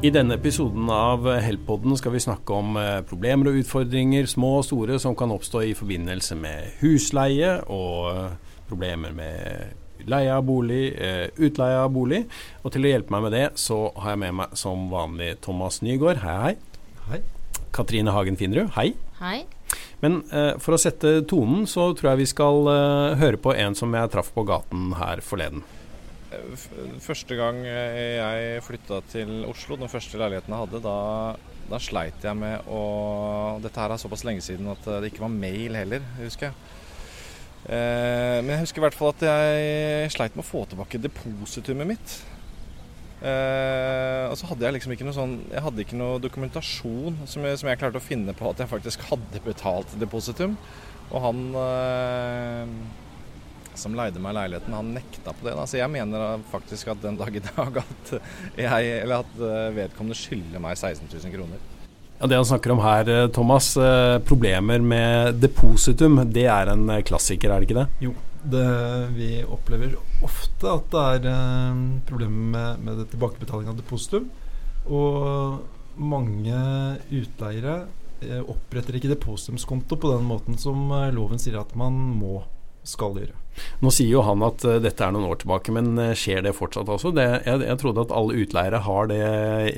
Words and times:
I 0.00 0.08
denne 0.08 0.38
episoden 0.38 0.86
av 0.88 1.26
Helpodden 1.44 1.92
skal 2.00 2.14
vi 2.14 2.22
snakke 2.24 2.56
om 2.56 2.76
eh, 2.80 3.02
problemer 3.04 3.50
og 3.50 3.58
utfordringer, 3.60 4.24
små 4.32 4.54
og 4.62 4.64
store, 4.64 4.96
som 4.96 5.12
kan 5.12 5.28
oppstå 5.34 5.60
i 5.68 5.74
forbindelse 5.76 6.38
med 6.40 6.78
husleie 6.80 7.58
og 7.68 8.06
eh, 8.08 8.54
problemer 8.70 9.12
med 9.12 10.08
leie 10.08 10.32
av 10.32 10.46
bolig, 10.48 10.94
eh, 10.96 11.26
utleie 11.36 11.82
av 11.82 11.92
bolig. 11.92 12.22
Og 12.64 12.72
til 12.72 12.88
å 12.88 12.92
hjelpe 12.94 13.12
meg 13.12 13.26
med 13.26 13.36
det, 13.36 13.44
så 13.60 13.82
har 14.00 14.14
jeg 14.14 14.22
med 14.22 14.38
meg 14.38 14.56
som 14.56 14.88
vanlig 14.88 15.34
Thomas 15.44 15.82
Nygaard. 15.84 16.22
Hei, 16.24 16.38
hei. 16.46 16.54
Hei. 17.10 17.20
Katrine 17.76 18.16
Hagen 18.16 18.40
Finnerud. 18.40 18.72
Hei. 18.78 18.94
Hei. 19.20 19.42
Men 20.00 20.22
eh, 20.32 20.54
for 20.64 20.78
å 20.78 20.80
sette 20.80 21.18
tonen, 21.28 21.68
så 21.68 21.90
tror 21.92 22.14
jeg 22.14 22.22
vi 22.22 22.30
skal 22.32 22.72
eh, 22.72 23.20
høre 23.20 23.44
på 23.44 23.52
en 23.52 23.76
som 23.76 23.92
jeg 23.92 24.14
traff 24.16 24.32
på 24.32 24.48
gaten 24.48 24.94
her 24.96 25.20
forleden. 25.20 25.60
Første 27.02 27.34
gang 27.34 27.64
jeg 27.66 28.60
flytta 28.62 29.00
til 29.10 29.30
Oslo, 29.50 29.78
den 29.80 29.90
første 29.90 30.18
leiligheten 30.20 30.54
jeg 30.54 30.62
hadde, 30.62 30.80
da, 30.84 30.98
da 31.72 31.80
sleit 31.82 32.22
jeg 32.22 32.38
med 32.38 32.68
å 32.70 32.82
Dette 33.64 33.82
her 33.82 33.94
er 33.94 34.02
såpass 34.02 34.22
lenge 34.28 34.44
siden 34.46 34.70
at 34.70 34.86
det 35.02 35.10
ikke 35.10 35.24
var 35.24 35.34
mail 35.34 35.74
heller, 35.80 36.04
husker 36.20 36.50
jeg. 36.50 36.76
Eh, 37.68 38.38
men 38.40 38.54
jeg 38.54 38.62
husker 38.62 38.80
i 38.80 38.84
hvert 38.86 38.96
fall 38.96 39.12
at 39.12 39.24
jeg 39.26 40.12
sleit 40.14 40.36
med 40.36 40.44
å 40.44 40.48
få 40.48 40.62
tilbake 40.70 41.02
depositumet 41.02 41.90
mitt. 41.90 42.14
Eh, 43.20 44.24
og 44.30 44.38
så 44.40 44.48
hadde 44.48 44.64
jeg 44.64 44.78
liksom 44.78 44.94
ikke 44.94 45.04
noe 45.04 45.12
sånn 45.12 45.34
Jeg 45.50 45.60
hadde 45.60 45.82
ikke 45.84 45.96
noe 46.00 46.20
dokumentasjon 46.24 47.18
som 47.28 47.44
jeg, 47.44 47.58
som 47.60 47.68
jeg 47.68 47.76
klarte 47.82 48.00
å 48.00 48.04
finne 48.04 48.32
på 48.32 48.48
at 48.48 48.62
jeg 48.62 48.70
faktisk 48.70 49.04
hadde 49.10 49.42
betalt 49.44 49.92
depositum. 50.00 50.56
Og 51.10 51.24
han 51.26 51.42
eh, 51.60 52.74
som 53.80 53.96
leide 53.96 54.20
meg 54.22 54.36
leiligheten, 54.36 54.76
han 54.76 54.94
nekta 54.94 55.34
på 55.34 55.46
det. 55.46 55.56
Da. 55.56 55.66
Så 55.66 55.80
jeg 55.80 55.90
mener 55.92 56.40
faktisk 56.52 56.92
at 56.92 57.02
den 57.02 57.18
dag 57.20 57.36
i 57.36 57.42
dag 57.44 57.82
at, 57.82 58.14
jeg, 58.58 58.96
eller 59.00 59.22
at 59.24 59.36
eh, 59.36 59.68
vedkommende 59.76 60.18
skylder 60.18 60.62
meg 60.62 60.78
16 60.78 61.08
000 61.08 61.34
kroner. 61.34 61.62
Ja, 62.20 62.28
Det 62.28 62.36
han 62.36 62.48
snakker 62.48 62.74
om 62.74 62.82
her, 62.84 63.08
eh, 63.08 63.28
Thomas, 63.32 63.72
eh, 63.80 64.18
problemer 64.28 64.82
med 64.84 65.40
depositum, 65.40 66.20
det 66.32 66.46
er 66.52 66.72
en 66.72 66.86
klassiker, 67.06 67.50
er 67.50 67.60
det 67.60 67.70
ikke 67.70 67.80
det? 67.80 67.86
Jo, 68.04 68.14
det, 68.42 68.66
vi 69.16 69.30
opplever 69.44 69.96
ofte 70.24 70.76
at 70.76 70.92
det 71.24 71.32
er 71.32 71.80
problemer 72.08 72.76
med, 72.76 72.84
med 72.84 73.06
tilbakebetaling 73.12 73.72
av 73.72 73.80
depositum. 73.80 74.28
Og 74.90 75.60
mange 76.00 76.60
utleiere 77.12 77.82
oppretter 78.48 78.96
ikke 78.96 79.10
depositumskonto 79.14 79.96
på 80.00 80.10
den 80.12 80.26
måten 80.28 80.56
som 80.60 80.90
loven 81.12 81.40
sier 81.40 81.56
at 81.60 81.72
man 81.76 81.96
må 82.20 82.42
skal 82.86 83.16
gjøre. 83.16 83.36
Nå 83.80 83.92
sier 83.94 84.12
jo 84.12 84.24
han 84.26 84.42
at 84.46 84.64
uh, 84.66 84.78
dette 84.82 85.04
er 85.04 85.14
noen 85.14 85.28
år 85.30 85.40
tilbake, 85.42 85.74
men 85.74 85.92
uh, 85.98 86.12
skjer 86.16 86.44
det 86.46 86.54
fortsatt 86.56 86.90
også? 86.90 87.12
Det, 87.16 87.26
jeg, 87.46 87.62
jeg, 87.66 87.78
trodde 87.80 88.04
at 88.06 88.14
alle 88.16 88.42
utleiere 88.42 88.82
har 88.86 89.10
det 89.10 89.22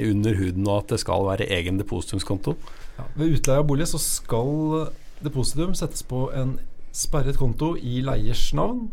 under 0.09 0.39
huden, 0.39 0.67
og 0.69 0.83
at 0.83 0.95
det 0.95 1.01
skal 1.03 1.29
være 1.29 1.49
egen 1.59 1.81
depositumskonto. 1.81 2.57
Ja, 2.99 3.07
ved 3.19 3.39
utleie 3.39 3.63
av 3.63 3.69
bolig 3.71 3.89
så 3.91 4.01
skal 4.03 4.91
depositum 5.23 5.77
settes 5.79 6.05
på 6.07 6.27
en 6.37 6.57
sperret 6.93 7.39
konto 7.41 7.73
i 7.79 8.03
leiers 8.05 8.51
navn. 8.59 8.89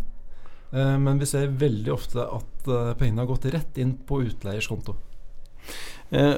Uh, 0.74 0.96
men 1.02 1.22
vi 1.22 1.30
ser 1.30 1.52
veldig 1.60 1.94
ofte 1.96 2.26
at 2.26 2.74
pengene 3.00 3.24
har 3.24 3.32
gått 3.32 3.50
rett 3.54 3.80
inn 3.82 3.96
på 4.06 4.22
utleiers 4.28 4.70
konto. 4.70 4.98
Eh, 6.12 6.36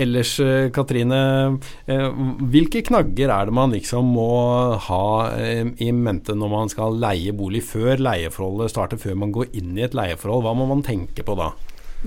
ellers, 0.00 0.40
eh, 0.40 0.70
Katrine, 0.72 1.58
eh, 1.84 2.06
hvilke 2.48 2.80
knagger 2.86 3.28
er 3.28 3.50
det 3.50 3.52
man 3.52 3.74
liksom 3.74 4.14
må 4.14 4.78
ha 4.80 5.04
i 5.76 5.90
mente 5.92 6.32
når 6.32 6.50
man 6.50 6.72
skal 6.72 6.96
leie 6.96 7.34
bolig, 7.36 7.60
før 7.68 8.00
leieforholdet 8.00 8.72
starter, 8.72 9.00
før 9.00 9.18
man 9.20 9.34
går 9.34 9.52
inn 9.60 9.76
i 9.76 9.84
et 9.84 9.96
leieforhold? 9.96 10.46
Hva 10.46 10.56
må 10.56 10.68
man 10.70 10.82
tenke 10.86 11.26
på 11.26 11.36
da? 11.36 11.52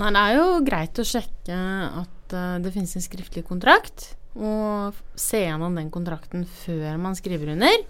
Nei, 0.01 0.09
det 0.09 0.23
er 0.23 0.39
jo 0.39 0.47
greit 0.65 0.97
å 0.97 1.05
sjekke 1.05 1.59
at 2.01 2.33
det 2.63 2.71
finnes 2.73 2.95
en 2.97 3.05
skriftlig 3.05 3.43
kontrakt, 3.45 4.15
og 4.33 4.97
se 5.13 5.43
gjennom 5.43 5.75
den 5.77 5.91
kontrakten 5.93 6.47
før 6.49 6.97
man 6.97 7.13
skriver 7.13 7.53
under. 7.53 7.83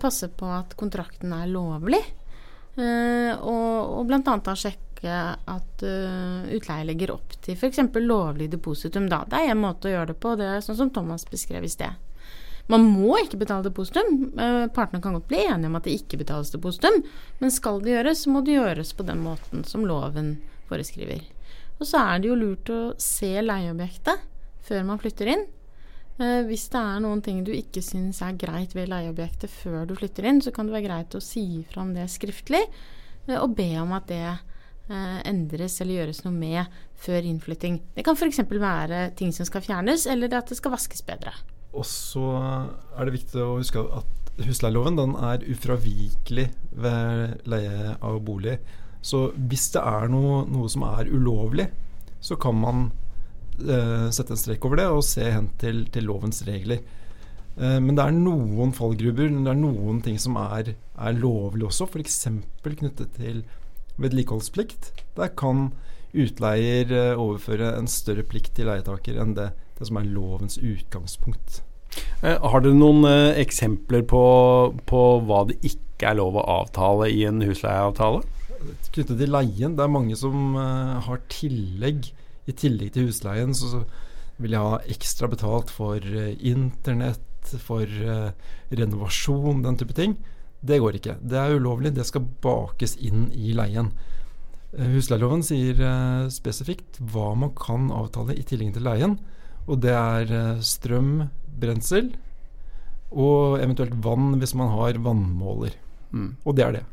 Passe 0.00 0.30
på 0.32 0.48
at 0.48 0.72
kontrakten 0.80 1.34
er 1.36 1.50
lovlig, 1.52 2.00
og, 2.80 4.00
og 4.00 4.08
bl.a. 4.08 4.54
sjekke 4.56 4.89
at 5.08 5.82
uh, 5.82 6.44
utleie 6.52 6.84
legger 6.84 7.14
opp 7.14 7.32
til 7.40 7.56
f.eks. 7.56 7.78
lovlig 7.96 8.50
depositum. 8.52 9.08
Da. 9.08 9.22
Det 9.28 9.38
er 9.40 9.54
en 9.54 9.62
måte 9.62 9.88
å 9.88 9.94
gjøre 9.94 10.12
det 10.12 10.20
på, 10.20 10.34
det 10.36 10.48
er 10.48 10.64
sånn 10.64 10.76
som 10.76 10.90
Thomas 10.92 11.24
beskrev 11.28 11.64
i 11.64 11.72
sted. 11.72 11.96
Man 12.70 12.84
må 12.86 13.16
ikke 13.22 13.40
betale 13.40 13.64
depositum. 13.66 14.28
Uh, 14.36 14.66
partene 14.74 15.00
kan 15.02 15.16
godt 15.16 15.30
bli 15.30 15.40
enige 15.46 15.70
om 15.70 15.78
at 15.78 15.88
det 15.88 15.96
ikke 15.96 16.20
betales 16.20 16.52
depositum, 16.52 17.00
men 17.40 17.54
skal 17.54 17.80
det 17.84 17.94
gjøres, 17.94 18.24
så 18.24 18.34
må 18.34 18.44
det 18.44 18.58
gjøres 18.58 18.92
på 18.96 19.06
den 19.08 19.22
måten 19.24 19.64
som 19.66 19.86
loven 19.88 20.34
foreskriver. 20.68 21.24
Og 21.80 21.88
så 21.88 22.04
er 22.04 22.20
det 22.20 22.28
jo 22.28 22.36
lurt 22.36 22.68
å 22.68 22.82
se 23.00 23.32
leieobjektet 23.40 24.28
før 24.68 24.84
man 24.86 25.00
flytter 25.00 25.32
inn. 25.32 25.48
Uh, 26.20 26.44
hvis 26.44 26.68
det 26.68 26.84
er 26.84 27.00
noen 27.00 27.24
ting 27.24 27.40
du 27.48 27.54
ikke 27.56 27.80
syns 27.80 28.20
er 28.20 28.36
greit 28.36 28.76
ved 28.76 28.92
leieobjektet 28.92 29.48
før 29.48 29.88
du 29.88 29.96
flytter 29.96 30.28
inn, 30.28 30.44
så 30.44 30.52
kan 30.52 30.68
det 30.68 30.76
være 30.76 30.88
greit 30.90 31.16
å 31.16 31.24
si 31.24 31.64
fra 31.72 31.86
om 31.88 31.96
det 31.96 32.04
skriftlig, 32.12 32.66
og 33.30 33.52
be 33.54 33.72
om 33.78 33.92
at 33.94 34.08
det 34.10 34.24
Eh, 34.26 34.49
endres 34.90 35.78
eller 35.80 36.00
gjøres 36.00 36.24
noe 36.24 36.34
med 36.34 36.80
før 37.00 37.26
innflytting. 37.28 37.80
Det 37.94 38.04
kan 38.06 38.18
f.eks. 38.18 38.42
være 38.50 39.10
ting 39.18 39.32
som 39.34 39.48
skal 39.48 39.64
fjernes, 39.64 40.06
eller 40.10 40.32
at 40.36 40.50
det 40.50 40.58
skal 40.58 40.74
vaskes 40.74 41.04
bedre. 41.06 41.34
Og 41.70 41.86
så 41.86 42.24
er 42.98 43.06
det 43.06 43.14
viktig 43.14 43.42
å 43.44 43.58
huske 43.60 43.82
at 44.00 44.20
husleieloven 44.46 44.98
den 44.98 45.16
er 45.16 45.44
ufravikelig 45.46 46.48
ved 46.70 47.46
leie 47.50 47.96
av 47.96 48.20
bolig. 48.26 48.58
Så 49.02 49.30
hvis 49.34 49.70
det 49.74 49.82
er 49.86 50.10
noe, 50.12 50.44
noe 50.50 50.70
som 50.72 50.84
er 50.88 51.10
ulovlig, 51.10 51.70
så 52.20 52.36
kan 52.40 52.58
man 52.60 52.88
eh, 53.60 54.08
sette 54.12 54.34
en 54.34 54.40
strek 54.40 54.64
over 54.66 54.82
det 54.82 54.88
og 54.92 55.04
se 55.06 55.24
hen 55.24 55.48
til, 55.60 55.86
til 55.92 56.08
lovens 56.10 56.42
regler. 56.48 56.82
Eh, 57.56 57.78
men 57.80 57.94
det 57.96 58.04
er 58.04 58.16
noen 58.16 58.74
fallgruber, 58.76 59.30
det 59.32 59.54
er 59.54 59.60
noen 59.60 60.02
ting 60.04 60.20
som 60.20 60.36
er, 60.42 60.74
er 60.76 61.16
lovlig 61.16 61.70
også, 61.70 61.88
f.eks. 61.88 62.20
knyttet 62.66 63.16
til 63.16 63.42
vedlikeholdsplikt. 64.02 64.92
Der 65.18 65.32
kan 65.36 65.70
utleier 66.16 66.90
eh, 66.90 67.18
overføre 67.18 67.74
en 67.78 67.88
større 67.90 68.24
plikt 68.26 68.54
til 68.56 68.70
leietaker 68.70 69.20
enn 69.22 69.36
det, 69.38 69.50
det 69.78 69.88
som 69.88 70.00
er 70.00 70.08
lovens 70.10 70.58
utgangspunkt. 70.58 71.60
Eh, 72.22 72.36
har 72.36 72.64
dere 72.64 72.76
noen 72.76 73.06
eh, 73.08 73.38
eksempler 73.42 74.04
på, 74.10 74.24
på, 74.90 75.04
hva 75.26 75.44
det 75.50 75.60
ikke 75.66 76.12
er 76.12 76.18
lov 76.20 76.38
å 76.40 76.46
avtale 76.60 77.10
i 77.12 77.24
en 77.28 77.42
husleieavtale? 77.44 78.24
Knyttet 78.90 79.16
til 79.16 79.32
leien, 79.32 79.76
det 79.76 79.84
er 79.86 79.92
mange 79.92 80.16
som 80.18 80.56
har 80.56 81.20
tillegg. 81.32 82.10
I 82.48 82.52
tillegg 82.56 82.92
til 82.92 83.06
husleien 83.08 83.54
så 83.56 83.84
vil 84.40 84.56
jeg 84.56 84.72
ha 84.72 84.80
ekstra 84.92 85.30
betalt 85.32 85.72
for 85.72 86.04
internett, 86.04 87.54
for 87.64 87.88
renovasjon, 88.68 89.62
den 89.64 89.80
type 89.80 89.96
ting. 89.96 90.18
Det 90.60 90.78
går 90.80 90.98
ikke. 90.98 91.16
Det 91.24 91.38
er 91.40 91.56
ulovlig. 91.56 91.94
Det 91.96 92.04
skal 92.08 92.26
bakes 92.44 92.96
inn 93.00 93.28
i 93.32 93.54
leien. 93.56 93.90
Eh, 94.76 94.90
husleieloven 94.94 95.42
sier 95.46 95.80
uh, 95.82 96.28
spesifikt 96.32 97.00
hva 97.12 97.32
man 97.38 97.54
kan 97.58 97.88
avtale 97.94 98.36
i 98.36 98.44
tillegg 98.46 98.74
til 98.76 98.86
leien. 98.86 99.16
Og 99.66 99.80
det 99.82 99.94
er 99.96 100.34
uh, 100.34 100.64
strøm, 100.64 101.30
brensel 101.60 102.12
og 103.10 103.58
eventuelt 103.58 103.96
vann 104.04 104.36
hvis 104.38 104.54
man 104.54 104.70
har 104.76 105.00
vannmåler. 105.02 105.74
Mm. 106.14 106.36
Og 106.44 106.56
det 106.56 106.66
er 106.66 106.76
det. 106.78 106.84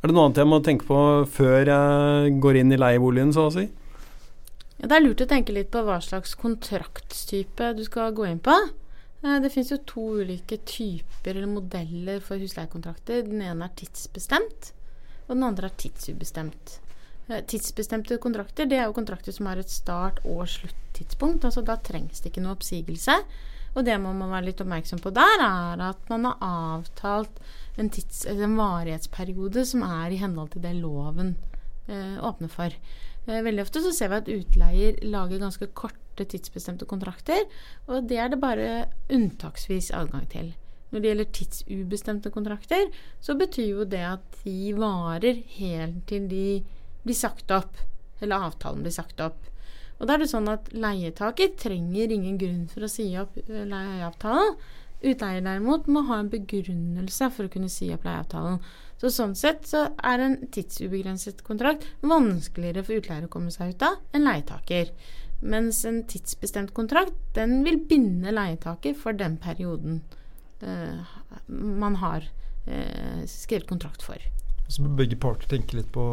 Er 0.00 0.08
det 0.08 0.16
noe 0.16 0.26
annet 0.26 0.40
jeg 0.40 0.50
må 0.50 0.58
tenke 0.64 0.88
på 0.88 1.00
før 1.30 1.68
jeg 1.68 2.34
går 2.42 2.58
inn 2.60 2.74
i 2.74 2.80
leieboligen, 2.80 3.32
så 3.36 3.46
å 3.48 3.54
si? 3.54 3.68
Ja, 4.80 4.88
det 4.88 4.96
er 4.96 5.04
lurt 5.04 5.22
å 5.22 5.28
tenke 5.30 5.54
litt 5.54 5.70
på 5.72 5.82
hva 5.86 5.98
slags 6.02 6.34
kontraktstype 6.40 7.74
du 7.76 7.84
skal 7.86 8.14
gå 8.16 8.26
inn 8.30 8.40
på. 8.42 8.56
Eh, 9.22 9.38
det 9.42 9.52
finnes 9.52 9.72
jo 9.72 9.80
to 9.84 10.06
ulike 10.22 10.60
typer 10.64 11.34
eller 11.34 11.50
modeller 11.50 12.22
for 12.24 12.40
husleiekontrakter. 12.40 13.24
Den 13.26 13.42
ene 13.44 13.66
er 13.66 13.76
tidsbestemt, 13.76 14.72
og 15.26 15.34
den 15.34 15.46
andre 15.46 15.68
er 15.68 15.76
tidsubestemt. 15.80 16.78
Eh, 17.28 17.44
tidsbestemte 17.46 18.18
kontrakter 18.18 18.66
det 18.66 18.80
er 18.80 18.88
jo 18.88 18.96
kontrakter 18.96 19.32
som 19.36 19.46
har 19.46 19.60
et 19.60 19.70
start- 19.70 20.24
og 20.24 20.46
sluttidspunkt. 20.48 21.44
altså 21.44 21.64
Da 21.64 21.76
trengs 21.76 22.20
det 22.20 22.32
ikke 22.32 22.42
noe 22.42 22.56
oppsigelse. 22.56 23.20
Og 23.76 23.84
det 23.84 24.00
må 24.02 24.12
man 24.12 24.32
være 24.32 24.48
litt 24.48 24.60
oppmerksom 24.60 24.98
på 24.98 25.12
der, 25.14 25.44
er 25.44 25.82
at 25.90 26.08
man 26.10 26.24
har 26.26 26.40
avtalt 26.42 27.38
en, 27.78 27.88
tids, 27.88 28.24
en 28.26 28.56
varighetsperiode 28.56 29.64
som 29.64 29.84
er 29.86 30.10
i 30.10 30.18
henhold 30.18 30.50
til 30.50 30.62
det 30.62 30.74
loven 30.80 31.36
eh, 31.86 32.18
åpner 32.18 32.50
for. 32.50 32.74
Eh, 33.28 33.42
veldig 33.46 33.62
ofte 33.62 33.82
så 33.84 33.92
ser 33.94 34.10
vi 34.10 34.18
at 34.18 34.32
utleier 34.34 34.98
lager 35.06 35.38
ganske 35.38 35.70
kort 35.78 36.09
korte, 36.20 36.28
tidsbestemte 36.28 36.86
kontrakter, 36.86 37.46
og 37.88 38.08
det 38.08 38.18
er 38.18 38.30
det 38.30 38.40
bare 38.40 38.88
unntaksvis 39.10 39.90
adgang 39.92 40.28
til. 40.28 40.54
Når 40.90 41.00
det 41.00 41.08
gjelder 41.08 41.32
tidsubestemte 41.32 42.30
kontrakter, 42.30 42.90
så 43.20 43.36
betyr 43.38 43.68
jo 43.70 43.84
det 43.84 44.02
at 44.02 44.42
de 44.44 44.74
varer 44.74 45.42
helt 45.58 46.06
til 46.08 46.28
de 46.28 46.62
blir 47.04 47.14
sagt 47.14 47.50
opp, 47.50 47.76
eller 48.20 48.48
avtalen 48.50 48.82
blir 48.82 48.92
sagt 48.92 49.20
opp. 49.20 49.46
Og 50.00 50.08
da 50.08 50.14
er 50.14 50.22
det 50.22 50.30
sånn 50.30 50.48
at 50.48 50.70
leietaker 50.72 51.54
trenger 51.60 52.10
ingen 52.10 52.38
grunn 52.40 52.68
for 52.68 52.84
å 52.84 52.88
si 52.88 53.12
opp 53.20 53.36
eh, 53.36 53.66
leieavtalen. 53.68 54.56
Utleier 55.00 55.44
derimot 55.44 55.86
må 55.88 56.02
ha 56.08 56.18
en 56.20 56.28
begrunnelse 56.32 57.30
for 57.32 57.46
å 57.46 57.52
kunne 57.52 57.70
si 57.72 57.90
opp 57.92 58.04
leieavtalen. 58.04 58.58
Så 59.00 59.12
sånn 59.12 59.32
sett 59.36 59.64
så 59.68 59.86
er 60.04 60.20
en 60.20 60.36
tidsubegrenset 60.52 61.40
kontrakt 61.44 61.86
vanskeligere 62.04 62.84
for 62.84 63.00
utleier 63.00 63.28
å 63.28 63.32
komme 63.32 63.52
seg 63.52 63.72
ut 63.72 63.84
av 63.86 64.00
enn 64.16 64.26
leietaker. 64.26 64.90
Mens 65.40 65.84
en 65.88 66.02
tidsbestemt 66.08 66.74
kontrakt, 66.76 67.16
den 67.34 67.62
vil 67.64 67.80
binde 67.88 68.32
leietaker 68.34 68.96
for 68.98 69.16
den 69.16 69.38
perioden 69.40 70.02
eh, 70.60 71.00
man 71.48 71.96
har 72.02 72.26
eh, 72.66 73.22
skrevet 73.26 73.68
kontrakt 73.68 74.04
for. 74.04 74.20
Så 74.68 74.84
bør 74.84 74.98
begge 75.00 75.18
parter 75.20 75.48
tenke 75.50 75.78
litt 75.78 75.88
på 75.94 76.04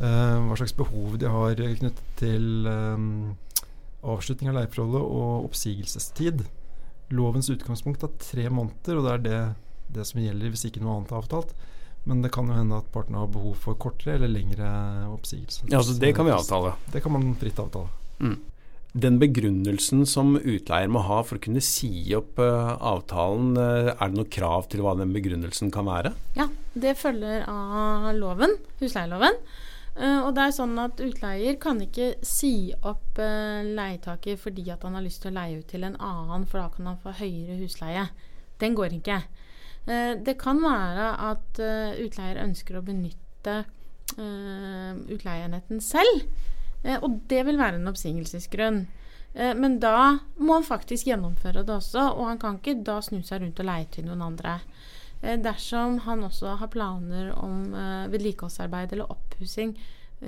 eh, 0.00 0.36
hva 0.48 0.56
slags 0.58 0.74
behov 0.78 1.18
de 1.20 1.28
har 1.30 1.60
knyttet 1.60 2.16
til 2.20 2.66
eh, 2.70 3.04
avslutning 4.08 4.50
av 4.50 4.60
leieforholdet 4.60 5.02
og 5.02 5.48
oppsigelsestid. 5.50 6.46
Lovens 7.14 7.48
utgangspunkt 7.52 8.04
er 8.04 8.16
tre 8.20 8.48
måneder, 8.52 8.98
og 8.98 9.06
det 9.06 9.12
er 9.12 9.24
det, 9.26 9.40
det 9.96 10.08
som 10.08 10.22
gjelder 10.22 10.52
hvis 10.52 10.66
ikke 10.68 10.82
noe 10.84 10.98
annet 10.98 11.12
er 11.12 11.20
avtalt. 11.20 11.54
Men 12.08 12.22
det 12.24 12.30
kan 12.32 12.48
jo 12.48 12.56
hende 12.56 12.78
at 12.80 12.88
partene 12.94 13.20
har 13.20 13.30
behov 13.32 13.56
for 13.60 13.76
kortere 13.80 14.16
eller 14.16 14.30
lengre 14.32 14.68
oppsigelse. 15.12 15.66
Ja, 15.68 15.80
altså 15.82 15.98
Det 16.00 16.14
kan 16.16 16.24
vi 16.24 16.32
avtale? 16.32 16.72
Det 16.92 17.02
kan 17.04 17.12
man 17.12 17.34
fritt 17.40 17.58
avtale. 17.60 17.90
Mm. 18.20 18.38
Den 18.96 19.18
begrunnelsen 19.20 20.06
som 20.08 20.32
utleier 20.38 20.88
må 20.90 21.02
ha 21.04 21.20
for 21.26 21.36
å 21.36 21.42
kunne 21.44 21.60
si 21.62 22.08
opp 22.16 22.40
uh, 22.40 22.72
avtalen, 22.80 23.52
uh, 23.60 23.92
er 23.92 24.08
det 24.08 24.16
noe 24.16 24.30
krav 24.32 24.70
til 24.72 24.82
hva 24.82 24.94
den 24.96 25.12
begrunnelsen 25.12 25.70
kan 25.74 25.86
være? 25.90 26.14
Ja, 26.38 26.48
det 26.72 26.96
følger 26.98 27.44
av 27.52 28.08
loven, 28.16 28.56
husleieloven. 28.80 29.36
Uh, 29.98 30.24
og 30.24 30.32
det 30.34 30.46
er 30.46 30.56
sånn 30.56 30.74
at 30.80 31.02
utleier 31.04 31.60
kan 31.60 31.82
ikke 31.84 32.14
si 32.26 32.72
opp 32.86 33.18
leietaker 33.18 34.38
fordi 34.40 34.68
at 34.72 34.86
han 34.86 34.96
har 34.96 35.04
lyst 35.04 35.24
til 35.24 35.34
å 35.34 35.38
leie 35.38 35.60
ut 35.60 35.68
til 35.68 35.84
en 35.84 35.98
annen, 36.00 36.48
for 36.48 36.62
da 36.62 36.68
kan 36.72 36.88
han 36.88 37.00
få 37.02 37.14
høyere 37.20 37.60
husleie. 37.60 38.08
Den 38.58 38.74
går 38.78 38.96
ikke. 38.98 39.22
det 39.86 40.34
kan 40.40 40.58
være 40.62 41.10
at 41.28 41.60
utleier 42.02 42.40
ønsker 42.42 42.78
å 42.78 42.82
benytte 42.86 43.60
utleieenheten 44.18 45.82
selv. 45.84 46.24
Eh, 46.82 46.98
og 47.02 47.20
det 47.30 47.42
vil 47.48 47.58
være 47.58 47.80
en 47.80 47.90
oppsigelsesgrunn. 47.90 48.84
Eh, 49.34 49.54
men 49.58 49.78
da 49.82 50.18
må 50.38 50.58
han 50.58 50.66
faktisk 50.66 51.10
gjennomføre 51.10 51.64
det 51.66 51.74
også, 51.74 52.10
og 52.14 52.30
han 52.30 52.40
kan 52.42 52.58
ikke 52.60 52.78
da 52.86 53.00
snu 53.04 53.20
seg 53.22 53.42
rundt 53.42 53.60
og 53.62 53.68
leie 53.68 53.88
til 53.92 54.08
noen 54.08 54.24
andre. 54.30 54.58
Eh, 55.20 55.38
dersom 55.42 56.00
han 56.06 56.24
også 56.26 56.58
har 56.60 56.72
planer 56.72 57.32
om 57.36 57.72
vedlikeholdsarbeid 58.12 58.94
eller 58.94 59.10
oppussing 59.12 59.76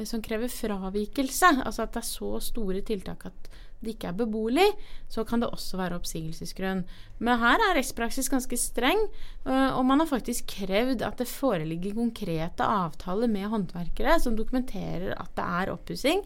som 0.07 0.23
krever 0.23 0.51
fravikelse, 0.53 1.57
altså 1.65 1.85
at 1.85 1.95
det 1.97 2.03
er 2.03 2.09
så 2.11 2.39
store 2.45 2.83
tiltak 2.87 3.27
at 3.31 3.51
det 3.81 3.95
ikke 3.95 4.11
er 4.11 4.17
beboelig, 4.19 4.67
så 5.09 5.25
kan 5.25 5.41
det 5.41 5.49
også 5.49 5.79
være 5.81 5.97
oppsigelsesgrunn. 5.97 6.83
Men 7.25 7.41
her 7.41 7.63
er 7.65 7.79
rettspraksis 7.79 8.29
ganske 8.29 8.59
streng, 8.61 9.01
øh, 9.47 9.71
og 9.73 9.85
man 9.89 10.03
har 10.03 10.11
faktisk 10.11 10.53
krevd 10.53 11.03
at 11.07 11.23
det 11.23 11.29
foreligger 11.31 11.97
konkrete 11.97 12.67
avtaler 12.67 13.31
med 13.33 13.49
håndverkere 13.49 14.19
som 14.21 14.37
dokumenterer 14.37 15.15
at 15.17 15.33
det 15.37 15.47
er 15.63 15.73
oppussing 15.73 16.21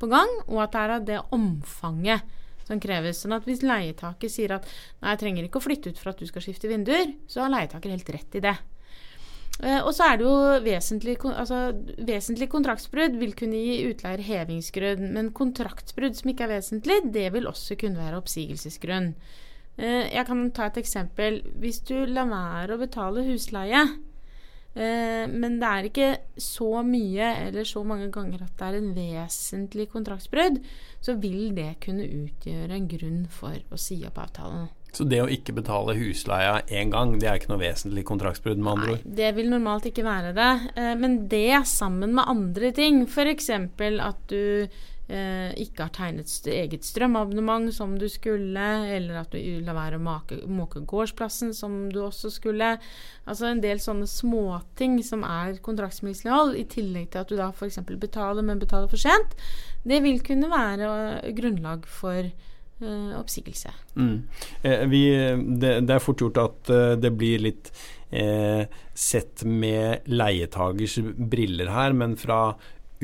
på 0.00 0.08
gang, 0.08 0.32
og 0.48 0.64
at 0.64 0.72
det 0.72 0.80
er 0.80 0.96
av 0.96 1.06
det 1.10 1.20
omfanget 1.36 2.24
som 2.64 2.80
kreves. 2.80 3.20
Sånn 3.20 3.36
at 3.36 3.44
hvis 3.44 3.64
leietaker 3.64 4.32
sier 4.32 4.56
at 4.56 4.68
nei, 5.02 5.12
jeg 5.12 5.20
trenger 5.20 5.44
ikke 5.46 5.60
å 5.60 5.66
flytte 5.66 5.92
ut 5.92 6.00
for 6.00 6.14
at 6.14 6.22
du 6.24 6.28
skal 6.30 6.46
skifte 6.46 6.72
vinduer, 6.72 7.12
så 7.28 7.44
har 7.44 7.52
leietaker 7.52 7.92
helt 7.92 8.16
rett 8.16 8.40
i 8.40 8.44
det. 8.48 8.56
Eh, 9.62 9.80
og 9.84 9.92
så 9.94 10.08
er 10.10 10.18
det 10.18 10.26
jo 10.26 10.34
vesentlig, 10.64 11.14
altså, 11.30 11.60
vesentlig 12.02 12.48
kontraktsbrudd 12.50 13.14
vil 13.20 13.34
kunne 13.38 13.60
gi 13.60 13.84
utleier 13.86 14.22
hevingsgrunn, 14.26 15.12
men 15.14 15.30
kontraktsbrudd 15.36 16.18
som 16.18 16.32
ikke 16.32 16.48
er 16.48 16.56
vesentlig, 16.56 16.98
det 17.14 17.28
vil 17.36 17.46
også 17.46 17.78
kunne 17.78 18.02
være 18.02 18.18
oppsigelsesgrunn. 18.18 19.12
Eh, 19.78 20.10
jeg 20.10 20.26
kan 20.26 20.42
ta 20.54 20.68
et 20.70 20.82
eksempel. 20.82 21.40
Hvis 21.62 21.80
du 21.86 21.96
lar 22.06 22.28
være 22.30 22.74
å 22.74 22.82
betale 22.82 23.26
husleie, 23.30 23.84
eh, 24.74 25.24
men 25.30 25.60
det 25.62 25.70
er 25.70 25.90
ikke 25.90 26.12
så 26.36 26.82
mye 26.82 27.32
eller 27.46 27.64
så 27.68 27.84
mange 27.86 28.10
ganger 28.10 28.42
at 28.42 28.58
det 28.58 28.68
er 28.68 28.80
en 28.80 28.94
vesentlig 28.98 29.88
kontraktsbrudd, 29.94 30.64
så 31.00 31.14
vil 31.22 31.54
det 31.54 31.76
kunne 31.84 32.10
utgjøre 32.10 32.74
en 32.74 32.88
grunn 32.90 33.26
for 33.30 33.54
å 33.70 33.78
si 33.78 34.02
opp 34.06 34.18
avtalen. 34.18 34.66
Så 34.94 35.06
det 35.10 35.20
å 35.24 35.30
ikke 35.30 35.56
betale 35.56 35.96
husleia 35.98 36.60
én 36.70 36.92
gang, 36.92 37.16
det 37.18 37.26
er 37.26 37.40
ikke 37.40 37.50
noe 37.50 37.62
vesentlig 37.64 38.06
kontraktsbrudd, 38.06 38.60
med 38.62 38.72
andre 38.76 38.94
ord? 38.94 39.04
Nei, 39.04 39.18
det 39.18 39.30
vil 39.38 39.50
normalt 39.50 39.88
ikke 39.90 40.06
være 40.06 40.34
det. 40.36 40.50
Eh, 40.78 40.94
men 41.00 41.24
det 41.30 41.64
sammen 41.70 42.14
med 42.14 42.30
andre 42.30 42.70
ting, 42.76 43.02
f.eks. 43.08 43.50
at 43.50 44.20
du 44.30 44.68
eh, 45.08 45.50
ikke 45.64 45.88
har 45.88 45.92
tegnet 45.96 46.30
eget 46.46 46.86
strømabonnement 46.86 47.74
som 47.74 47.98
du 47.98 48.06
skulle, 48.12 48.68
eller 48.94 49.24
at 49.24 49.34
du 49.34 49.66
lar 49.66 49.78
være 49.80 49.98
å 49.98 50.04
måke 50.04 50.84
gårdsplassen 50.86 51.50
som 51.56 51.88
du 51.92 52.00
også 52.04 52.30
skulle. 52.38 52.76
Altså 53.26 53.50
en 53.50 53.64
del 53.64 53.82
sånne 53.82 54.06
småting 54.10 55.00
som 55.02 55.26
er 55.26 55.58
kontraktsmislighold, 55.64 56.54
i 56.54 56.66
tillegg 56.70 57.10
til 57.10 57.24
at 57.24 57.34
du 57.34 57.38
da 57.40 57.50
f.eks. 57.50 57.82
betaler, 57.90 58.46
men 58.46 58.62
betaler 58.62 58.90
for 58.92 59.00
sent. 59.00 59.34
Det 59.84 60.00
vil 60.06 60.22
kunne 60.24 60.48
være 60.52 61.34
grunnlag 61.36 61.90
for 61.90 62.30
oppsigelse. 62.82 63.70
Mm. 63.96 64.22
Eh, 64.62 64.86
vi, 64.90 65.02
det, 65.60 65.80
det, 65.80 65.94
er 65.94 66.02
fort 66.02 66.20
gjort 66.20 66.40
at 66.42 66.70
uh, 66.72 66.92
det 66.98 67.12
blir 67.14 67.44
litt 67.46 67.70
eh, 68.10 68.66
sett 68.94 69.44
med 69.44 70.08
leietagers 70.10 70.98
briller 71.16 71.70
her, 71.74 71.94
men 71.96 72.16
fra 72.18 72.54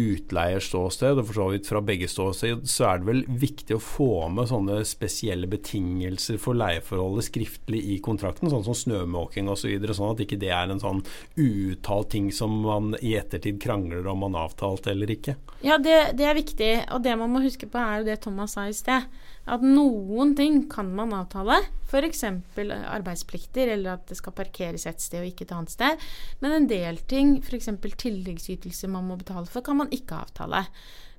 utleiers 0.00 0.68
ståsted, 0.70 1.18
og 1.18 1.26
for 1.28 1.36
så 1.36 1.46
vidt 1.52 1.68
fra 1.68 1.80
begge 1.84 2.08
ståsted, 2.08 2.62
så 2.70 2.86
er 2.88 3.00
det 3.00 3.08
vel 3.08 3.22
viktig 3.42 3.76
å 3.76 3.82
få 3.82 4.28
med 4.32 4.48
sånne 4.48 4.78
spesielle 4.88 5.48
betingelser 5.50 6.38
for 6.40 6.56
leieforholdet 6.58 7.26
skriftlig 7.26 7.82
i 7.94 7.98
kontrakten, 8.04 8.50
sånn 8.52 8.64
som 8.66 8.76
snømåking 8.76 9.50
osv., 9.50 9.60
så 9.60 9.72
videre, 9.72 9.96
sånn 9.96 10.14
at 10.14 10.22
ikke 10.24 10.38
det 10.40 10.52
er 10.56 10.72
en 10.72 10.80
sånn 10.80 11.02
uuttalt 11.36 12.12
ting 12.14 12.30
som 12.32 12.54
man 12.64 12.94
i 13.04 13.12
ettertid 13.18 13.60
krangler 13.62 14.06
om 14.08 14.22
man 14.24 14.38
avtalte 14.40 14.94
eller 14.94 15.10
ikke. 15.12 15.36
Ja, 15.66 15.76
det, 15.82 16.14
det 16.16 16.30
er 16.30 16.38
viktig, 16.38 16.70
og 16.94 17.04
det 17.04 17.18
man 17.20 17.34
må 17.34 17.42
huske 17.44 17.68
på 17.68 17.82
er 17.82 18.00
jo 18.00 18.08
det 18.08 18.22
Thomas 18.24 18.56
sa 18.56 18.70
i 18.70 18.76
sted 18.76 19.10
at 19.50 19.64
noen 19.64 20.34
ting 20.38 20.62
kan 20.70 20.90
man 20.94 21.12
avtale, 21.16 21.56
f.eks. 21.90 22.22
arbeidsplikter, 22.60 23.72
eller 23.74 23.96
at 23.96 24.06
det 24.10 24.18
skal 24.20 24.34
parkeres 24.36 24.86
et 24.86 25.02
sted 25.02 25.24
og 25.24 25.30
ikke 25.32 25.48
et 25.48 25.54
annet 25.56 25.74
sted. 25.74 26.08
Men 26.44 26.54
en 26.54 26.68
del 26.70 27.00
ting, 27.10 27.38
f.eks. 27.42 27.70
tilleggsytelser 27.98 28.92
man 28.92 29.08
må 29.08 29.18
betale 29.18 29.50
for, 29.50 29.64
kan 29.66 29.80
man 29.80 29.90
ikke 29.94 30.20
avtale. 30.22 30.64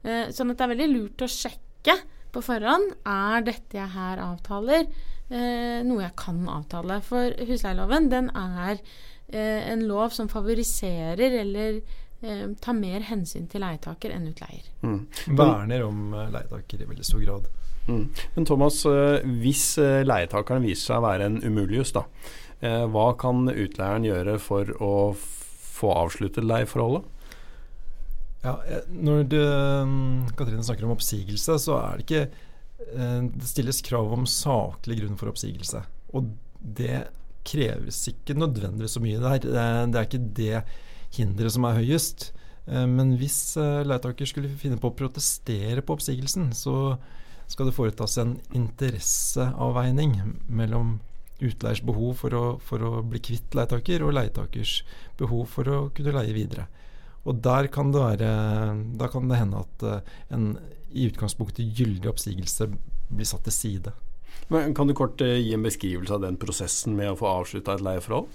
Eh, 0.03 0.31
sånn 0.31 0.53
at 0.53 0.61
det 0.61 0.67
er 0.67 0.73
veldig 0.73 0.89
lurt 0.93 1.25
å 1.25 1.31
sjekke 1.31 1.97
på 2.31 2.43
forhånd 2.45 2.93
er 3.03 3.43
dette 3.43 3.75
jeg 3.75 3.91
her 3.91 4.21
avtaler, 4.23 4.87
eh, 5.27 5.81
noe 5.83 6.05
jeg 6.05 6.15
kan 6.21 6.39
avtale. 6.55 7.01
For 7.03 7.35
husleieloven 7.49 8.07
den 8.13 8.31
er 8.31 8.77
eh, 8.79 9.67
en 9.73 9.83
lov 9.89 10.15
som 10.15 10.31
favoriserer 10.31 11.41
eller 11.43 11.83
tar 12.61 12.75
mer 12.77 13.01
hensyn 13.01 13.47
til 13.49 13.63
leietaker 13.63 14.11
enn 14.13 14.27
utleier. 14.29 14.67
Mm. 14.85 15.07
Verner 15.39 15.81
om 15.87 16.11
leietaker 16.13 16.83
i 16.83 16.85
veldig 16.91 17.05
stor 17.07 17.23
grad. 17.25 17.47
Mm. 17.87 18.09
Men 18.35 18.45
Thomas, 18.45 18.83
eh, 18.85 19.23
hvis 19.41 19.65
eh, 19.81 20.01
leietakeren 20.05 20.65
viser 20.65 20.91
seg 20.91 21.01
å 21.01 21.05
være 21.05 21.29
en 21.29 21.39
umulius, 21.43 21.93
da, 21.95 22.05
eh, 22.61 22.83
hva 22.91 23.11
kan 23.19 23.49
utleieren 23.49 24.05
gjøre 24.05 24.37
for 24.41 24.69
å 24.83 24.93
få 25.17 25.93
avsluttet 26.03 26.45
leieforholdet? 26.45 27.07
Ja, 28.41 28.55
når 28.89 29.25
det, 29.29 29.47
mm, 29.85 30.31
Katrine 30.37 30.65
snakker 30.65 30.87
om 30.87 30.95
oppsigelse, 30.95 31.59
så 31.61 31.77
er 31.77 31.99
det 31.99 32.07
ikke 32.07 32.47
Det 32.81 33.45
stilles 33.45 33.77
krav 33.85 34.09
om 34.09 34.23
saklig 34.25 34.95
grunn 34.97 35.15
for 35.15 35.29
oppsigelse. 35.29 35.83
Og 36.17 36.31
det 36.59 37.03
kreves 37.45 37.99
ikke 38.09 38.33
nødvendigvis 38.33 38.95
så 38.97 39.01
mye 39.03 39.19
der. 39.21 39.37
Det 39.37 39.99
er 39.99 40.07
ikke 40.07 40.33
det 40.33 40.63
hinderet 41.13 41.53
som 41.53 41.67
er 41.69 41.77
høyest. 41.77 42.31
Men 42.65 43.13
hvis 43.21 43.53
leietaker 43.85 44.25
skulle 44.25 44.49
finne 44.57 44.81
på 44.81 44.89
å 44.89 44.97
protestere 44.97 45.85
på 45.85 45.93
oppsigelsen, 45.93 46.49
så 46.57 46.97
skal 47.51 47.67
det 47.67 47.75
foretas 47.75 48.17
en 48.21 48.37
interesseavveining 48.55 50.17
mellom 50.47 50.99
utleiers 51.41 51.81
behov 51.83 52.21
for 52.21 52.37
å, 52.37 52.43
for 52.63 52.83
å 52.85 52.91
bli 53.03 53.19
kvitt 53.23 53.55
leietaker 53.57 54.05
og 54.05 54.13
leietakers 54.15 54.81
behov 55.19 55.49
for 55.51 55.67
å 55.67 55.79
kunne 55.95 56.13
leie 56.15 56.35
videre. 56.37 56.67
Og 57.25 57.41
der 57.43 57.67
kan 57.73 57.91
det, 57.93 58.01
være, 58.01 58.29
da 58.97 59.09
kan 59.11 59.27
det 59.29 59.41
hende 59.41 59.65
at 59.65 59.83
eh, 59.85 60.13
en 60.33 60.53
i 60.91 61.07
utgangspunktet 61.07 61.77
gyldig 61.77 62.09
oppsigelse 62.11 62.67
blir 63.11 63.27
satt 63.27 63.45
til 63.47 63.55
side. 63.55 63.93
Men 64.51 64.73
kan 64.75 64.89
du 64.89 64.95
kort 64.97 65.21
eh, 65.23 65.39
gi 65.39 65.53
en 65.55 65.65
beskrivelse 65.65 66.15
av 66.15 66.25
den 66.25 66.39
prosessen 66.41 66.97
med 66.97 67.13
å 67.13 67.19
få 67.19 67.29
avslutta 67.29 67.77
et 67.77 67.85
leieforhold? 67.85 68.31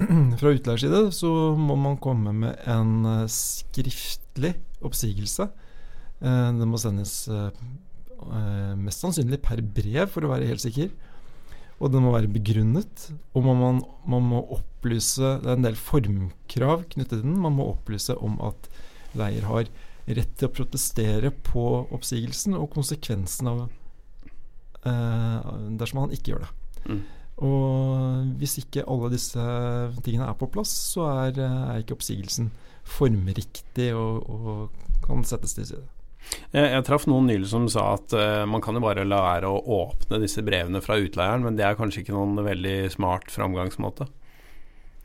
Fra 0.40 0.54
utleiers 0.54 0.84
side 0.84 1.02
så 1.16 1.32
må 1.58 1.76
man 1.78 2.00
komme 2.02 2.34
med 2.44 2.70
en 2.70 2.96
eh, 3.08 3.28
skriftlig 3.30 4.56
oppsigelse 4.84 5.50
den 6.56 6.70
må 6.70 6.80
sendes 6.80 7.26
eh, 7.28 7.64
eh, 8.24 8.74
mest 8.80 9.04
sannsynlig 9.04 9.40
per 9.44 9.62
brev, 9.62 10.06
for 10.12 10.24
å 10.24 10.32
være 10.32 10.48
helt 10.48 10.64
sikker. 10.64 10.92
Og 11.82 11.90
den 11.92 12.04
må 12.04 12.14
være 12.14 12.30
begrunnet. 12.32 13.08
Og 13.34 13.46
man, 13.46 13.60
man, 13.60 13.80
man, 14.08 14.28
må 14.30 14.44
opplyse 14.54 15.34
Det 15.42 15.50
er 15.50 15.58
en 15.58 15.66
del 15.66 15.78
formkrav 15.78 16.84
knyttet 16.92 17.18
til 17.18 17.24
den. 17.26 17.40
Man 17.42 17.56
må 17.58 17.66
opplyse 17.72 18.14
om 18.22 18.38
at 18.46 18.68
leier 19.18 19.46
har 19.48 19.68
rett 20.04 20.36
til 20.38 20.48
å 20.48 20.52
protestere 20.52 21.32
på 21.44 21.64
oppsigelsen 21.94 22.56
og 22.58 22.68
konsekvensen 22.74 23.50
av 23.50 23.64
eh, 23.64 25.52
dersom 25.80 26.04
han 26.04 26.14
ikke 26.14 26.34
gjør 26.34 26.44
det. 26.44 26.52
Mm. 26.84 27.02
Og 27.44 28.34
hvis 28.38 28.58
ikke 28.60 28.84
alle 28.90 29.10
disse 29.16 29.44
tingene 30.04 30.28
er 30.28 30.38
på 30.38 30.50
plass, 30.54 30.70
så 30.94 31.08
er, 31.24 31.40
er 31.42 31.82
ikke 31.82 31.96
oppsigelsen 31.96 32.52
formriktig 32.84 33.90
og, 33.96 34.28
og 34.28 35.04
kan 35.04 35.24
settes 35.26 35.56
til 35.56 35.68
side. 35.72 35.93
Jeg, 36.54 36.66
jeg 36.70 36.84
traff 36.86 37.06
noen 37.10 37.26
nylig 37.28 37.48
som 37.50 37.66
sa 37.70 37.86
at 37.96 38.14
uh, 38.14 38.44
man 38.48 38.62
kan 38.64 38.76
jo 38.78 38.82
bare 38.84 39.06
la 39.06 39.20
være 39.24 39.50
å 39.50 39.62
åpne 39.80 40.20
disse 40.22 40.44
brevene 40.46 40.82
fra 40.84 40.98
utleieren, 41.02 41.44
men 41.46 41.58
det 41.58 41.66
er 41.66 41.78
kanskje 41.78 42.04
ikke 42.04 42.14
noen 42.14 42.38
veldig 42.46 42.76
smart 42.94 43.32
framgangsmåte? 43.34 44.06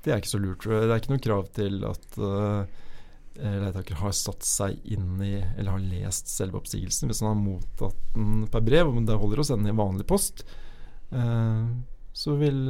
Det 0.06 0.14
er 0.14 0.22
ikke 0.22 0.32
så 0.32 0.42
lurt. 0.42 0.68
Det 0.70 0.86
er 0.86 1.02
ikke 1.02 1.14
noe 1.16 1.26
krav 1.26 1.50
til 1.58 1.82
at 1.90 2.20
uh, 2.22 2.62
leietaker 3.40 4.00
har 4.00 4.16
satt 4.16 4.46
seg 4.48 4.80
inn 4.94 5.20
i 5.26 5.36
eller 5.42 5.74
har 5.74 5.90
lest 5.92 6.32
selve 6.32 6.62
oppsigelsen. 6.62 7.10
Hvis 7.10 7.24
han 7.24 7.34
har 7.34 7.42
mottatt 7.42 8.00
den 8.16 8.46
per 8.52 8.64
brev, 8.66 8.94
og 8.94 9.04
det 9.10 9.20
holder 9.20 9.44
å 9.44 9.48
sende 9.52 9.74
i 9.74 9.80
vanlig 9.80 10.08
post, 10.10 10.46
uh, 11.16 11.66
så 12.20 12.36
vil, 12.40 12.66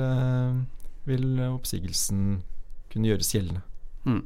vil, 1.08 1.30
oppsigelsen 1.48 2.42
kunne 2.92 3.10
gjøres 3.10 3.32
gjeldende. 3.34 3.64
Mm. 4.06 4.22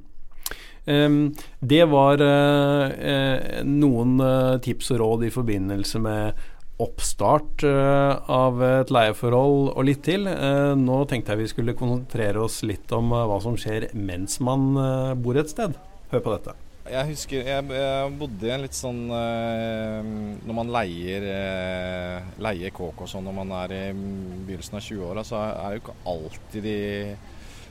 Um, 0.84 1.32
det 1.64 1.86
var 1.88 2.20
uh, 2.20 3.62
noen 3.64 4.18
uh, 4.20 4.58
tips 4.64 4.92
og 4.92 5.00
råd 5.00 5.30
i 5.30 5.32
forbindelse 5.32 6.02
med 6.04 6.50
oppstart 6.84 7.64
av 7.64 8.58
et 8.66 8.90
leieforhold 8.92 9.68
og 9.78 9.86
litt 9.86 10.02
til. 10.04 10.26
nå 10.26 10.96
tenkte 11.08 11.32
jeg 11.32 11.40
vi 11.44 11.52
skulle 11.52 11.76
konsentrere 11.78 12.42
oss 12.42 12.58
litt 12.66 12.92
om 12.98 13.14
hva 13.14 13.38
som 13.40 13.54
skjer 13.62 13.86
mens 13.94 14.40
man 14.44 14.74
bor 15.22 15.38
et 15.40 15.54
sted. 15.54 15.78
Hør 16.12 16.24
på 16.26 16.34
dette. 16.34 16.56
Jeg 16.90 17.12
husker 17.12 17.46
jeg 17.46 18.10
bodde 18.18 18.50
i 18.50 18.52
en 18.56 18.66
litt 18.66 18.76
sånn 18.76 19.06
Når 19.14 20.58
man 20.58 20.74
leier, 20.74 21.30
leier 22.42 22.74
kåk 22.76 23.06
og 23.06 23.14
sånn 23.14 23.30
når 23.30 23.38
man 23.38 23.54
er 23.62 23.78
i 23.78 23.84
begynnelsen 23.94 24.82
av 24.82 24.84
20-åra, 24.90 25.24
så 25.30 25.40
er 25.46 25.62
det 25.62 25.78
jo 25.78 25.84
ikke 25.86 25.98
alltid 26.16 26.68
de 26.68 26.78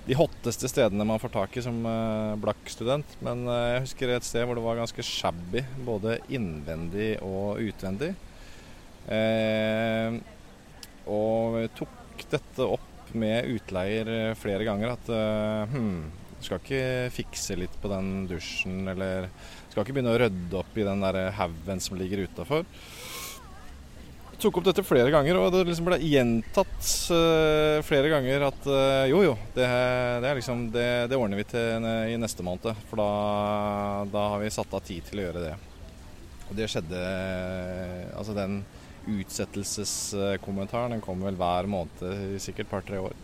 de 0.07 0.17
hotteste 0.19 0.67
stedene 0.71 1.07
man 1.07 1.21
får 1.23 1.31
tak 1.37 1.57
i 1.57 1.63
som 1.65 1.79
uh, 1.87 2.35
blakk 2.41 2.71
student. 2.71 3.17
Men 3.23 3.45
uh, 3.47 3.75
jeg 3.75 3.85
husker 3.87 4.15
et 4.15 4.27
sted 4.27 4.47
hvor 4.47 4.59
det 4.59 4.65
var 4.65 4.81
ganske 4.81 5.05
shabby, 5.07 5.63
både 5.87 6.19
innvendig 6.33 7.15
og 7.27 7.63
utvendig. 7.63 8.13
Uh, 9.07 10.19
og 11.11 11.63
tok 11.79 12.27
dette 12.31 12.67
opp 12.67 13.13
med 13.19 13.51
utleier 13.51 14.33
flere 14.41 14.65
ganger 14.65 14.95
at 14.95 15.09
hm, 15.69 16.05
skal 16.41 16.61
ikke 16.63 17.11
fikse 17.13 17.57
litt 17.59 17.75
på 17.83 17.91
den 17.91 18.23
dusjen, 18.31 18.87
eller 18.89 19.27
skal 19.67 19.83
ikke 19.83 19.97
begynne 19.99 20.15
å 20.15 20.21
rydde 20.23 20.61
opp 20.61 20.79
i 20.79 20.87
den 20.87 21.03
der 21.05 21.19
haugen 21.37 21.83
som 21.83 21.99
ligger 22.01 22.23
utafor 22.25 22.65
tok 24.43 24.59
opp 24.59 24.67
dette 24.67 24.85
flere 24.85 25.11
ganger, 25.15 25.39
og 25.39 25.53
det 25.55 25.63
liksom 25.69 25.87
ble 25.87 25.99
gjentatt 26.03 26.89
uh, 27.15 27.79
flere 27.87 28.11
ganger 28.11 28.47
at 28.49 28.69
uh, 28.69 29.05
jo, 29.11 29.23
jo, 29.29 29.35
det, 29.55 29.67
det, 30.25 30.35
liksom, 30.41 30.67
det, 30.75 30.87
det, 31.13 31.19
ordner 31.19 31.39
vi 31.41 31.47
til 31.53 31.89
i 32.11 32.19
neste 32.21 32.45
måned. 32.47 32.85
For 32.91 33.01
da, 33.01 33.09
da, 34.13 34.27
har 34.35 34.43
vi 34.43 34.53
satt 34.55 34.75
av 34.75 34.85
tid 34.87 35.07
til 35.09 35.23
å 35.23 35.27
gjøre 35.29 35.45
det. 35.47 35.57
Og 36.49 36.57
det 36.59 36.69
skjedde 36.69 37.03
Altså 38.19 38.35
den 38.37 38.61
utsettelseskommentaren 39.09 40.93
den 40.95 41.03
kom 41.03 41.23
vel 41.25 41.39
hver 41.39 41.67
måned 41.71 42.37
i 42.37 42.41
sikkert 42.43 42.71
par-tre 42.71 43.01
år. 43.03 43.17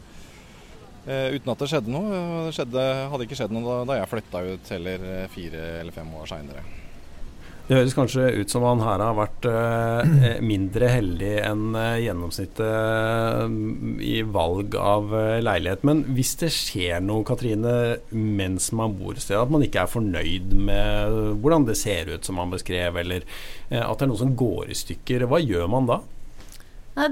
Uh, 1.08 1.34
uten 1.34 1.54
at 1.54 1.62
det 1.62 1.70
skjedde 1.74 1.94
noe. 1.94 2.24
Det 2.48 2.56
skjedde, 2.58 2.90
hadde 3.12 3.28
ikke 3.28 3.40
skjedd 3.42 3.54
noe 3.54 3.66
da, 3.66 3.80
da 3.92 4.02
jeg 4.02 4.12
flytta 4.14 4.44
ut 4.52 4.76
heller 4.76 5.08
fire 5.34 5.70
eller 5.80 5.98
fem 5.98 6.20
år 6.20 6.30
seinere. 6.30 6.66
Det 7.68 7.76
høres 7.76 7.92
kanskje 7.92 8.30
ut 8.40 8.48
som 8.48 8.64
han 8.64 8.80
her 8.80 9.02
har 9.04 9.16
vært 9.18 9.46
eh, 9.50 10.38
mindre 10.40 10.88
heldig 10.88 11.32
enn 11.44 11.74
eh, 11.76 11.98
gjennomsnittet 12.06 12.62
uh, 12.64 13.42
i 14.00 14.22
valg 14.24 14.72
av 14.80 15.10
leilighet. 15.44 15.82
Men 15.84 16.00
hvis 16.16 16.32
det 16.40 16.48
skjer 16.54 17.02
noe, 17.04 17.26
Katrine, 17.28 17.98
mens 18.08 18.70
man 18.72 18.94
bor 18.96 19.12
et 19.12 19.20
sted, 19.20 19.36
at 19.36 19.52
man 19.52 19.66
ikke 19.66 19.82
er 19.82 19.90
fornøyd 19.92 20.54
med 20.56 21.18
hvordan 21.42 21.66
det 21.68 21.76
ser 21.76 22.08
ut 22.08 22.24
som 22.24 22.40
han 22.40 22.54
beskrev, 22.54 22.96
eller 23.02 23.26
at 23.68 23.98
det 24.00 24.06
er 24.06 24.10
noe 24.14 24.22
som 24.22 24.32
går 24.38 24.72
i 24.72 24.76
stykker, 24.78 25.26
hva 25.28 25.40
gjør 25.42 25.68
man 25.68 25.90
da? 25.90 25.98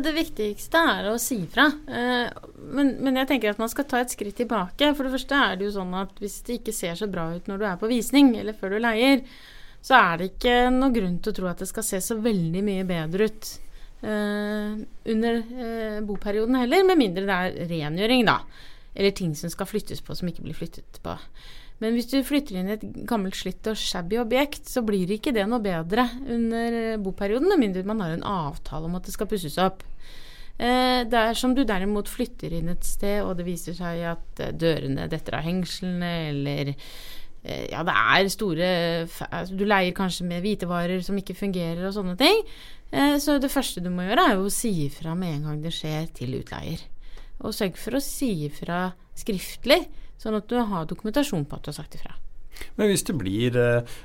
Det 0.00 0.14
viktigste 0.16 0.80
er 0.96 1.10
å 1.10 1.18
si 1.20 1.36
fra. 1.52 1.66
Men, 1.86 2.94
men, 2.96 3.20
jeg 3.20 3.28
tenker 3.28 3.52
at 3.52 3.60
man 3.60 3.70
skal 3.70 3.86
ta 3.86 4.00
et 4.00 4.14
skritt 4.14 4.40
tilbake. 4.40 4.88
For 4.96 5.04
det 5.04 5.12
første 5.18 5.42
er 5.50 5.60
det 5.60 5.68
jo 5.68 5.76
sånn 5.76 5.92
at 6.00 6.16
hvis 6.22 6.40
det 6.48 6.62
ikke 6.62 6.75
ser 6.75 6.96
så 6.98 7.10
bra 7.12 7.28
ut 7.36 7.46
når 7.50 7.60
du 7.60 7.68
er 7.68 7.76
på 7.78 7.92
visning, 7.92 8.32
eller 8.40 8.56
før 8.56 8.75
du 8.75 8.80
leier, 8.82 9.20
så 9.85 9.99
er 9.99 10.18
det 10.18 10.30
ikke 10.33 10.54
noe 10.75 10.95
grunn 10.95 11.18
til 11.23 11.33
å 11.33 11.37
tro 11.37 11.49
at 11.50 11.62
det 11.62 11.68
skal 11.71 11.87
se 11.87 12.00
så 12.02 12.16
veldig 12.18 12.62
mye 12.66 12.87
bedre 12.88 13.28
ut 13.28 13.50
eh, 14.02 14.73
under 15.12 15.38
eh, 15.42 16.00
boperioden 16.06 16.59
heller, 16.59 16.87
med 16.88 17.00
mindre 17.00 17.26
det 17.28 17.37
er 17.37 17.71
rengjøring, 17.71 18.26
da. 18.26 18.40
Eller 18.97 19.14
ting 19.14 19.35
som 19.38 19.52
skal 19.52 19.68
flyttes 19.68 20.02
på 20.02 20.16
som 20.16 20.28
ikke 20.30 20.45
blir 20.47 20.56
flyttet 20.56 21.00
på. 21.04 21.16
Men 21.83 21.92
hvis 21.92 22.09
du 22.09 22.16
flytter 22.25 22.56
inn 22.56 22.73
et 22.73 22.85
gammelt, 23.09 23.37
slitt 23.37 23.68
og 23.68 23.76
shabby 23.76 24.16
objekt, 24.23 24.64
så 24.71 24.80
blir 24.85 25.11
ikke 25.12 25.35
det 25.37 25.45
noe 25.49 25.61
bedre 25.61 26.06
under 26.25 26.97
boperioden, 27.04 27.50
med 27.52 27.61
mindre 27.66 27.85
man 27.87 28.00
har 28.00 28.14
en 28.14 28.25
avtale 28.26 28.88
om 28.88 28.97
at 28.97 29.04
det 29.06 29.12
skal 29.12 29.28
pusses 29.28 29.59
opp. 29.61 29.85
Eh, 30.56 31.04
dersom 31.04 31.52
du 31.52 31.66
derimot 31.68 32.09
flytter 32.09 32.56
inn 32.56 32.73
et 32.73 32.88
sted, 32.88 33.21
og 33.21 33.37
det 33.37 33.45
viser 33.47 33.76
seg 33.76 34.06
at 34.14 34.42
dørene 34.56 35.04
detter 35.12 35.37
av 35.37 35.45
hengslene, 35.45 36.14
eller 36.30 36.73
Eh, 36.73 37.25
ja, 37.70 37.82
det 37.86 37.94
er 37.94 38.28
store 38.32 38.68
altså, 39.06 39.54
Du 39.54 39.64
leier 39.68 39.94
kanskje 39.96 40.26
med 40.26 40.42
hvitevarer 40.44 41.04
som 41.04 41.18
ikke 41.20 41.36
fungerer 41.38 41.84
og 41.86 41.94
sånne 41.94 42.16
ting. 42.20 42.42
Eh, 42.90 43.16
så 43.22 43.38
det 43.42 43.52
første 43.52 43.82
du 43.82 43.90
må 43.92 44.06
gjøre, 44.06 44.26
er 44.26 44.36
jo 44.38 44.48
å 44.48 44.52
si 44.52 44.72
ifra 44.86 45.16
med 45.18 45.38
en 45.38 45.48
gang 45.50 45.64
det 45.64 45.74
skjer, 45.74 46.06
til 46.16 46.38
utleier. 46.40 46.84
Og 47.44 47.54
sørg 47.54 47.78
for 47.80 47.98
å 47.98 48.04
si 48.04 48.32
ifra 48.46 48.88
skriftlig, 49.16 49.84
sånn 50.20 50.38
at 50.38 50.46
du 50.50 50.56
har 50.58 50.88
dokumentasjon 50.88 51.44
på 51.48 51.58
at 51.58 51.66
du 51.66 51.72
har 51.72 51.80
sagt 51.80 51.98
ifra. 51.98 52.14
Men 52.80 52.88
hvis 52.88 53.04
det 53.04 53.16
blir 53.20 53.56
eh, 53.60 53.96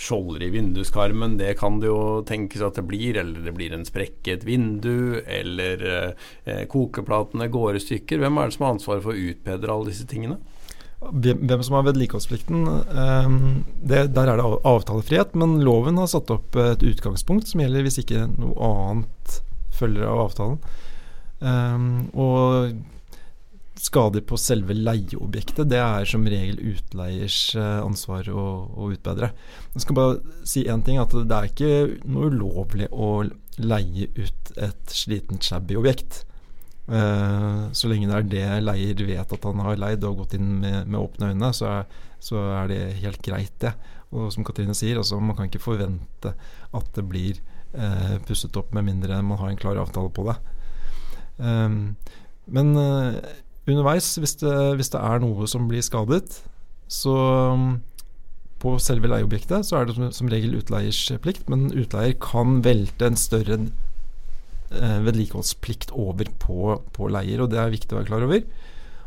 skjolder 0.00 0.46
i 0.46 0.50
vinduskarmen, 0.54 1.36
det 1.40 1.54
kan 1.60 1.76
det 1.82 1.90
jo 1.90 2.22
tenkes 2.28 2.64
at 2.64 2.78
det 2.80 2.86
blir, 2.88 3.18
eller 3.20 3.44
det 3.44 3.54
blir 3.56 3.74
en 3.76 3.84
sprekk 3.84 4.30
i 4.30 4.34
et 4.36 4.46
vindu, 4.48 5.20
eller 5.24 5.84
eh, 5.92 6.64
kokeplatene 6.72 7.50
går 7.52 7.76
i 7.76 7.84
stykker. 7.84 8.22
Hvem 8.22 8.40
er 8.40 8.48
det 8.48 8.56
som 8.56 8.66
har 8.66 8.78
ansvaret 8.78 9.04
for 9.04 9.12
å 9.12 9.28
utbedre 9.32 9.74
alle 9.74 9.92
disse 9.92 10.08
tingene? 10.08 10.40
Hvem 10.98 11.62
som 11.62 11.76
har 11.78 11.86
vedlikeholdsplikten, 11.86 12.66
ehm, 12.90 13.64
der 13.86 14.08
er 14.08 14.36
det 14.40 14.46
avtalefrihet. 14.66 15.36
Men 15.38 15.60
loven 15.62 16.00
har 16.00 16.10
satt 16.10 16.30
opp 16.34 16.58
et 16.58 16.82
utgangspunkt 16.82 17.48
som 17.48 17.62
gjelder 17.62 17.86
hvis 17.86 18.00
ikke 18.02 18.26
noe 18.34 18.58
annet 18.72 19.40
følger 19.78 20.08
av 20.10 20.24
avtalen. 20.26 20.58
Ehm, 21.38 22.08
og 22.18 22.74
skader 23.78 24.24
på 24.26 24.38
selve 24.40 24.74
leieobjektet, 24.74 25.68
det 25.70 25.78
er 25.78 26.06
som 26.08 26.26
regel 26.26 26.58
utleiers 26.72 27.38
eh, 27.54 27.78
ansvar 27.78 28.28
å, 28.32 28.46
å 28.74 28.90
utbedre. 28.92 29.30
Jeg 29.74 29.84
skal 29.84 29.98
bare 29.98 30.40
si 30.48 30.64
én 30.66 30.82
ting, 30.86 30.98
at 30.98 31.14
det 31.14 31.36
er 31.36 31.50
ikke 31.50 32.08
noe 32.10 32.32
ulovlig 32.32 32.90
å 32.90 33.12
leie 33.58 34.10
ut 34.18 34.52
et 34.58 34.94
slitent 34.94 35.46
shabby 35.46 35.78
objekt. 35.78 36.24
Uh, 36.88 37.68
så 37.76 37.90
lenge 37.90 38.08
det 38.08 38.16
er 38.16 38.28
det 38.32 38.62
leier 38.64 39.00
vet 39.04 39.32
at 39.34 39.42
han 39.44 39.60
har 39.60 39.76
leid 39.76 40.04
og 40.08 40.22
gått 40.22 40.38
inn 40.38 40.54
med, 40.62 40.86
med 40.88 41.00
åpne 41.02 41.34
øyne, 41.34 41.50
så 41.52 41.68
er, 41.68 41.98
så 42.16 42.40
er, 42.62 42.70
det 42.70 42.80
helt 43.02 43.20
greit, 43.24 43.52
det. 43.60 43.74
Og 44.08 44.30
som 44.32 44.46
Katrine 44.46 44.76
sier, 44.76 44.96
altså, 44.96 45.18
man 45.20 45.36
kan 45.36 45.50
ikke 45.50 45.60
forvente 45.60 46.32
at 46.72 46.86
det 46.96 47.04
blir 47.04 47.42
eh, 47.76 48.14
pusset 48.24 48.56
opp 48.56 48.72
med 48.72 48.86
mindre 48.86 49.20
man 49.20 49.36
har 49.36 49.52
en 49.52 49.60
klar 49.60 49.76
avtale 49.76 50.08
på 50.16 50.24
det. 50.30 50.38
Um, 51.36 51.96
men 52.48 52.72
uh, 52.74 53.20
underveis, 53.68 54.14
hvis 54.16 54.38
det, 54.40 54.54
hvis 54.80 54.88
det, 54.94 55.02
er 55.04 55.20
noe 55.22 55.46
som 55.50 55.68
blir 55.68 55.84
skadet, 55.84 56.40
så 56.88 57.14
um, 57.52 57.68
på 58.58 58.72
selve 58.82 59.10
leieobjektet 59.12 59.66
så 59.68 59.76
er 59.78 59.86
det 59.86 59.98
som, 59.98 60.08
som 60.14 60.32
regel 60.32 60.56
utleiers 60.58 61.02
plikt, 61.22 61.44
men 61.52 61.68
utleier 61.68 62.16
kan 62.24 62.62
velte 62.64 63.12
en 63.12 63.20
større 63.20 63.60
eh, 64.70 64.98
vedlikeholdsplikt 65.04 65.92
over 65.96 66.30
på, 66.40 66.74
på, 66.94 67.10
leier, 67.12 67.42
og 67.44 67.52
det 67.52 67.60
er 67.62 67.72
viktig 67.72 67.94
å 67.94 68.00
være 68.00 68.10
klar 68.10 68.26
over. 68.26 68.44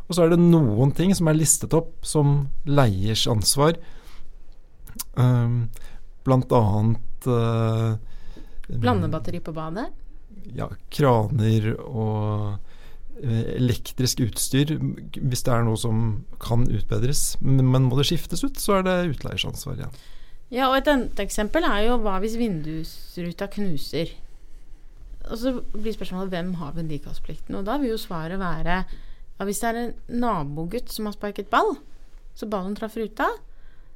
Og 0.08 0.18
så 0.18 0.26
er 0.26 0.34
det 0.34 0.42
noen 0.42 0.92
ting 0.96 1.14
som 1.16 1.30
er 1.32 1.38
listet 1.40 1.74
opp 1.78 1.94
som 2.06 2.50
leiers 2.68 3.24
ansvar. 3.32 3.78
Blant 6.26 6.52
annet 6.54 7.28
uh, 7.32 7.96
Blandebatteri 8.68 9.40
på 9.44 9.54
badet? 9.56 9.88
Ja, 10.56 10.68
kraner 10.94 11.72
og 11.80 12.58
uh, 13.24 13.46
elektrisk 13.56 14.24
utstyr 14.26 14.76
hvis 14.78 15.46
det 15.48 15.54
er 15.54 15.66
noe 15.68 15.80
som 15.80 16.26
kan 16.44 16.68
utbedres. 16.68 17.38
Men, 17.42 17.64
men 17.72 17.88
må 17.88 18.00
det 18.00 18.10
skiftes 18.12 18.44
ut, 18.44 18.60
så 18.60 18.80
er 18.80 18.88
det 18.88 18.98
utleiers 19.16 19.48
ansvar 19.48 19.80
igjen. 19.80 20.02
Ja, 20.52 20.68
og 20.68 20.82
et 20.82 20.90
annet 20.92 21.20
eksempel 21.24 21.64
er 21.64 21.86
jo 21.88 21.98
hva 22.04 22.18
hvis 22.20 22.36
vindusruta 22.40 23.48
knuser? 23.54 24.12
Og 25.30 25.38
så 25.38 25.54
blir 25.76 25.96
spørsmålet 25.96 26.34
hvem 26.34 26.54
har 26.62 26.76
vedlikeholdsplikten. 26.78 27.58
Og 27.60 27.66
da 27.68 27.78
vil 27.82 27.94
jo 27.94 28.02
svaret 28.02 28.42
være 28.42 28.82
at 28.82 29.48
hvis 29.48 29.62
det 29.62 29.70
er 29.70 29.80
en 29.82 30.20
nabogutt 30.22 30.92
som 30.94 31.08
har 31.08 31.16
sparket 31.16 31.50
ball, 31.52 31.76
så 32.38 32.48
ballen 32.50 32.76
traff 32.78 32.98
ruta, 32.98 33.28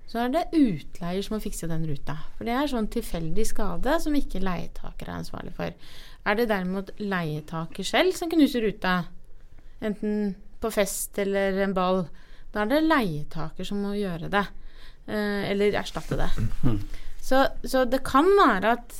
så 0.05 0.22
er 0.22 0.34
det 0.34 0.44
utleier 0.53 1.24
som 1.25 1.36
må 1.36 1.41
fikse 1.41 1.70
den 1.70 1.86
ruta. 1.89 2.17
For 2.38 2.48
det 2.48 2.53
er 2.53 2.70
sånn 2.70 2.89
tilfeldig 2.94 3.46
skade 3.50 3.98
som 4.03 4.17
ikke 4.17 4.44
leietaker 4.44 5.10
er 5.10 5.17
ansvarlig 5.17 5.53
for. 5.58 5.74
Er 6.25 6.38
det 6.38 6.50
derimot 6.51 6.91
leietaker 7.01 7.86
selv 7.86 8.13
som 8.17 8.29
knuser 8.29 8.65
ruta, 8.65 9.00
enten 9.82 10.36
på 10.62 10.72
fest 10.74 11.17
eller 11.22 11.58
en 11.65 11.74
ball, 11.77 12.05
da 12.53 12.63
er 12.63 12.72
det 12.72 12.86
leietaker 12.86 13.67
som 13.67 13.82
må 13.84 13.96
gjøre 13.98 14.29
det. 14.34 14.46
Eh, 15.05 15.51
eller 15.51 15.77
erstatte 15.82 16.17
det. 16.17 16.29
Mm. 16.63 16.79
Så, 17.22 17.41
så 17.65 17.84
det 17.89 18.03
kan 18.05 18.29
være 18.38 18.77
at 18.77 18.96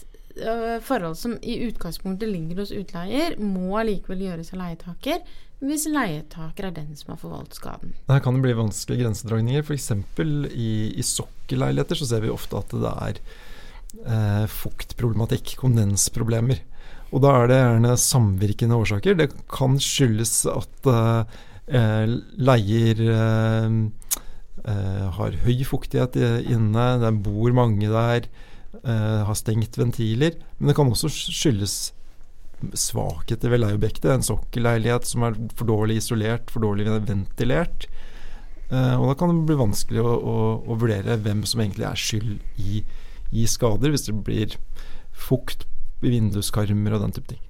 forhold 0.84 1.16
som 1.16 1.38
i 1.42 1.58
utgangspunktet 1.68 2.28
ligger 2.28 2.60
hos 2.60 2.74
utleier, 2.76 3.38
må 3.40 3.78
allikevel 3.80 4.26
gjøres 4.26 4.52
av 4.52 4.60
leietaker, 4.60 5.22
hvis 5.64 5.88
leietaker 5.88 6.68
er 6.68 6.76
den 6.76 6.94
som 7.00 7.14
har 7.14 7.20
forvoldt 7.22 7.56
skaden. 7.56 7.96
Her 8.10 8.22
kan 8.24 8.36
det 8.38 8.44
bli 8.44 8.56
vanskelige 8.58 9.06
grensedragninger. 9.06 9.64
F.eks. 9.64 9.92
i, 10.52 10.72
i 11.00 11.06
sokkelleiligheter 11.06 12.00
så 12.00 12.10
ser 12.10 12.26
vi 12.26 12.34
ofte 12.34 12.60
at 12.60 12.76
det 12.76 12.92
er 12.92 13.22
eh, 14.04 14.46
fuktproblematikk, 14.52 15.56
kondensproblemer. 15.62 16.60
Og 17.16 17.24
da 17.24 17.32
er 17.40 17.50
det 17.50 17.60
gjerne 17.62 17.94
samvirkende 18.02 18.80
årsaker. 18.82 19.16
Det 19.18 19.30
kan 19.52 19.80
skyldes 19.82 20.42
at 20.52 20.92
eh, 20.92 22.18
leier 22.36 23.06
eh, 23.16 23.80
har 25.16 25.40
høy 25.46 25.64
fuktighet 25.68 26.18
inne, 26.20 26.86
det 27.00 27.14
bor 27.24 27.56
mange 27.56 27.88
der, 27.92 28.28
har 28.84 29.38
stengt 29.40 29.78
ventiler. 29.80 30.36
Men 30.58 30.72
det 30.72 30.76
kan 30.78 30.90
også 30.92 31.10
skyldes 31.12 31.94
svakheter 32.74 33.52
ved 33.52 33.62
leieobjektet. 33.64 34.10
En 34.12 34.26
sokkelleilighet 34.26 35.08
som 35.08 35.26
er 35.28 35.38
for 35.58 35.70
dårlig 35.70 36.00
isolert, 36.02 36.52
for 36.52 36.66
dårlig 36.66 36.88
ventilert. 37.08 37.88
Uh, 38.72 38.98
og 38.98 39.12
da 39.12 39.16
kan 39.20 39.30
det 39.30 39.46
bli 39.46 39.58
vanskelig 39.60 40.02
å, 40.02 40.12
å, 40.18 40.38
å, 40.66 40.78
vurdere 40.82 41.20
hvem 41.22 41.44
som 41.46 41.62
egentlig 41.62 41.86
er 41.86 42.00
skyld 42.02 42.32
i, 42.58 42.80
i, 43.30 43.44
skader, 43.46 43.92
hvis 43.94 44.08
det 44.08 44.16
blir 44.26 44.56
fukt 45.14 45.68
i 46.02 46.10
vinduskarmer 46.16 46.96
og 46.96 47.06
den 47.06 47.14
type 47.14 47.36
ting. 47.36 47.44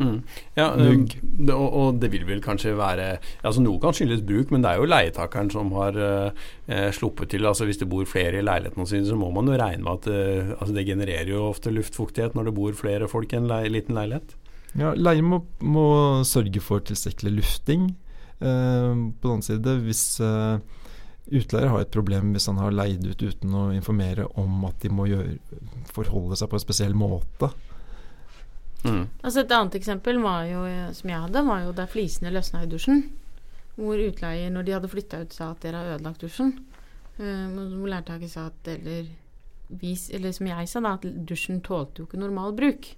Mm. 0.00 0.16
Ja, 0.56 0.70
um, 0.74 1.04
det, 1.22 1.54
og, 1.54 1.66
og, 1.68 1.98
det 2.02 2.08
vil 2.10 2.24
vel 2.26 2.40
kanskje 2.42 2.72
være 2.74 3.20
altså 3.44 3.62
Noe 3.62 3.78
kan 3.82 3.94
skyldes 3.94 4.24
bruk, 4.26 4.50
men 4.50 4.64
det 4.64 4.72
er 4.72 4.80
jo 4.80 4.88
leietakeren 4.88 5.52
som 5.52 5.70
har 5.76 5.98
uh, 6.00 6.50
sluppet 6.96 7.34
til. 7.34 7.46
altså 7.46 7.68
Hvis 7.68 7.82
det 7.82 7.90
bor 7.92 8.08
flere 8.08 8.40
i 8.40 8.44
leilighetene 8.44 8.88
sine, 8.88 9.06
så 9.06 9.18
må 9.20 9.30
man 9.34 9.50
jo 9.50 9.58
regne 9.60 9.84
med 9.84 10.00
at 10.00 10.10
uh, 10.10 10.54
altså 10.58 10.76
det 10.76 10.88
genererer 10.88 11.34
jo 11.34 11.48
ofte 11.50 11.74
luftfuktighet 11.74 12.38
når 12.38 12.50
det 12.50 12.56
bor 12.58 12.78
flere 12.78 13.10
folk 13.10 13.32
i 13.32 13.40
en 13.40 13.50
le 13.50 13.64
liten 13.70 13.98
leilighet. 13.98 14.36
Ja, 14.78 14.94
Leier 14.96 15.24
må, 15.24 15.42
må, 15.60 15.86
sørge 16.24 16.62
for 16.64 16.84
tilstrekkelig 16.84 17.34
lufting. 17.42 17.90
Eh, 18.40 18.92
på 19.20 19.28
den 19.28 19.34
annen 19.34 19.44
side, 19.44 19.74
hvis 19.84 20.04
eh, 20.24 20.56
utleier 21.32 21.70
har 21.70 21.84
et 21.84 21.92
problem 21.94 22.32
hvis 22.34 22.48
han 22.50 22.58
har 22.58 22.74
leid 22.74 23.04
ut 23.06 23.22
uten 23.22 23.52
å 23.54 23.66
informere 23.74 24.26
om 24.40 24.64
at 24.66 24.80
de 24.82 24.90
må 24.92 25.06
gjøre, 25.10 25.36
forholde 25.92 26.38
seg 26.40 26.50
på 26.50 26.58
en 26.58 26.64
spesiell 26.64 26.96
måte. 26.98 27.52
Mm. 28.82 29.06
Altså 29.22 29.40
Et 29.40 29.52
annet 29.54 29.76
eksempel 29.78 30.18
jo, 30.18 30.62
som 30.92 31.10
jeg 31.10 31.20
hadde, 31.24 31.46
var 31.46 31.60
jo 31.62 31.74
da 31.76 31.86
flisene 31.86 32.32
løsna 32.34 32.64
i 32.64 32.70
dusjen. 32.70 33.04
Hvor 33.76 33.96
utleier, 33.96 34.50
når 34.50 34.66
de 34.66 34.74
hadde 34.76 34.90
flytta 34.90 35.22
ut, 35.22 35.32
sa 35.32 35.52
at 35.52 35.62
dere 35.62 35.80
har 35.80 35.94
ødelagt 35.96 36.20
dusjen. 36.24 36.52
Uh, 37.20 37.48
hvor 37.76 37.90
leiertaker 37.92 38.28
sa 38.30 38.48
at 38.48 38.68
eller, 38.72 39.08
vis, 39.68 40.08
eller 40.16 40.32
som 40.32 40.48
jeg 40.48 40.68
sa, 40.68 40.80
da, 40.80 40.96
at 40.96 41.26
dusjen 41.28 41.60
tålte 41.64 42.02
jo 42.02 42.08
ikke 42.08 42.20
normal 42.20 42.54
bruk. 42.56 42.92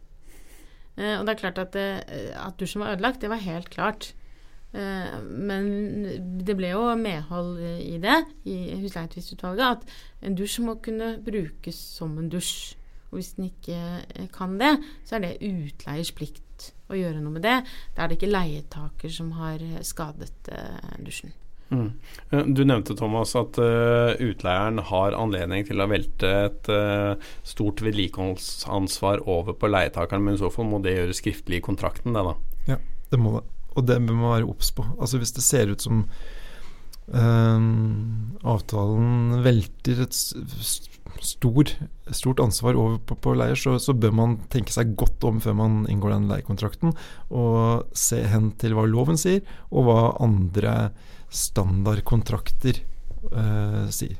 Uh, 0.96 1.18
og 1.18 1.26
det 1.26 1.34
er 1.34 1.40
klart 1.40 1.58
at, 1.62 1.72
det, 1.74 1.88
eh, 2.14 2.30
at 2.38 2.58
dusjen 2.60 2.84
var 2.84 2.94
ødelagt, 2.94 3.20
det 3.22 3.30
var 3.32 3.42
helt 3.42 3.70
klart. 3.74 4.12
Uh, 4.74 5.18
men 5.22 5.68
det 6.46 6.56
ble 6.58 6.72
jo 6.72 6.86
medhold 6.98 7.58
i 7.62 7.98
det, 8.02 8.20
i 8.50 8.78
husleietvistutvalget, 8.82 9.82
at 9.82 10.26
en 10.26 10.38
dusj 10.38 10.62
må 10.64 10.78
kunne 10.82 11.16
brukes 11.22 11.78
som 11.98 12.16
en 12.18 12.30
dusj. 12.30 12.74
Og 13.14 13.20
hvis 13.20 13.36
den 13.38 13.46
ikke 13.52 14.26
kan 14.34 14.58
det, 14.58 14.74
så 15.06 15.16
er 15.16 15.24
det 15.24 15.36
utleiers 15.46 16.10
plikt 16.16 16.72
å 16.90 16.98
gjøre 16.98 17.22
noe 17.22 17.38
med 17.38 17.46
det. 17.46 17.60
Da 17.94 18.04
er 18.04 18.10
det 18.10 18.18
ikke 18.18 18.34
leietaker 18.34 19.14
som 19.14 19.30
har 19.38 19.62
skadet 19.86 20.50
dusjen. 20.98 21.32
Mm. 21.74 21.92
Eh, 22.30 22.44
du 22.44 22.64
nevnte 22.64 22.96
Thomas 22.96 23.34
at 23.38 23.58
uh, 23.58 24.12
utleieren 24.20 24.82
har 24.90 25.16
anledning 25.16 25.64
til 25.66 25.80
å 25.80 25.88
velte 25.90 26.30
et 26.44 26.70
uh, 26.70 27.14
stort 27.46 27.82
vedlikeholdsansvar 27.84 29.24
over 29.30 29.56
på 29.58 29.70
leietakeren, 29.72 30.24
men 30.24 30.36
i 30.36 30.42
så 30.42 30.52
fall 30.54 30.68
må 30.70 30.82
det 30.84 30.96
gjøres 30.98 31.22
skriftlig 31.22 31.60
i 31.60 31.64
kontrakten, 31.64 32.16
det 32.16 32.24
da? 32.26 32.36
Ja, 32.74 32.78
det 33.10 33.20
må 33.22 33.38
det. 33.38 33.46
Og 33.74 33.86
det 33.88 33.98
må 34.04 34.14
man 34.14 34.36
være 34.36 34.50
obs 34.52 34.70
på. 34.74 34.86
Altså 35.00 35.18
Hvis 35.18 35.34
det 35.34 35.42
ser 35.42 35.72
ut 35.72 35.82
som 35.82 36.04
uh, 37.10 37.70
avtalen 38.54 39.40
velter 39.46 40.04
et 40.04 40.20
stor, 41.22 41.70
stort 42.10 42.40
ansvar 42.42 42.78
over 42.78 42.98
på, 42.98 43.16
på 43.20 43.34
leier, 43.38 43.58
så, 43.58 43.76
så, 43.82 43.94
bør 43.94 44.14
man 44.16 44.36
tenke 44.52 44.74
seg 44.74 44.94
godt 44.98 45.24
om 45.28 45.40
før 45.44 45.56
man 45.58 45.82
inngår 45.90 46.16
den 46.16 46.28
leiekontrakten, 46.32 46.94
og 47.30 47.86
se 47.96 48.22
hen 48.30 48.52
til 48.60 48.76
hva 48.76 48.86
loven 48.88 49.20
sier, 49.20 49.44
og 49.70 49.88
hva 49.88 50.00
andre 50.24 50.74
standardkontrakter 51.34 52.80
eh, 52.80 53.84
sier. 53.94 54.18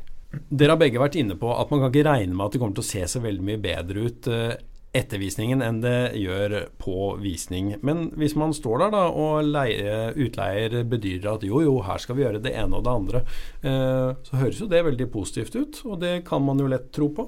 Dere 0.50 0.74
har 0.74 0.80
begge 0.80 1.02
vært 1.02 1.18
inne 1.20 1.36
på 1.38 1.50
at 1.54 1.70
man 1.70 1.84
kan 1.84 1.92
ikke 1.92 2.08
regne 2.08 2.34
med 2.34 2.46
at 2.46 2.54
det 2.54 2.62
kommer 2.62 2.78
til 2.78 2.84
å 2.86 2.92
se 2.92 3.04
så 3.10 3.22
veldig 3.22 3.44
mye 3.46 3.60
bedre 3.62 4.06
ut 4.08 4.30
uh, 4.32 4.54
etter 4.94 5.18
visningen 5.18 5.62
enn 5.64 5.80
det 5.82 6.14
gjør 6.18 6.54
på 6.80 7.14
visning. 7.22 7.74
Men 7.82 8.06
hvis 8.18 8.36
man 8.38 8.54
står 8.54 8.84
der 8.84 8.94
da 8.94 9.02
og 9.10 9.48
leie, 9.48 10.12
utleier 10.14 10.80
bedyrer 10.88 11.34
at 11.34 11.46
jo, 11.46 11.60
jo, 11.64 11.74
her 11.86 12.00
skal 12.02 12.18
vi 12.18 12.24
gjøre 12.24 12.42
det 12.44 12.54
ene 12.54 12.78
og 12.78 12.86
det 12.86 12.94
andre, 12.94 13.24
uh, 13.66 14.14
så 14.26 14.40
høres 14.40 14.62
jo 14.62 14.70
det 14.70 14.84
veldig 14.86 15.10
positivt 15.12 15.58
ut, 15.58 15.82
og 15.88 16.00
det 16.04 16.14
kan 16.28 16.44
man 16.46 16.62
jo 16.62 16.70
lett 16.70 16.90
tro 16.94 17.10
på. 17.14 17.26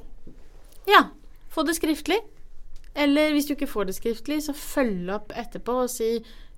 Ja, 0.87 1.09
få 1.51 1.67
det 1.67 1.77
skriftlig. 1.79 2.21
Eller 2.97 3.35
hvis 3.35 3.49
du 3.49 3.57
ikke 3.57 3.69
får 3.69 3.91
det 3.91 3.99
skriftlig, 3.99 4.41
så 4.47 4.55
følg 4.57 5.11
opp 5.13 5.35
etterpå 5.37 5.83
og 5.85 5.93
si 5.93 6.15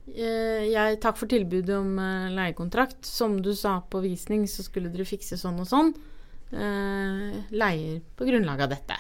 Eh, 0.09 0.68
jeg, 0.71 0.99
takk 1.03 1.18
for 1.21 1.29
tilbudet 1.29 1.75
om 1.77 1.99
uh, 2.01 2.31
leiekontrakt. 2.33 3.03
Som 3.05 3.38
du 3.44 3.53
sa 3.57 3.79
på 3.90 4.01
visning, 4.05 4.47
så 4.49 4.64
skulle 4.64 4.92
dere 4.92 5.09
fikse 5.09 5.37
sånn 5.40 5.61
og 5.61 5.68
sånn. 5.68 5.92
Leier 6.49 7.99
på 8.16 8.25
grunnlag 8.25 8.62
av 8.64 8.71
dette. 8.73 8.97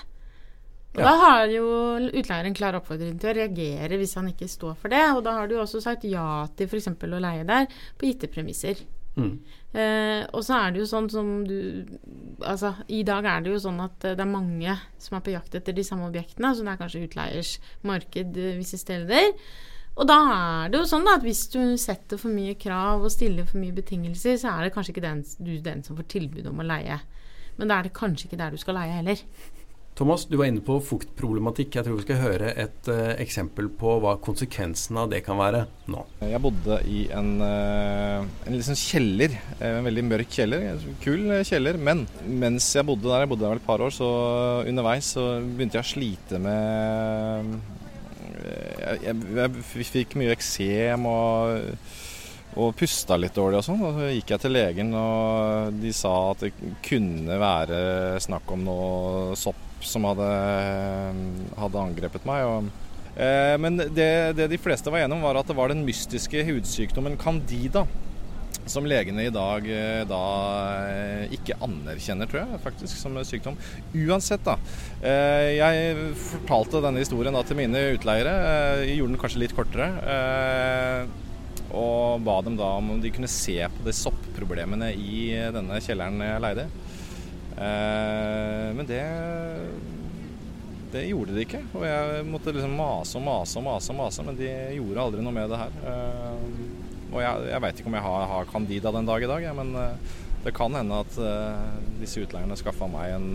Og 0.96 1.02
ja. 1.02 1.04
Da 1.04 1.14
har 1.20 1.50
jo 1.52 1.64
utleier 2.08 2.48
en 2.48 2.56
klar 2.56 2.78
oppfordring 2.78 3.18
til 3.20 3.30
å 3.30 3.36
reagere 3.36 3.98
hvis 4.00 4.16
han 4.18 4.30
ikke 4.32 4.48
står 4.50 4.78
for 4.80 4.92
det. 4.92 5.04
Og 5.14 5.22
da 5.26 5.36
har 5.36 5.50
du 5.50 5.58
også 5.58 5.82
sagt 5.84 6.06
ja 6.08 6.46
til 6.56 6.70
f.eks. 6.70 6.88
å 6.90 7.20
leie 7.22 7.44
der 7.48 7.68
på 7.98 8.08
gitte 8.08 8.30
premisser. 8.32 8.80
Mm. 9.18 9.34
Uh, 9.74 10.22
og 10.30 10.44
så 10.46 10.60
er 10.60 10.72
det 10.72 10.78
jo 10.78 10.86
sånn 10.86 11.08
som 11.10 11.30
du 11.42 11.56
Altså, 12.38 12.70
i 12.94 13.00
dag 13.02 13.26
er 13.26 13.42
det 13.42 13.50
jo 13.50 13.58
sånn 13.64 13.80
at 13.82 13.96
det 14.04 14.22
er 14.22 14.30
mange 14.30 14.76
som 15.02 15.16
er 15.18 15.24
på 15.26 15.32
jakt 15.32 15.56
etter 15.58 15.74
de 15.74 15.82
samme 15.84 16.06
objektene. 16.06 16.52
Så 16.54 16.62
det 16.62 16.72
er 16.72 16.80
kanskje 16.80 17.02
utleiers 17.08 17.56
marked 17.86 18.38
visse 18.60 18.78
steder. 18.80 19.32
Og 19.98 20.06
da 20.06 20.18
er 20.30 20.70
det 20.70 20.78
jo 20.78 20.86
sånn 20.86 21.10
at 21.10 21.24
hvis 21.26 21.48
du 21.50 21.62
setter 21.80 22.20
for 22.20 22.30
mye 22.30 22.54
krav 22.54 23.02
og 23.02 23.10
stiller 23.10 23.48
for 23.48 23.58
mye 23.58 23.74
betingelser, 23.74 24.36
så 24.38 24.52
er 24.52 24.66
det 24.68 24.74
kanskje 24.76 24.94
ikke 24.94 25.06
den, 25.08 25.24
du 25.42 25.56
den 25.64 25.82
som 25.82 25.98
får 25.98 26.06
tilbud 26.14 26.46
om 26.46 26.62
å 26.62 26.68
leie. 26.68 27.00
Men 27.58 27.70
da 27.70 27.80
er 27.80 27.88
det 27.88 27.96
kanskje 27.98 28.28
ikke 28.28 28.38
der 28.38 28.54
du 28.54 28.62
skal 28.62 28.78
leie 28.78 28.94
heller. 29.00 29.24
Thomas, 29.98 30.28
du 30.30 30.36
var 30.38 30.46
inne 30.46 30.62
på 30.62 30.76
fuktproblematikk. 30.86 31.74
Jeg 31.74 31.82
tror 31.82 31.96
vi 31.98 32.04
skal 32.04 32.20
høre 32.22 32.52
et 32.62 32.86
uh, 32.86 33.16
eksempel 33.18 33.66
på 33.80 33.96
hva 33.98 34.12
konsekvensen 34.22 35.00
av 35.02 35.08
det 35.10 35.24
kan 35.26 35.40
være 35.40 35.64
nå. 35.90 36.04
Jeg 36.22 36.38
bodde 36.44 36.76
i 36.86 37.00
en, 37.18 37.32
uh, 37.42 38.22
en 38.22 38.54
liksom 38.54 38.78
kjeller. 38.78 39.34
En 39.58 39.82
veldig 39.88 40.04
mørk 40.06 40.30
kjeller. 40.38 40.68
Kul 41.02 41.26
kjeller. 41.42 41.80
Men 41.82 42.06
mens 42.30 42.70
jeg 42.78 42.86
bodde 42.86 43.10
der, 43.10 43.24
jeg 43.24 43.32
bodde 43.34 43.42
der 43.42 43.56
vel 43.56 43.64
et 43.64 43.66
par 43.66 43.82
år, 43.82 43.90
så 43.98 44.12
underveis 44.70 45.10
så 45.18 45.26
begynte 45.42 45.80
jeg 45.80 45.88
å 45.88 45.90
slite 45.90 46.42
med 46.46 47.52
jeg, 48.38 48.98
jeg, 49.02 49.20
jeg 49.42 49.86
fikk 49.90 50.18
mye 50.20 50.34
eksem 50.38 51.10
og, 51.10 51.94
og 52.54 52.76
pusta 52.78 53.18
litt 53.18 53.34
dårlig 53.34 53.64
og 53.64 53.66
sånn. 53.66 53.82
Og 53.82 53.98
så 53.98 54.12
gikk 54.14 54.36
jeg 54.36 54.46
til 54.46 54.60
legen, 54.62 54.94
og 54.94 55.82
de 55.82 55.90
sa 55.90 56.20
at 56.30 56.46
det 56.46 56.54
kunne 56.86 57.42
være 57.42 57.80
snakk 58.22 58.54
om 58.54 58.70
noe 58.70 59.34
sopp 59.34 59.64
som 59.84 60.06
hadde, 60.08 60.28
hadde 61.58 61.84
angrepet 61.84 62.26
meg. 62.28 62.44
Og, 62.48 63.14
eh, 63.14 63.54
men 63.60 63.78
det, 63.78 64.10
det, 64.38 64.50
de 64.52 64.60
fleste 64.60 64.92
var 64.92 65.04
enige 65.04 65.18
om, 65.18 65.24
var 65.24 65.40
at 65.40 65.48
det 65.48 65.58
var 65.58 65.72
den 65.72 65.86
mystiske 65.86 66.44
hudsykdommen 66.48 67.18
candida 67.20 67.86
som 68.68 68.86
legene 68.88 69.26
i 69.26 69.32
dag 69.32 69.66
eh, 69.72 70.02
da 70.08 70.22
eh, 70.88 71.34
ikke 71.36 71.56
anerkjenner, 71.64 72.28
tror 72.28 72.44
jeg, 72.44 72.60
faktisk, 72.64 73.00
som 73.00 73.16
sykdom. 73.26 73.56
Uansett, 73.96 74.44
da. 74.46 74.58
Eh, 75.00 75.54
jeg 75.58 76.12
fortalte 76.20 76.82
denne 76.84 77.02
historien 77.02 77.36
da 77.36 77.44
til 77.46 77.58
mine 77.60 77.88
utleiere. 77.96 78.34
Jeg 78.84 78.98
gjorde 78.98 79.14
den 79.14 79.22
kanskje 79.22 79.42
litt 79.44 79.56
kortere. 79.56 79.88
Og 81.68 82.22
ba 82.24 82.38
dem 82.44 82.56
da 82.56 82.70
om 82.80 82.96
de 83.02 83.12
kunne 83.12 83.30
se 83.30 83.58
på 83.72 83.84
de 83.84 83.94
soppproblemene 83.96 84.92
i 84.96 85.32
denne 85.54 85.80
kjelleren 85.84 86.22
jeg 86.24 86.44
leide. 86.44 86.68
Men 87.58 88.86
det 88.86 89.02
det 90.88 91.02
gjorde 91.10 91.34
de 91.36 91.42
ikke. 91.44 91.58
Og 91.76 91.82
jeg 91.84 92.24
måtte 92.24 92.52
liksom 92.54 92.76
mase 92.78 93.18
og 93.18 93.24
mase 93.26 93.58
og 93.60 93.64
mase, 93.66 93.96
mase, 93.98 94.22
men 94.24 94.38
de 94.38 94.46
gjorde 94.78 95.02
aldri 95.02 95.24
noe 95.24 95.34
med 95.36 95.50
det 95.52 95.58
her. 95.60 95.74
Og 97.10 97.18
jeg, 97.20 97.48
jeg 97.50 97.62
veit 97.64 97.82
ikke 97.82 97.90
om 97.90 97.96
jeg 97.98 98.06
har, 98.06 98.24
har, 98.30 98.48
Candida 98.48 98.92
den 98.94 99.10
dag 99.10 99.26
i 99.26 99.28
dag, 99.28 99.48
men 99.58 99.74
uh, 99.76 100.14
det 100.46 100.54
kan 100.56 100.78
hende 100.78 101.02
at 101.02 101.18
disse 102.00 102.22
utleierne 102.24 102.56
skaffa 102.56 102.88
meg 102.88 103.16
en 103.18 103.28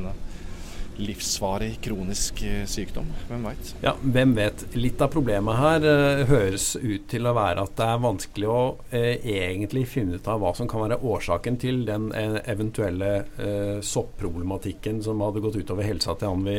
livsvarig 0.98 1.78
kronisk 1.82 2.42
eh, 2.44 2.64
sykdom. 2.70 3.08
Hvem 3.30 3.48
veit? 3.48 3.74
Ja, 3.84 3.96
hvem 4.02 4.36
vet. 4.38 4.66
Litt 4.78 5.02
av 5.04 5.12
problemet 5.14 5.60
her 5.60 5.88
eh, 5.90 6.24
høres 6.30 6.74
ut 6.80 7.08
til 7.12 7.28
å 7.28 7.36
være 7.36 7.66
at 7.66 7.76
det 7.80 7.90
er 7.90 8.02
vanskelig 8.04 8.50
å 8.50 8.62
eh, 8.94 9.26
egentlig 9.36 9.86
finne 9.90 10.20
ut 10.20 10.30
av 10.30 10.42
hva 10.44 10.54
som 10.58 10.70
kan 10.70 10.86
være 10.86 11.00
årsaken 11.04 11.60
til 11.62 11.84
den 11.88 12.10
uh, 12.14 12.40
eventuelle 12.50 13.12
soppproblematikken 13.86 15.02
som 15.04 15.22
hadde 15.24 15.42
gått 15.44 15.58
utover 15.60 15.86
helsa 15.86 16.16
til 16.18 16.32
han 16.32 16.44
vi 16.46 16.58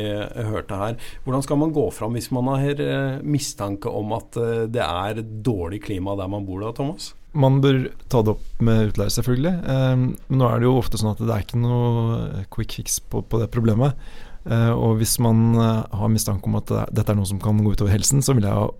hørte 0.49 0.77
her. 0.79 0.97
Hvordan 1.25 1.43
skal 1.45 1.59
man 1.61 1.73
gå 1.75 1.85
fram 1.93 2.15
hvis 2.17 2.31
man 2.35 2.49
har 2.61 2.81
mistanke 3.25 3.91
om 3.91 4.13
at 4.15 4.37
det 4.71 4.83
er 4.83 5.21
dårlig 5.45 5.81
klima 5.85 6.15
der 6.19 6.29
man 6.31 6.47
bor 6.47 6.63
da, 6.63 6.73
Thomas? 6.75 7.13
Man 7.35 7.59
bør 7.63 7.81
ta 8.11 8.21
det 8.23 8.35
opp 8.35 8.61
med 8.63 8.91
utleier, 8.91 9.11
selvfølgelig. 9.11 9.55
Men 9.65 10.39
nå 10.39 10.47
er 10.49 10.61
det 10.61 10.69
jo 10.69 10.77
ofte 10.79 10.99
sånn 11.01 11.13
at 11.13 11.23
det 11.23 11.33
er 11.33 11.45
ikke 11.45 11.59
noe 11.59 12.45
quick 12.53 12.77
fix 12.79 13.01
på, 13.03 13.23
på 13.27 13.41
det 13.41 13.49
problemet. 13.53 13.97
Uh, 14.45 14.73
og 14.77 14.99
hvis 14.99 15.17
man 15.23 15.55
uh, 15.57 15.85
har 15.89 16.11
mistanke 16.13 16.45
om 16.45 16.57
at 16.59 16.69
dette 16.93 17.09
er 17.09 17.17
noe 17.17 17.29
som 17.29 17.41
kan 17.41 17.57
gå 17.65 17.73
utover 17.73 17.93
helsen, 17.95 18.21
så 18.21 18.35
vil 18.37 18.45
jeg 18.45 18.73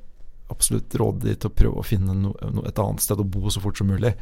absolutt 0.54 0.97
råde 1.01 1.25
de 1.25 1.34
til 1.34 1.49
å 1.49 1.56
prøve 1.58 1.82
å 1.82 1.86
finne 1.86 2.34
et 2.69 2.82
annet 2.82 3.01
sted 3.01 3.21
å 3.21 3.25
bo 3.25 3.49
så 3.49 3.63
fort 3.63 3.80
som 3.80 3.89
mulig. 3.89 4.13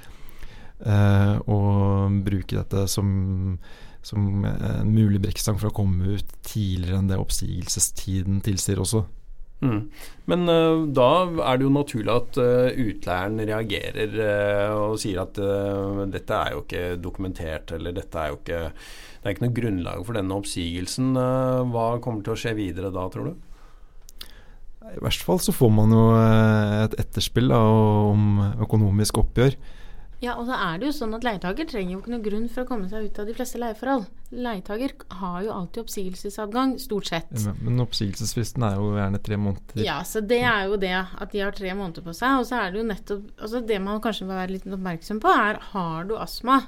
Uh, 0.83 1.35
og 1.51 2.21
bruke 2.25 2.57
dette 2.57 2.85
som, 2.91 3.09
som 4.03 4.45
en 4.47 4.89
mulig 4.91 5.21
brekkstang 5.23 5.59
for 5.59 5.69
å 5.69 5.75
komme 5.75 6.15
ut 6.17 6.31
tidligere 6.47 7.01
enn 7.01 7.11
det 7.11 7.19
oppsigelsestiden 7.19 8.41
tilsier 8.43 8.81
også. 8.83 9.03
Mm. 9.63 9.79
Men 10.29 10.43
uh, 10.51 10.83
da 10.91 11.07
er 11.45 11.59
det 11.59 11.65
jo 11.65 11.71
naturlig 11.73 12.11
at 12.13 12.39
uh, 12.41 12.81
utleieren 12.83 13.39
reagerer 13.47 14.17
uh, 14.19 14.75
og 14.89 14.99
sier 15.01 15.21
at 15.23 15.39
dette 16.13 16.37
er 16.37 16.53
jo 16.55 16.63
ikke 16.65 16.83
dokumentert, 17.03 17.73
eller 17.75 17.95
dette 17.95 18.19
er 18.19 18.33
jo 18.33 18.39
ikke 18.41 18.61
Det 19.23 19.29
er 19.29 19.35
ikke 19.35 19.45
noe 19.45 19.55
grunnlag 19.55 20.03
for 20.03 20.19
denne 20.19 20.35
oppsigelsen. 20.35 21.13
hva 21.71 21.87
kommer 22.03 22.23
til 22.23 22.33
å 22.33 22.39
skje 22.39 22.51
videre 22.57 22.91
da, 22.91 23.05
tror 23.07 23.29
du? 23.29 23.35
I 24.83 24.99
verste 24.99 25.23
fall 25.23 25.39
så 25.39 25.53
får 25.55 25.71
man 25.71 25.95
jo 25.95 26.01
et 26.19 26.97
etterspill 26.99 27.47
da, 27.53 27.61
om 28.11 28.41
økonomisk 28.65 29.21
oppgjør. 29.23 29.55
Ja, 30.23 30.37
og 30.39 30.47
så 30.47 30.55
er 30.55 30.77
det 30.79 30.87
jo 30.87 30.93
sånn 30.95 31.15
at 31.17 31.25
Leietaker 31.25 31.67
trenger 31.67 31.97
jo 31.97 31.99
ikke 31.99 32.11
noe 32.13 32.23
grunn 32.23 32.45
for 32.51 32.63
å 32.63 32.67
komme 32.69 32.87
seg 32.87 33.09
ut 33.09 33.17
av 33.19 33.27
de 33.27 33.33
fleste 33.35 33.59
leieforhold. 33.59 34.05
Leietaker 34.31 34.93
har 35.19 35.39
jo 35.43 35.51
alltid 35.51 35.81
oppsigelsesadgang, 35.83 36.77
stort 36.79 37.09
sett. 37.11 37.33
Men, 37.35 37.57
men 37.65 37.83
oppsigelsesfristen 37.83 38.63
er 38.63 38.77
jo 38.79 38.93
gjerne 38.95 39.19
tre 39.25 39.39
måneder. 39.41 39.83
Ja, 39.83 39.97
så 40.07 40.23
det 40.23 40.39
er 40.47 40.69
jo 40.71 40.79
det 40.79 40.93
at 40.95 41.35
de 41.35 41.43
har 41.43 41.51
tre 41.57 41.75
måneder 41.75 42.05
på 42.07 42.15
seg. 42.15 42.39
Og 42.39 42.47
så 42.47 42.61
er 42.61 42.71
det 42.71 42.79
jo 42.79 42.87
nettopp 42.87 43.43
altså 43.43 43.61
Det 43.67 43.81
man 43.83 43.99
kanskje 44.03 44.29
må 44.29 44.37
være 44.39 44.55
litt 44.55 44.67
oppmerksom 44.69 45.19
på, 45.23 45.35
er 45.43 45.59
har 45.73 46.07
du 46.07 46.15
astma, 46.15 46.61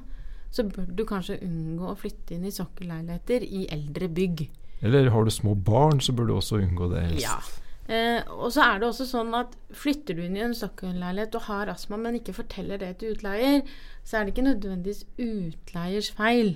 så 0.52 0.68
bør 0.68 0.92
du 0.92 1.06
kanskje 1.08 1.40
unngå 1.46 1.90
å 1.92 1.98
flytte 2.00 2.36
inn 2.36 2.48
i 2.48 2.54
sokkelleiligheter 2.54 3.44
i 3.48 3.66
eldre 3.72 4.12
bygg. 4.12 4.50
Eller 4.86 5.08
har 5.16 5.24
du 5.24 5.32
små 5.32 5.56
barn, 5.56 6.04
så 6.04 6.12
bør 6.16 6.28
du 6.28 6.36
også 6.36 6.60
unngå 6.60 6.92
det 6.92 7.08
helst. 7.08 7.24
Ja. 7.24 7.40
Eh, 7.86 8.22
og 8.34 8.50
så 8.54 8.64
er 8.66 8.80
det 8.82 8.88
også 8.88 9.06
sånn 9.06 9.34
at 9.38 9.52
flytter 9.78 10.18
du 10.18 10.24
inn 10.26 10.38
i 10.40 10.46
en 10.46 10.56
Stockholm-leilighet 10.58 11.38
og 11.38 11.50
har 11.50 11.70
astma, 11.74 12.00
men 12.02 12.18
ikke 12.18 12.34
forteller 12.38 12.82
det 12.82 12.96
til 13.00 13.14
utleier, 13.14 13.62
så 14.06 14.18
er 14.18 14.26
det 14.26 14.34
ikke 14.34 14.48
nødvendigvis 14.48 15.04
utleiers 15.22 16.10
feil 16.18 16.56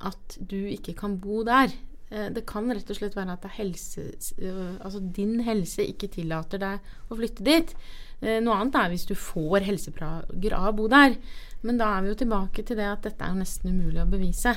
at 0.00 0.36
du 0.40 0.58
ikke 0.72 0.96
kan 0.98 1.18
bo 1.22 1.44
der. 1.46 1.70
Eh, 2.10 2.28
det 2.34 2.46
kan 2.50 2.70
rett 2.72 2.90
og 2.90 2.98
slett 2.98 3.18
være 3.18 3.36
at 3.38 3.46
helse, 3.60 4.10
eh, 4.42 4.76
altså 4.80 5.00
din 5.00 5.38
helse 5.46 5.86
ikke 5.86 6.10
tillater 6.16 6.62
deg 6.62 6.94
å 7.10 7.18
flytte 7.20 7.46
dit. 7.46 7.74
Eh, 8.20 8.40
noe 8.42 8.58
annet 8.58 8.78
er 8.80 8.90
hvis 8.92 9.06
du 9.08 9.14
får 9.14 9.64
helseplager 9.68 10.56
av 10.56 10.72
å 10.72 10.78
bo 10.82 10.88
der. 10.90 11.14
Men 11.62 11.78
da 11.78 11.92
er 11.94 12.02
vi 12.02 12.12
jo 12.12 12.22
tilbake 12.24 12.64
til 12.66 12.80
det 12.80 12.88
at 12.88 13.04
dette 13.06 13.24
er 13.24 13.36
nesten 13.38 13.70
umulig 13.70 14.02
å 14.02 14.10
bevise. 14.10 14.56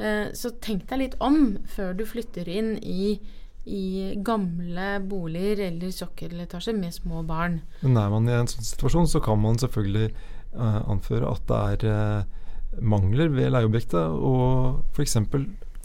Eh, 0.00 0.32
så 0.32 0.52
tenk 0.64 0.88
deg 0.88 1.02
litt 1.02 1.16
om 1.20 1.58
før 1.68 1.94
du 1.96 2.06
flytter 2.08 2.48
inn 2.48 2.76
i 2.80 3.18
i 3.64 4.14
gamle 4.24 5.00
boliger 5.04 5.66
eller 5.66 5.92
sokkeletasjer 5.92 6.76
med 6.76 6.94
små 6.94 7.22
barn. 7.28 7.60
Men 7.82 7.98
er 8.00 8.12
man 8.12 8.28
i 8.28 8.36
en 8.36 8.48
sånn 8.50 8.66
situasjon, 8.66 9.08
så 9.10 9.20
kan 9.24 9.40
man 9.42 9.60
selvfølgelig 9.60 10.10
uh, 10.56 10.80
anføre 10.90 11.28
at 11.28 11.44
det 11.50 11.60
er 11.90 12.24
uh, 12.24 12.80
mangler 12.80 13.32
ved 13.34 13.52
leieobjektet, 13.52 14.00
og 14.00 14.80
f.eks. 14.94 15.18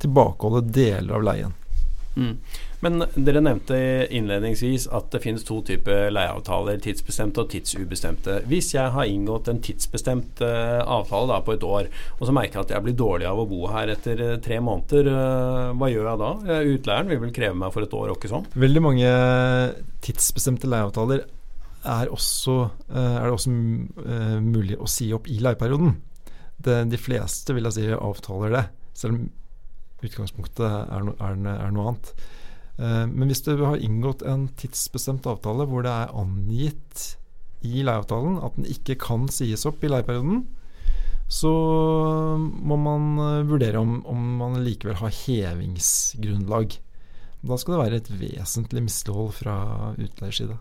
tilbakeholde 0.01 0.65
deler 0.71 1.17
av 1.19 1.27
leien. 1.27 1.55
Mm. 2.15 2.37
Men 2.85 3.03
dere 3.15 3.41
nevnte 3.43 3.77
innledningsvis 4.13 4.87
at 4.93 5.09
det 5.13 5.21
finnes 5.23 5.45
to 5.47 5.57
typer 5.65 6.11
leieavtaler, 6.13 6.79
tidsbestemte 6.83 7.43
og 7.43 7.49
tidsubestemte. 7.51 8.37
Hvis 8.49 8.73
jeg 8.75 8.93
har 8.93 9.09
inngått 9.09 9.49
en 9.51 9.61
tidsbestemt 9.63 10.43
uh, 10.45 10.81
avtale 10.97 11.31
da, 11.31 11.39
på 11.45 11.55
et 11.55 11.65
år, 11.65 11.89
og 12.19 12.25
så 12.27 12.35
merker 12.35 12.59
jeg 12.59 12.67
at 12.67 12.75
jeg 12.75 12.85
blir 12.87 12.97
dårlig 12.99 13.29
av 13.29 13.41
å 13.41 13.47
bo 13.49 13.65
her 13.73 13.91
etter 13.95 14.21
uh, 14.21 14.33
tre 14.43 14.59
måneder, 14.63 15.11
uh, 15.11 15.75
hva 15.75 15.91
gjør 15.91 16.11
jeg 16.11 16.21
da? 16.23 16.31
Utleieren 16.75 17.11
vil 17.11 17.23
vel 17.25 17.35
kreve 17.35 17.59
meg 17.63 17.73
for 17.75 17.87
et 17.87 17.97
år, 17.99 18.11
og 18.11 18.19
ikke 18.19 18.33
sånn? 18.35 18.49
Veldig 18.65 18.85
mange 18.85 19.15
tidsbestemte 20.05 20.69
leieavtaler 20.71 21.25
er, 21.85 22.09
også, 22.09 22.59
er 22.97 23.25
det 23.27 23.33
også 23.35 23.51
mulig 24.41 24.77
å 24.81 24.87
si 24.89 25.11
opp 25.13 25.27
i 25.29 25.37
leieperioden. 25.37 25.91
De 26.65 26.97
fleste 26.97 27.53
vil 27.53 27.67
jeg 27.67 27.75
si 27.75 27.89
avtaler 27.93 28.55
det, 28.55 28.63
selv 28.97 29.19
om 29.19 29.27
utgangspunktet 30.03 30.65
er, 30.65 31.05
no, 31.05 31.15
er, 31.19 31.37
er 31.55 31.71
noe 31.75 31.91
annet. 31.91 32.11
Uh, 32.75 33.05
men 33.07 33.31
hvis 33.31 33.45
du 33.45 33.53
har 33.61 33.79
inngått 33.79 34.25
en 34.27 34.49
tidsbestemt 34.59 35.27
avtale 35.31 35.67
hvor 35.69 35.85
det 35.85 35.93
er 35.93 36.15
angitt 36.17 37.05
i 37.65 37.85
leieavtalen 37.85 38.41
at 38.43 38.57
den 38.59 38.67
ikke 38.69 38.97
kan 38.99 39.29
sies 39.31 39.63
opp 39.67 39.83
i 39.83 39.91
leieperioden, 39.91 40.43
så 41.31 41.51
må 42.37 42.77
man 42.77 43.15
uh, 43.21 43.47
vurdere 43.47 43.81
om, 43.81 44.01
om, 44.09 44.27
man 44.41 44.59
likevel 44.65 44.99
har 44.99 45.15
hevingsgrunnlag. 45.23 46.77
Da 47.45 47.57
skal 47.61 47.75
det 47.75 47.81
være 47.83 48.01
et 48.01 48.13
vesentlig 48.19 48.85
mislighold 48.87 49.35
fra 49.39 49.57
utleiers 49.95 50.41
side. 50.41 50.57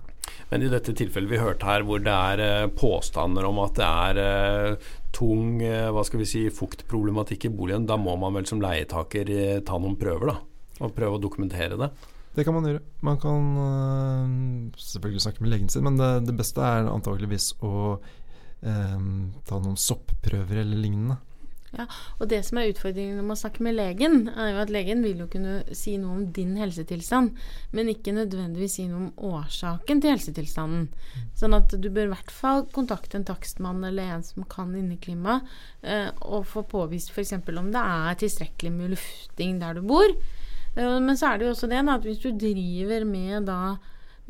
Men 0.51 0.65
i 0.65 0.71
dette 0.73 0.95
tilfellet 0.97 1.33
vi 1.33 1.41
hørte 1.43 1.69
her, 1.69 1.85
hvor 1.85 2.01
det 2.01 2.15
er 2.15 2.45
uh, 2.65 2.73
påstander 2.79 3.49
om 3.49 3.61
at 3.65 3.81
det 3.81 3.91
er 3.91 4.79
tung 5.15 5.61
eh, 5.65 5.91
hva 5.95 6.03
skal 6.07 6.23
vi 6.23 6.29
si, 6.29 6.43
fuktproblematikk 6.53 7.49
i 7.49 7.53
boligen, 7.55 7.87
da 7.89 7.99
må 8.01 8.17
man 8.21 8.37
vel 8.39 8.49
som 8.49 8.63
leietaker 8.63 9.31
eh, 9.33 9.63
ta 9.67 9.79
noen 9.81 9.97
prøver 10.01 10.33
da, 10.33 10.37
og 10.81 10.97
prøve 10.97 11.19
å 11.19 11.23
dokumentere 11.23 11.79
det? 11.81 11.91
Det 12.35 12.43
kan 12.43 12.57
man 12.57 12.67
gjøre. 12.67 12.83
Man 13.07 13.19
kan 13.23 13.51
øh, 13.63 14.79
selvfølgelig 14.83 15.23
snakke 15.23 15.45
med 15.45 15.53
legen 15.53 15.71
sin, 15.71 15.85
men 15.87 16.01
det, 16.01 16.11
det 16.27 16.35
beste 16.39 16.65
er 16.67 16.91
antageligvis 16.91 17.53
å 17.63 17.75
eh, 17.95 18.99
ta 19.47 19.61
noen 19.61 19.79
soppprøver 19.79 20.65
eller 20.65 20.83
lignende. 20.83 21.21
Ja, 21.75 21.89
og 22.21 22.29
det 22.31 22.39
som 22.47 22.61
er 22.61 22.69
utfordringen 22.71 23.19
om 23.19 23.33
å 23.35 23.37
snakke 23.39 23.65
med 23.67 23.75
legen, 23.75 24.29
er 24.31 24.53
jo 24.53 24.61
at 24.63 24.71
legen 24.71 25.03
vil 25.03 25.25
jo 25.25 25.29
kunne 25.31 25.57
si 25.75 25.97
noe 25.99 26.21
om 26.21 26.27
din 26.37 26.53
helsetilstand, 26.61 27.33
men 27.75 27.91
ikke 27.91 28.15
nødvendigvis 28.15 28.77
si 28.79 28.87
noe 28.87 29.09
om 29.09 29.33
årsaken 29.41 30.03
til 30.03 30.15
helsetilstanden. 30.15 30.87
Sånn 31.39 31.57
at 31.59 31.75
du 31.75 31.89
bør 31.91 32.11
i 32.11 32.13
hvert 32.13 32.31
fall 32.35 32.63
kontakte 32.75 33.19
en 33.19 33.27
takstmann 33.27 33.83
eller 33.89 34.15
en 34.15 34.27
som 34.27 34.47
kan 34.51 34.71
inneklima, 34.79 35.41
eh, 35.83 36.13
og 36.23 36.47
få 36.53 36.63
påvist 36.71 37.11
f.eks. 37.11 37.35
om 37.43 37.73
det 37.75 37.83
er 37.83 38.23
tilstrekkelig 38.23 38.75
med 38.77 38.95
lufting 38.95 39.59
der 39.63 39.75
du 39.75 39.83
bor. 39.89 40.15
Eh, 40.77 41.01
men 41.01 41.19
så 41.19 41.33
er 41.33 41.41
det 41.41 41.49
jo 41.49 41.57
også 41.57 41.71
det 41.71 41.83
at 41.83 42.07
hvis 42.07 42.23
du 42.23 42.31
driver 42.31 43.09
med 43.09 43.51
da 43.51 43.77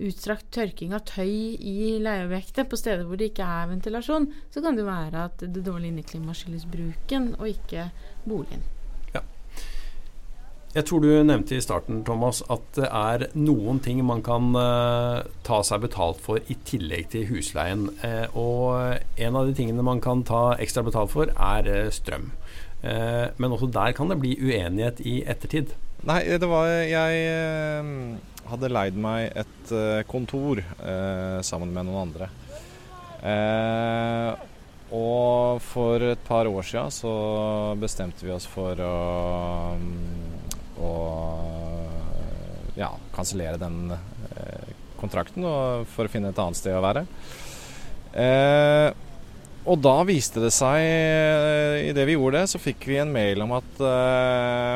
utstrakt 0.02 0.48
tørking 0.54 0.94
av 0.96 1.04
tøy 1.06 1.54
i 1.54 1.96
leieobjektet 2.02 2.66
på 2.70 2.78
steder 2.78 3.06
hvor 3.06 3.18
det 3.18 3.30
ikke 3.30 3.46
er 3.46 3.70
ventilasjon, 3.70 4.26
så 4.50 4.62
kan 4.64 4.78
det 4.78 4.86
være 4.88 5.28
at 5.28 5.44
det 5.44 5.62
dårlige 5.62 5.94
inneklimaet 5.94 6.40
skyldes 6.40 6.66
bruken 6.70 7.34
og 7.38 7.46
ikke 7.52 7.88
boligen. 8.26 8.64
Ja. 9.14 9.22
Jeg 10.74 10.88
tror 10.88 11.04
du 11.04 11.10
nevnte 11.22 11.54
i 11.54 11.62
starten 11.62 12.02
Thomas, 12.06 12.42
at 12.50 12.66
det 12.74 12.90
er 12.90 13.28
noen 13.38 13.78
ting 13.84 14.02
man 14.06 14.24
kan 14.26 14.50
uh, 14.58 15.22
ta 15.46 15.62
seg 15.62 15.86
betalt 15.86 16.18
for 16.24 16.42
i 16.50 16.58
tillegg 16.66 17.12
til 17.14 17.28
husleien. 17.30 17.86
Uh, 18.02 18.26
og 18.34 19.20
en 19.22 19.38
av 19.38 19.46
de 19.46 19.54
tingene 19.54 19.86
man 19.86 20.02
kan 20.02 20.26
ta 20.26 20.56
ekstra 20.58 20.82
betalt 20.86 21.14
for, 21.14 21.30
er 21.30 21.70
uh, 21.70 21.90
strøm. 21.94 22.32
men 22.84 23.52
også 23.54 23.70
der 23.72 23.94
kan 23.96 24.10
det 24.10 24.18
bli 24.20 24.34
uenighet 24.44 24.98
i 25.00 25.22
ettertid. 25.24 25.70
Nei, 26.04 26.20
det 26.36 26.48
var 26.50 26.68
Jeg 26.84 27.20
hadde 28.44 28.68
leid 28.68 28.96
meg 29.00 29.30
et 29.40 29.70
uh, 29.72 30.02
kontor 30.04 30.60
eh, 30.60 31.38
sammen 31.40 31.70
med 31.72 31.86
noen 31.88 32.02
andre. 32.10 32.26
Eh, 33.24 34.42
og 34.94 35.62
for 35.64 36.02
et 36.04 36.20
par 36.26 36.44
år 36.44 36.66
siden 36.68 36.92
så 36.92 37.12
bestemte 37.80 38.26
vi 38.26 38.34
oss 38.34 38.44
for 38.44 38.76
å, 38.84 38.98
å 40.76 40.90
ja, 42.76 42.90
kansellere 43.16 43.56
den 43.62 43.94
kontrakten 45.00 45.46
for 45.88 46.04
å 46.04 46.12
finne 46.12 46.34
et 46.34 46.42
annet 46.42 46.60
sted 46.60 46.76
å 46.76 46.84
være. 46.84 47.06
og 49.64 49.80
da 49.82 49.96
viste 50.06 50.44
det 50.44 50.52
seg, 50.54 50.84
idet 51.88 52.06
vi 52.06 52.18
gjorde 52.18 52.44
det, 52.44 52.52
så 52.52 52.60
fikk 52.60 52.86
vi 52.92 53.00
en 53.00 53.14
mail 53.16 53.42
om 53.42 53.56
at 53.56 53.82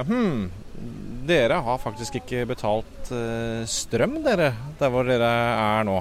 hm, 0.08 0.48
dere 1.28 1.60
har 1.64 1.82
faktisk 1.82 2.20
ikke 2.20 2.46
betalt 2.48 3.12
uh, 3.12 3.64
strøm, 3.68 4.18
dere, 4.24 4.52
der 4.80 4.92
hvor 4.92 5.06
dere 5.08 5.28
er 5.28 5.84
nå. 5.88 5.98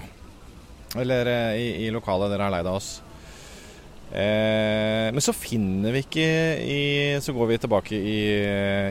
Eller 0.97 1.29
uh, 1.29 1.59
i, 1.59 1.67
i, 1.85 1.91
lokalet 1.93 2.31
dere 2.33 2.47
har 2.47 2.55
leid 2.57 2.69
av 2.69 2.79
oss. 2.79 2.95
Eh, 4.07 5.09
men 5.11 5.19
så 5.19 5.33
finner 5.35 5.91
vi 5.91 5.99
ikke 6.05 6.27
i, 6.63 6.83
Så 7.19 7.33
går 7.35 7.49
vi 7.49 7.57
tilbake 7.59 7.97
i, 7.99 8.21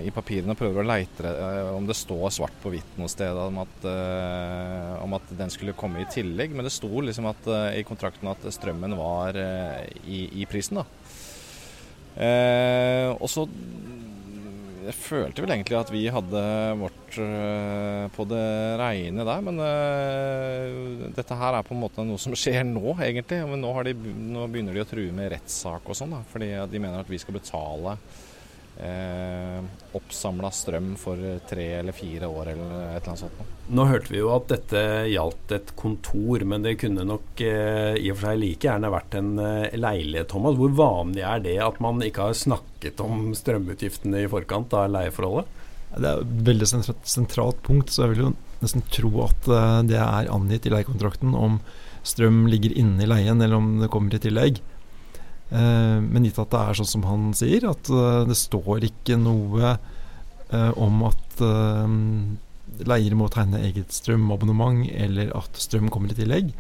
i 0.05 0.13
papirene 0.13 0.53
og 0.53 0.59
prøver 0.61 0.83
å 0.83 0.91
leite 0.91 1.31
eh, 1.31 1.71
om 1.73 1.87
det 1.89 1.97
står 1.97 2.35
svart 2.37 2.59
på 2.61 2.75
hvitt 2.75 2.99
noe 3.01 3.09
sted 3.09 3.33
om 3.41 3.63
at, 3.63 3.87
eh, 3.89 4.93
om 5.01 5.17
at, 5.17 5.33
den 5.39 5.53
skulle 5.53 5.77
komme 5.79 6.03
i 6.03 6.09
tillegg. 6.13 6.53
Men 6.53 6.69
det 6.69 6.75
sto 6.75 6.91
liksom 7.01 7.31
at, 7.33 7.49
eh, 7.49 7.81
i 7.81 7.87
kontrakten 7.89 8.29
at 8.29 8.45
strømmen 8.59 8.97
var 8.99 9.41
eh, 9.41 9.87
i, 10.05 10.27
i, 10.43 10.47
prisen. 10.51 10.83
da. 10.83 10.87
Eh, 12.21 13.09
og 13.17 13.33
så 13.33 13.47
jeg 14.87 14.97
følte 14.97 15.43
vel 15.43 15.53
egentlig 15.55 15.77
at 15.79 15.91
vi 15.93 16.03
hadde 16.13 16.43
vårt 16.81 17.19
uh, 17.19 18.07
på 18.15 18.27
det 18.31 18.47
reine 18.81 19.27
der, 19.27 19.43
men 19.47 19.61
uh, 19.63 21.07
dette 21.17 21.39
her 21.41 21.59
er 21.59 21.67
på 21.67 21.75
en 21.75 21.83
måte 21.83 22.05
noe 22.07 22.21
som 22.21 22.37
skjer 22.37 22.63
nå, 22.69 22.95
egentlig. 23.03 23.43
Men 23.51 23.65
nå, 23.65 23.73
de, 23.87 23.97
nå 24.37 24.47
begynner 24.53 24.77
de 24.77 24.85
å 24.85 24.89
true 24.89 25.15
med 25.17 25.33
rettssak 25.35 25.91
og 25.91 25.99
sånn, 25.99 26.15
fordi 26.31 26.53
de 26.71 26.83
mener 26.83 27.03
at 27.03 27.11
vi 27.11 27.21
skal 27.23 27.39
betale 27.39 27.97
eh, 28.83 29.61
oppsamla 29.97 30.51
strøm 30.53 30.95
for 31.01 31.21
tre 31.49 31.67
eller 31.81 31.97
fire 31.97 32.29
år 32.29 32.53
eller 32.53 32.73
et 32.75 33.01
eller 33.01 33.13
annet 33.13 33.23
sånt. 33.25 33.55
Nå 33.67 33.87
hørte 33.89 34.13
vi 34.13 34.21
jo 34.21 34.31
at 34.35 34.49
dette 34.53 34.83
gjaldt 35.11 35.55
et 35.57 35.73
kontor, 35.79 36.45
men 36.47 36.67
det 36.67 36.77
kunne 36.83 37.07
nok 37.09 37.43
eh, 37.45 37.97
i 37.99 38.11
og 38.13 38.21
for 38.21 38.31
seg 38.31 38.43
like 38.43 38.69
gjerne 38.69 38.93
vært 38.93 39.19
en 39.19 39.33
eh, 39.43 39.79
leilighet. 39.79 40.29
Thomas. 40.31 40.59
Hvor 40.59 40.75
vanlig 40.77 41.25
er 41.27 41.43
det 41.45 41.57
at 41.63 41.81
man 41.83 42.03
ikke 42.05 42.29
har 42.29 42.37
snakket 42.39 43.03
om 43.05 43.31
strømutgiftene 43.37 44.25
i 44.25 44.31
forkant 44.31 44.75
av 44.77 44.91
leieforholdet? 44.95 45.65
Det 45.97 46.09
er 46.11 46.21
et 46.21 46.39
veldig 46.47 46.69
sentralt, 46.69 47.09
sentralt 47.09 47.61
punkt, 47.65 47.93
så 47.93 48.05
jeg 48.05 48.15
vil 48.15 48.25
jo 48.27 48.31
nesten 48.61 48.83
tro 48.93 49.11
at 49.25 49.49
uh, 49.49 49.83
det 49.87 49.99
er 50.01 50.31
angitt 50.33 50.67
i 50.67 50.73
leiekontrakten 50.73 51.35
om 51.37 51.61
strøm 52.07 52.47
ligger 52.51 52.75
inne 52.79 53.05
i 53.05 53.09
leien 53.09 53.41
eller 53.43 53.59
om 53.59 53.77
det 53.83 53.91
kommer 53.93 54.15
i 54.15 54.21
tillegg. 54.23 54.61
Eh, 55.51 55.99
men 56.03 56.27
gitt 56.27 56.41
at 56.43 56.51
det 56.51 56.61
er 56.61 56.79
sånn 56.81 56.89
som 56.91 57.05
han 57.07 57.31
sier, 57.37 57.69
at 57.71 57.91
eh, 57.93 58.25
det 58.27 58.39
står 58.39 58.87
ikke 58.89 59.19
noe 59.21 59.77
eh, 59.77 60.73
om 60.75 61.05
at 61.07 61.23
leier 62.87 63.13
må 63.17 63.29
tegne 63.33 63.61
eget 63.61 63.93
strømabonnement, 63.93 64.87
eller 64.91 65.31
at 65.37 65.59
strøm 65.61 65.91
kommer 65.93 66.13
i 66.13 66.17
tillegg, 66.17 66.55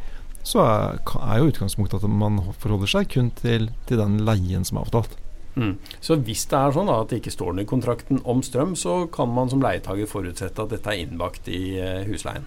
så 0.46 0.60
er, 0.62 0.98
er 1.18 1.40
jo 1.40 1.48
utgangspunktet 1.50 2.04
at 2.04 2.12
man 2.12 2.38
forholder 2.60 2.92
seg 2.92 3.08
kun 3.10 3.32
til, 3.40 3.70
til 3.88 4.00
den 4.02 4.20
leien 4.28 4.68
som 4.68 4.78
er 4.78 4.86
avtalt. 4.86 5.16
Mm. 5.56 5.72
Så 6.04 6.18
hvis 6.20 6.44
det 6.50 6.60
er 6.60 6.76
sånn 6.76 6.90
da, 6.92 6.98
at 7.00 7.10
det 7.10 7.22
ikke 7.22 7.32
står 7.32 7.56
noe 7.56 7.64
i 7.64 7.70
kontrakten 7.70 8.20
om 8.28 8.44
strøm, 8.44 8.76
så 8.76 9.06
kan 9.12 9.32
man 9.32 9.48
som 9.50 9.64
leietager 9.64 10.08
forutsette 10.10 10.62
at 10.62 10.76
dette 10.76 10.92
er 10.92 11.02
innbakt 11.06 11.48
i 11.48 11.80
husleien? 12.06 12.44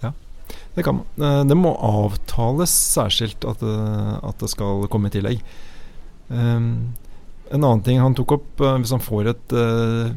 Ja, 0.00 0.14
det 0.74 0.88
kan 0.88 1.02
man. 1.02 1.48
Det 1.52 1.58
må 1.60 1.76
avtales 1.76 2.72
særskilt 2.72 3.44
at 3.44 3.60
det, 3.60 3.78
at 4.24 4.40
det 4.40 4.50
skal 4.56 4.88
komme 4.88 5.12
i 5.12 5.18
tillegg. 5.20 5.44
Um, 6.28 6.94
en 7.48 7.64
annen 7.64 7.82
ting 7.84 8.00
han 8.00 8.16
tok 8.16 8.34
opp, 8.36 8.48
uh, 8.60 8.76
hvis 8.80 8.92
han 8.92 9.02
får 9.02 9.30
et 9.32 9.54
uh, 9.56 10.10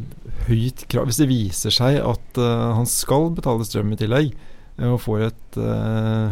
høyt 0.49 0.83
krav 0.91 1.05
Hvis 1.07 1.21
det 1.21 1.29
viser 1.29 1.71
seg 1.71 2.01
at 2.03 2.39
uh, 2.41 2.73
han 2.75 2.89
skal 2.89 3.29
betale 3.37 3.67
strøm 3.67 3.93
i 3.95 3.99
tillegg, 3.99 4.33
og 4.81 5.01
får 5.03 5.27
et 5.27 5.57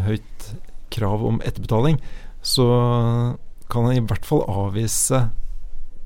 høyt 0.07 0.45
krav 0.89 1.21
om 1.27 1.35
etterbetaling, 1.45 1.99
så 2.41 2.65
kan 3.69 3.85
han 3.85 3.99
i 3.99 4.01
hvert 4.09 4.25
fall 4.25 4.41
avvise 4.49 5.19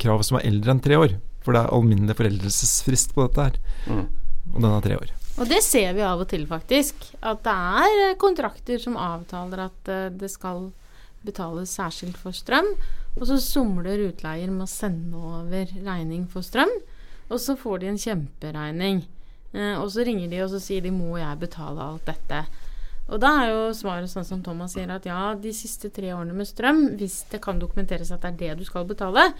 krav 0.02 0.26
som 0.28 0.40
er 0.40 0.50
eldre 0.50 0.74
enn 0.74 0.82
tre 0.84 0.98
år. 1.00 1.14
For 1.46 1.56
det 1.56 1.62
er 1.62 1.72
alminnelig 1.78 2.18
foreldelsesfrist 2.20 3.14
på 3.16 3.30
dette 3.30 3.46
her. 3.46 3.62
Mm. 3.86 4.02
Og 4.50 4.58
den 4.58 4.68
er 4.74 4.84
tre 4.84 4.98
år. 4.98 5.14
Og 5.38 5.54
det 5.54 5.62
ser 5.64 5.96
vi 5.96 6.04
av 6.04 6.26
og 6.26 6.28
til, 6.34 6.44
faktisk. 6.50 7.08
At 7.24 7.46
det 7.48 7.56
er 7.56 8.20
kontrakter 8.20 8.82
som 8.82 9.00
avtaler 9.00 9.70
at 9.70 9.94
det 10.20 10.34
skal 10.34 10.66
betales 11.26 11.74
særskilt 11.78 12.20
for 12.20 12.36
strøm. 12.36 12.74
Og 13.14 13.28
så 13.30 13.38
somler 13.42 14.08
utleier 14.08 14.50
med 14.52 14.66
å 14.66 14.70
sende 14.72 15.20
over 15.20 15.70
regning 15.86 16.26
for 16.32 16.46
strøm, 16.46 16.72
og 17.30 17.40
så 17.42 17.56
får 17.58 17.84
de 17.84 17.92
en 17.92 18.02
kjemperegning. 18.02 19.04
Eh, 19.54 19.76
og 19.78 19.92
så 19.94 20.06
ringer 20.08 20.32
de 20.32 20.42
og 20.42 20.50
så 20.50 20.60
sier 20.60 20.82
de 20.82 20.90
'må 20.90 21.18
jeg 21.20 21.40
betale 21.40 21.82
alt 21.82 22.06
dette'? 22.06 22.46
Og 23.12 23.20
da 23.20 23.30
er 23.42 23.50
jo 23.52 23.74
svaret 23.76 24.08
sånn 24.08 24.24
som 24.24 24.42
Thomas 24.42 24.74
sier, 24.74 24.88
at 24.90 25.06
ja, 25.06 25.36
de 25.36 25.52
siste 25.52 25.90
tre 25.92 26.14
årene 26.16 26.34
med 26.34 26.48
strøm, 26.48 26.96
hvis 26.96 27.26
det 27.30 27.42
kan 27.44 27.60
dokumenteres 27.60 28.14
at 28.16 28.22
det 28.22 28.32
er 28.32 28.38
det 28.56 28.60
du 28.60 28.64
skal 28.64 28.88
betale, 28.88 29.34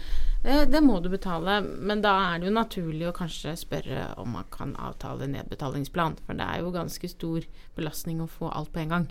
eh, 0.44 0.66
det 0.68 0.82
må 0.84 1.00
du 1.00 1.08
betale. 1.08 1.62
Men 1.62 2.02
da 2.04 2.34
er 2.34 2.38
det 2.38 2.50
jo 2.50 2.58
naturlig 2.60 3.08
å 3.08 3.16
kanskje 3.16 3.56
spørre 3.56 4.18
om 4.20 4.36
man 4.36 4.44
kan 4.50 4.76
avtale 4.76 5.26
nedbetalingsplan. 5.26 6.18
For 6.26 6.34
det 6.34 6.44
er 6.44 6.60
jo 6.60 6.70
ganske 6.76 7.08
stor 7.08 7.40
belastning 7.74 8.20
å 8.20 8.28
få 8.28 8.52
alt 8.52 8.72
på 8.72 8.84
en 8.84 8.88
gang. 8.88 9.08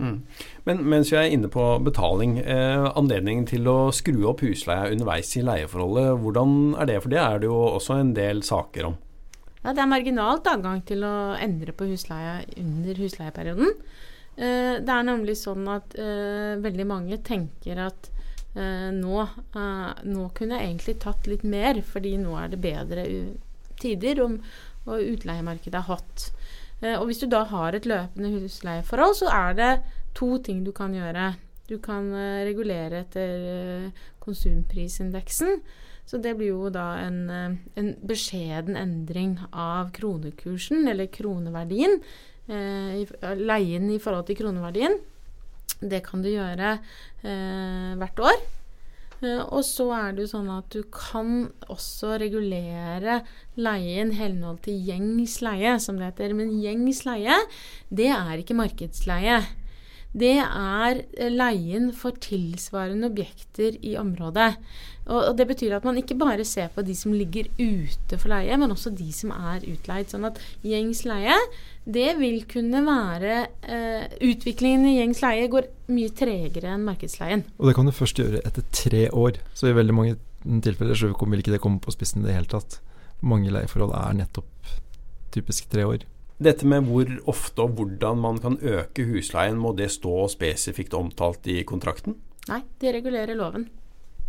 Mm. 0.00 0.22
Men 0.66 0.82
mens 0.88 1.12
vi 1.12 1.18
er 1.20 1.30
inne 1.30 1.50
på 1.52 1.64
betaling, 1.84 2.38
eh, 2.40 2.86
anledningen 2.98 3.46
til 3.46 3.68
å 3.70 3.92
skru 3.94 4.24
opp 4.30 4.42
husleia 4.42 4.90
underveis 4.90 5.30
i 5.36 5.44
leieforholdet, 5.46 6.16
hvordan 6.22 6.54
er 6.80 6.90
det? 6.90 7.00
For 7.02 7.12
det 7.12 7.20
er 7.22 7.42
det 7.42 7.50
jo 7.50 7.58
også 7.76 8.00
en 8.00 8.14
del 8.16 8.42
saker 8.42 8.88
om. 8.90 8.96
Ja, 9.62 9.72
Det 9.72 9.82
er 9.82 9.92
marginalt 9.92 10.48
adgang 10.50 10.82
til 10.82 11.04
å 11.06 11.36
endre 11.38 11.72
på 11.72 11.86
husleia 11.86 12.40
under 12.58 12.98
husleieperioden. 12.98 13.76
Eh, 14.36 14.80
det 14.80 14.90
er 14.90 15.06
nemlig 15.06 15.36
sånn 15.38 15.68
at 15.68 15.94
eh, 15.94 16.58
veldig 16.58 16.86
mange 16.88 17.20
tenker 17.22 17.78
at 17.78 18.10
eh, 18.56 18.90
nå, 18.90 19.22
eh, 19.22 20.02
nå, 20.08 20.28
kunne 20.34 20.58
jeg 20.58 20.72
egentlig 20.72 20.98
tatt 21.04 21.28
litt 21.30 21.44
mer, 21.44 21.78
fordi 21.84 22.16
nå 22.18 22.34
er 22.40 22.48
det 22.48 22.62
bedre 22.64 23.06
tider, 23.78 24.22
om, 24.24 24.40
og 24.88 24.98
utleiemarkedet 24.98 25.78
er 25.78 25.86
hot. 25.86 26.32
Eh, 26.82 26.98
og 26.98 27.06
hvis 27.08 27.22
du 27.22 27.28
da 27.30 27.44
har 27.48 27.76
et 27.76 27.86
løpende 27.88 28.32
husleieforhold, 28.34 29.16
så 29.22 29.30
er 29.32 29.56
det 29.58 29.72
to 30.18 30.36
ting 30.44 30.64
du 30.66 30.72
kan 30.76 30.94
gjøre. 30.94 31.32
Du 31.70 31.78
kan 31.82 32.10
eh, 32.14 32.42
regulere 32.48 33.04
etter 33.04 33.46
eh, 33.54 34.02
konsumprisindeksen. 34.22 35.62
Så 36.06 36.18
det 36.18 36.34
blir 36.36 36.50
jo 36.50 36.70
da 36.74 36.96
en, 36.98 37.30
en 37.30 37.90
beskjeden 38.04 38.74
endring 38.76 39.36
av 39.54 39.92
kronekursen, 39.94 40.82
eller 40.90 41.06
kroneverdien. 41.06 42.00
leien 43.38 43.86
i 43.94 44.00
forhold 44.02 44.26
til 44.26 44.36
kroneverdien. 44.36 44.98
Det 45.78 46.02
kan 46.04 46.22
du 46.22 46.28
gjøre 46.28 46.74
eh, 47.22 47.94
hvert 48.02 48.20
år. 48.26 48.42
Eh, 49.22 49.42
og 49.46 49.62
så 49.66 49.88
er 49.94 50.14
det 50.14 50.26
jo 50.26 50.32
sånn 50.34 50.50
at 50.52 50.68
du 50.74 50.82
kan 50.92 51.48
også 51.70 52.16
regulere 52.22 53.20
leien 53.54 54.12
i 54.12 54.18
henhold 54.18 54.62
til 54.66 54.80
gjengs 54.88 55.38
leie, 55.44 55.76
som 55.82 55.98
det 55.98 56.10
heter. 56.10 56.34
Men 56.38 56.54
gjengs 56.62 57.04
leie, 57.08 57.38
det 57.90 58.10
er 58.14 58.42
ikke 58.42 58.58
markedsleie. 58.58 59.42
Det 60.12 60.34
er 60.42 60.98
eh, 61.16 61.30
leien 61.32 61.88
for 61.96 62.16
tilsvarende 62.20 63.08
objekter 63.08 63.78
i 63.80 63.94
området. 63.96 64.54
Og, 65.08 65.36
Det 65.36 65.46
betyr 65.48 65.76
at 65.76 65.86
man 65.88 65.96
ikke 65.98 66.18
bare 66.20 66.44
ser 66.44 66.68
på 66.74 66.84
de 66.86 66.94
som 66.94 67.14
ligger 67.16 67.48
ute 67.58 68.18
for 68.20 68.30
leie, 68.30 68.56
men 68.60 68.70
også 68.70 68.92
de 68.94 69.08
som 69.12 69.32
er 69.34 69.64
utleid. 69.72 70.12
Sånn 70.12 70.28
at 70.28 70.38
gjengs 70.62 71.02
leie 71.08 71.36
det 71.82 72.12
vil 72.20 72.44
kunne 72.46 72.84
være 72.86 73.38
eh, 73.66 74.04
Utviklingen 74.22 74.86
i 74.86 74.98
gjengs 75.00 75.22
leie 75.24 75.48
går 75.50 75.66
mye 75.90 76.12
tregere 76.14 76.76
enn 76.76 76.86
markedsleien. 76.86 77.42
Og 77.58 77.68
det 77.68 77.74
kan 77.78 77.88
du 77.88 77.96
først 77.96 78.20
gjøre 78.20 78.44
etter 78.46 78.68
tre 78.70 79.08
år. 79.10 79.40
Så 79.58 79.70
i 79.70 79.76
veldig 79.76 79.96
mange 79.96 80.20
tilfeller 80.62 80.98
så 80.98 81.10
vil 81.10 81.42
ikke 81.42 81.56
det 81.56 81.62
komme 81.64 81.82
på 81.82 81.94
spissen 81.94 82.22
i 82.22 82.28
det 82.28 82.36
hele 82.36 82.50
tatt. 82.52 82.78
Mange 83.22 83.50
leieforhold 83.54 83.94
er 83.96 84.16
nettopp 84.22 84.72
typisk 85.34 85.70
tre 85.72 85.86
år. 85.88 86.06
Dette 86.42 86.66
med 86.66 86.88
hvor 86.88 87.10
ofte 87.30 87.66
og 87.66 87.76
hvordan 87.78 88.18
man 88.22 88.40
kan 88.42 88.58
øke 88.58 89.06
husleien, 89.10 89.60
må 89.60 89.74
det 89.76 89.90
stå 89.94 90.26
spesifikt 90.32 90.94
omtalt 90.94 91.46
i 91.50 91.62
kontrakten? 91.68 92.16
Nei, 92.48 92.62
det 92.82 92.96
regulerer 92.96 93.38
loven. 93.38 93.68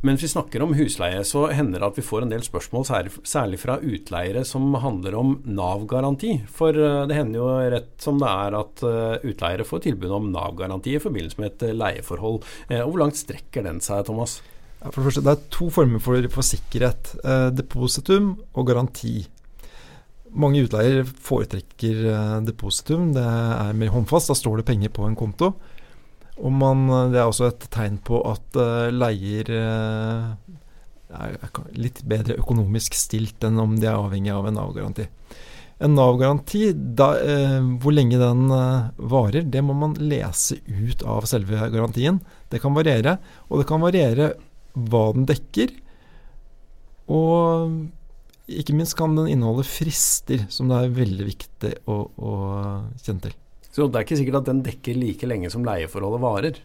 Mens 0.04 0.20
vi 0.20 0.28
snakker 0.28 0.60
om 0.66 0.74
husleie, 0.76 1.22
så 1.24 1.46
hender 1.56 1.80
det 1.80 1.88
at 1.88 1.98
vi 1.98 2.04
får 2.04 2.26
en 2.26 2.32
del 2.34 2.42
spørsmål, 2.44 2.84
særlig 3.24 3.60
fra 3.62 3.78
utleiere, 3.80 4.42
som 4.44 4.74
handler 4.84 5.16
om 5.16 5.38
Nav-garanti. 5.48 6.42
For 6.52 6.76
eh, 6.76 7.06
det 7.08 7.16
hender 7.16 7.40
jo 7.40 7.52
rett 7.72 7.94
som 8.04 8.20
det 8.20 8.28
er 8.28 8.58
at 8.60 8.84
eh, 8.84 9.30
utleiere 9.32 9.64
får 9.64 9.86
tilbud 9.86 10.12
om 10.12 10.28
Nav-garanti 10.34 10.98
i 10.98 11.00
forbindelse 11.00 11.40
med 11.40 11.54
et 11.54 11.64
eh, 11.70 11.78
leieforhold. 11.80 12.42
Og 12.82 12.92
hvor 12.92 13.00
langt 13.00 13.22
strekker 13.22 13.64
den 13.64 13.80
seg, 13.84 14.04
Thomas? 14.10 14.42
For 14.84 15.00
det 15.00 15.08
første, 15.08 15.24
Det 15.24 15.38
er 15.38 15.48
to 15.56 15.70
former 15.72 16.04
for, 16.04 16.28
for 16.36 16.44
sikkerhet. 16.44 17.16
depositum 17.56 18.34
og 18.52 18.68
garanti. 18.68 19.22
Mange 20.34 20.64
utleiere 20.66 21.06
foretrekker 21.06 22.04
depositum. 22.48 23.12
Det 23.16 23.24
er 23.24 23.78
mer 23.78 23.94
håndfast. 23.94 24.32
Da 24.32 24.38
står 24.38 24.60
det 24.60 24.68
penger 24.72 24.94
på 24.94 25.06
en 25.08 25.18
konto. 25.20 25.54
Og 26.42 26.50
man, 26.50 26.88
det 27.14 27.22
er 27.22 27.30
også 27.30 27.52
et 27.52 27.68
tegn 27.74 28.00
på 28.02 28.18
at 28.26 28.58
uh, 28.58 28.90
leier 28.90 29.52
er 31.14 31.36
litt 31.78 32.02
bedre 32.10 32.40
økonomisk 32.42 32.96
stilt 32.98 33.46
enn 33.46 33.60
om 33.62 33.76
de 33.78 33.86
er 33.86 34.00
avhengig 34.00 34.32
av 34.34 34.48
en 34.50 34.58
Nav-garanti. 34.58 35.06
En 35.84 35.94
Nav-garanti, 35.98 36.72
hvor 37.84 37.94
lenge 37.94 38.18
den 38.18 38.48
varer, 39.14 39.46
det 39.46 39.62
må 39.66 39.76
man 39.78 39.94
lese 40.00 40.58
ut 40.66 41.04
av 41.06 41.28
selve 41.30 41.70
garantien. 41.74 42.18
Det 42.50 42.62
kan 42.64 42.74
variere, 42.74 43.20
og 43.50 43.62
det 43.62 43.68
kan 43.70 43.84
variere 43.84 44.32
hva 44.74 45.04
den 45.14 45.28
dekker. 45.30 45.76
Og 47.12 47.78
ikke 48.52 48.76
minst 48.76 48.98
kan 49.00 49.16
den 49.16 49.30
inneholde 49.32 49.64
frister, 49.68 50.44
som 50.52 50.68
det 50.72 50.82
er 50.82 50.98
veldig 50.98 51.26
viktig 51.30 51.74
å, 51.88 51.98
å 52.12 52.34
kjenne 53.04 53.30
til. 53.30 53.36
Så 53.74 53.88
det 53.88 53.98
er 53.98 54.06
ikke 54.06 54.20
sikkert 54.20 54.42
at 54.42 54.52
den 54.52 54.62
dekker 54.66 55.00
like 55.00 55.28
lenge 55.30 55.50
som 55.50 55.66
leieforholdet 55.66 56.22
varer. 56.22 56.60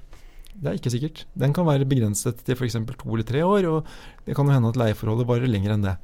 det 0.59 0.69
er 0.69 0.77
ikke 0.77 0.93
sikkert. 0.93 1.25
Den 1.38 1.55
kan 1.57 1.69
være 1.69 1.88
begrenset 1.88 2.43
til 2.45 2.59
f.eks. 2.59 2.77
to 2.77 3.14
eller 3.14 3.25
tre 3.29 3.45
år, 3.47 3.69
og 3.71 4.27
det 4.27 4.37
kan 4.37 4.49
jo 4.49 4.57
hende 4.57 4.73
at 4.75 4.81
leieforholdet 4.81 5.29
varer 5.29 5.49
lenger 5.51 5.77
enn 5.77 5.87
det. 5.87 5.97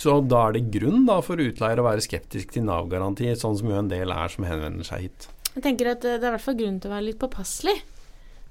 Så 0.00 0.18
da 0.24 0.46
er 0.48 0.56
det 0.56 0.70
grunn 0.72 1.04
da 1.08 1.18
for 1.24 1.40
utleier 1.40 1.80
å 1.80 1.86
være 1.86 2.04
skeptisk 2.04 2.54
til 2.54 2.64
Nav-garanti, 2.66 3.30
sånn 3.36 3.56
som 3.58 3.70
jo 3.70 3.78
en 3.78 3.90
del 3.90 4.12
er 4.14 4.32
som 4.32 4.46
henvender 4.48 4.86
seg 4.86 5.06
hit? 5.06 5.28
Jeg 5.54 5.64
tenker 5.64 5.90
at 5.92 6.04
eh, 6.06 6.18
det 6.18 6.24
er 6.24 6.32
i 6.32 6.36
hvert 6.36 6.46
fall 6.46 6.58
grunn 6.60 6.78
til 6.80 6.90
å 6.90 6.94
være 6.94 7.06
litt 7.08 7.20
påpasselig. 7.20 7.76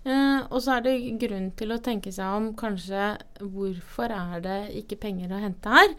Eh, 0.05 0.39
og 0.47 0.59
så 0.63 0.77
er 0.77 0.85
det 0.85 0.95
grunn 1.21 1.49
til 1.59 1.73
å 1.73 1.79
tenke 1.83 2.13
seg 2.15 2.37
om 2.37 2.51
kanskje 2.59 3.13
hvorfor 3.41 4.13
er 4.15 4.43
det 4.45 4.59
ikke 4.83 4.99
penger 5.07 5.33
å 5.33 5.41
hente 5.41 5.73
her? 5.73 5.95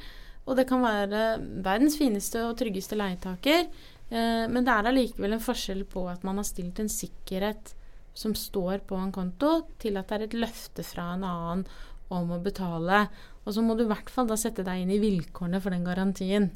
Og 0.49 0.57
det 0.59 0.67
kan 0.69 0.83
være 0.83 1.25
verdens 1.65 1.99
fineste 2.01 2.43
og 2.47 2.57
tryggeste 2.59 2.99
leietaker, 2.99 3.67
eh, 4.11 4.47
men 4.51 4.65
det 4.65 4.73
er 4.73 4.91
allikevel 4.91 5.37
en 5.37 5.45
forskjell 5.45 5.85
på 5.91 6.07
at 6.11 6.25
man 6.27 6.41
har 6.41 6.49
stilt 6.49 6.81
en 6.83 6.91
sikkerhet 6.91 7.75
som 8.17 8.35
står 8.35 8.83
på 8.89 8.99
en 8.99 9.13
konto, 9.15 9.53
til 9.79 9.99
at 10.01 10.11
det 10.11 10.17
er 10.17 10.27
et 10.27 10.39
løfte 10.43 10.85
fra 10.87 11.13
en 11.15 11.27
annen 11.29 11.65
om 12.11 12.33
å 12.35 12.41
betale. 12.43 13.05
Og 13.47 13.55
så 13.55 13.63
må 13.65 13.77
du 13.77 13.85
i 13.85 13.91
hvert 13.91 14.11
fall 14.13 14.29
da 14.29 14.37
sette 14.41 14.65
deg 14.67 14.83
inn 14.83 14.93
i 14.95 15.01
vilkårene 15.03 15.61
for 15.63 15.75
den 15.75 15.87
garantien. 15.87 16.51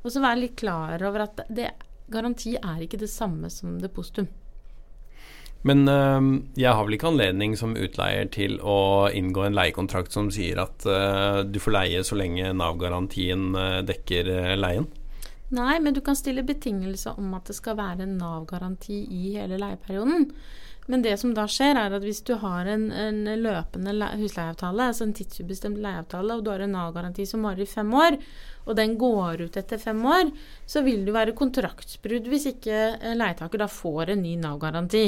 Og 0.00 0.12
så 0.12 0.22
være 0.22 0.44
litt 0.44 0.56
klar 0.60 1.02
over 1.04 1.26
at 1.26 1.42
det, 1.50 1.72
garanti 2.10 2.54
er 2.56 2.84
ikke 2.84 3.00
det 3.02 3.10
samme 3.12 3.50
som 3.52 3.78
depositum. 3.82 4.30
Men 5.62 5.84
øh, 5.88 6.28
jeg 6.56 6.72
har 6.72 6.86
vel 6.86 6.96
ikke 6.96 7.10
anledning 7.10 7.56
som 7.58 7.76
utleier 7.76 8.30
til 8.32 8.56
å 8.64 9.10
inngå 9.12 9.44
en 9.44 9.58
leiekontrakt 9.58 10.14
som 10.14 10.30
sier 10.32 10.62
at 10.62 10.86
øh, 10.88 11.42
du 11.44 11.60
får 11.60 11.76
leie 11.76 12.06
så 12.06 12.16
lenge 12.16 12.54
Nav-garantien 12.56 13.50
øh, 13.52 13.82
dekker 13.84 14.56
leien? 14.56 14.88
Nei, 15.50 15.76
men 15.82 15.92
du 15.96 16.00
kan 16.06 16.16
stille 16.16 16.46
betingelser 16.46 17.18
om 17.18 17.34
at 17.36 17.50
det 17.50 17.58
skal 17.58 17.76
være 17.76 18.06
en 18.06 18.16
Nav-garanti 18.20 19.02
i 19.04 19.34
hele 19.34 19.58
leieperioden. 19.60 20.28
Men 20.90 21.02
det 21.04 21.16
som 21.20 21.34
da 21.36 21.44
skjer, 21.50 21.76
er 21.76 21.92
at 21.94 22.02
hvis 22.06 22.22
du 22.26 22.32
har 22.40 22.66
en, 22.70 22.88
en 22.90 23.18
løpende 23.42 23.92
husleieavtale, 24.18 24.88
altså 24.90 25.04
en 25.06 25.14
tidsubestemt 25.14 25.78
leieavtale, 25.82 26.38
og 26.38 26.46
du 26.46 26.50
har 26.54 26.64
en 26.64 26.72
Nav-garanti 26.74 27.26
som 27.28 27.44
varer 27.46 27.66
i 27.66 27.68
fem 27.68 27.90
år, 27.94 28.16
og 28.64 28.78
den 28.78 28.96
går 28.98 29.44
ut 29.44 29.58
etter 29.60 29.82
fem 29.82 30.00
år, 30.06 30.32
så 30.66 30.82
vil 30.86 31.04
det 31.06 31.14
være 31.14 31.36
kontraktsbrudd 31.38 32.30
hvis 32.30 32.48
ikke 32.54 32.80
leietaker 33.18 33.62
da 33.62 33.68
får 33.70 34.14
en 34.14 34.24
ny 34.24 34.38
Nav-garanti. 34.40 35.04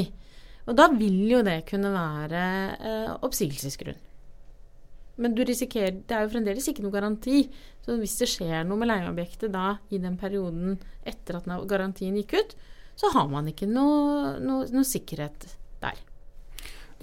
Og 0.63 0.77
da 0.79 0.87
vil 0.93 1.25
jo 1.31 1.41
det 1.43 1.63
kunne 1.67 1.91
være 1.91 2.43
eh, 2.77 3.13
oppsigelsesgrunn. 3.25 3.99
Men 5.21 5.35
du 5.37 5.43
risikerer, 5.45 5.99
det 6.07 6.15
er 6.15 6.23
jo 6.25 6.31
fremdeles 6.33 6.67
ikke 6.69 6.85
noe 6.85 6.93
garanti. 6.93 7.43
Så 7.83 7.97
hvis 7.99 8.15
det 8.21 8.29
skjer 8.31 8.63
noe 8.65 8.79
med 8.79 8.89
leieobjektet 8.89 9.51
da 9.53 9.75
i 9.93 9.99
den 10.01 10.15
perioden 10.17 10.77
etter 11.05 11.37
at 11.37 11.49
garantien 11.69 12.15
gikk 12.17 12.37
ut, 12.39 12.55
så 12.97 13.11
har 13.13 13.27
man 13.29 13.49
ikke 13.49 13.67
noe, 13.69 14.37
noe, 14.41 14.65
noe 14.71 14.87
sikkerhet 14.87 15.47
der. 15.83 15.99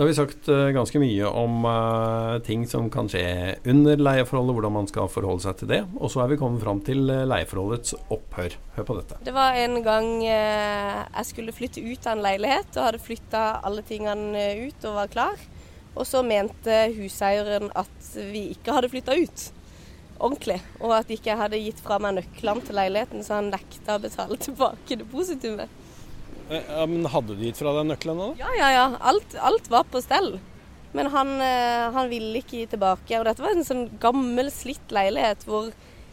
Da 0.01 0.05
har 0.05 0.09
vi 0.09 0.15
sagt 0.17 0.47
uh, 0.49 0.71
ganske 0.73 0.97
mye 0.97 1.29
om 1.29 1.59
uh, 1.69 2.39
ting 2.41 2.63
som 2.65 2.87
kan 2.89 3.05
skje 3.13 3.59
under 3.69 4.01
leieforholdet, 4.01 4.55
hvordan 4.57 4.73
man 4.73 4.87
skal 4.89 5.11
forholde 5.13 5.45
seg 5.45 5.59
til 5.61 5.69
det. 5.69 5.81
Og 6.01 6.09
så 6.09 6.23
er 6.23 6.31
vi 6.31 6.39
kommet 6.41 6.63
fram 6.65 6.81
til 6.87 7.03
uh, 7.13 7.27
leieforholdets 7.29 7.93
opphør. 8.09 8.57
Hør 8.79 8.87
på 8.89 8.97
dette. 8.97 9.19
Det 9.27 9.35
var 9.37 9.59
en 9.61 9.77
gang 9.85 10.09
jeg 10.25 11.29
skulle 11.29 11.53
flytte 11.53 11.85
ut 11.85 12.09
av 12.09 12.15
en 12.15 12.25
leilighet 12.25 12.79
og 12.79 12.87
hadde 12.87 13.03
flytta 13.11 13.45
alle 13.61 13.85
tingene 13.85 14.47
ut 14.71 14.89
og 14.89 14.97
var 15.03 15.13
klar. 15.13 15.45
Og 15.93 16.09
så 16.09 16.25
mente 16.25 16.81
huseieren 16.97 17.69
at 17.77 18.11
vi 18.33 18.47
ikke 18.55 18.79
hadde 18.79 18.93
flytta 18.95 19.21
ut 19.21 19.47
ordentlig, 20.17 20.63
og 20.81 20.97
at 20.97 21.13
ikke 21.13 21.37
hadde 21.43 21.61
gitt 21.61 21.85
fra 21.85 22.01
meg 22.01 22.17
nøklene 22.23 22.65
til 22.65 22.81
leiligheten, 22.81 23.21
så 23.21 23.37
han 23.43 23.53
nekta 23.53 24.01
å 24.01 24.07
betale 24.09 24.41
tilbake 24.49 25.03
depositumet. 25.05 25.77
Eh, 26.51 26.63
ja, 26.69 26.87
men 26.87 27.07
Hadde 27.07 27.37
du 27.39 27.45
gitt 27.47 27.61
fra 27.61 27.75
deg 27.79 27.87
nøklene? 27.93 28.33
da? 28.33 28.45
Ja, 28.45 28.55
ja, 28.59 28.71
ja. 28.75 28.87
Alt, 29.01 29.37
alt 29.39 29.71
var 29.71 29.87
på 29.91 30.03
stell. 30.03 30.35
Men 30.93 31.07
han, 31.15 31.37
eh, 31.41 31.87
han, 31.95 32.11
ville 32.11 32.43
ikke 32.43 32.59
gi 32.59 32.67
tilbake. 32.73 33.21
Og 33.21 33.29
dette 33.29 33.45
var 33.45 33.55
en 33.55 33.67
sånn 33.67 33.87
gammel, 34.03 34.51
slitt 34.51 34.91
leilighet 34.95 35.47
hvor 35.47 35.71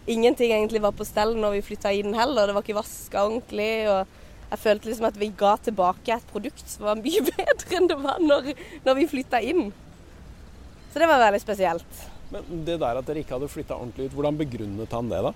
ingenting 0.08 0.54
egentlig 0.54 0.84
var 0.86 0.94
på 0.96 1.08
stell 1.08 1.34
når 1.36 1.58
vi 1.58 1.66
flytta 1.72 1.92
inn 1.98 2.14
heller. 2.16 2.48
Det 2.48 2.58
var 2.58 2.66
ikke 2.66 2.78
vaska 2.78 3.26
ordentlig. 3.26 3.74
og 3.90 4.16
jeg 4.48 4.62
følte 4.64 4.88
liksom 4.88 5.10
at 5.10 5.18
vi 5.20 5.28
ga 5.36 5.58
tilbake 5.60 6.14
et 6.14 6.30
produkt 6.32 6.70
som 6.72 6.86
var 6.88 7.02
mye 7.02 7.24
bedre 7.34 7.80
enn 7.80 7.90
det 7.90 7.98
var 8.00 8.22
når, 8.24 8.54
når 8.86 9.02
vi 9.02 9.10
flytta 9.12 9.42
inn. 9.44 9.74
Så 10.94 11.02
det 11.02 11.10
var 11.10 11.20
veldig 11.26 11.42
spesielt. 11.44 12.06
Men 12.32 12.64
det 12.68 12.78
der 12.80 13.00
at 13.00 13.08
dere 13.08 13.24
ikke 13.24 13.36
hadde 13.36 13.52
flytta 13.52 13.76
ordentlig 13.76 14.08
ut, 14.08 14.16
hvordan 14.16 14.40
begrunnet 14.40 14.94
han 14.96 15.12
det, 15.12 15.20
da? 15.26 15.34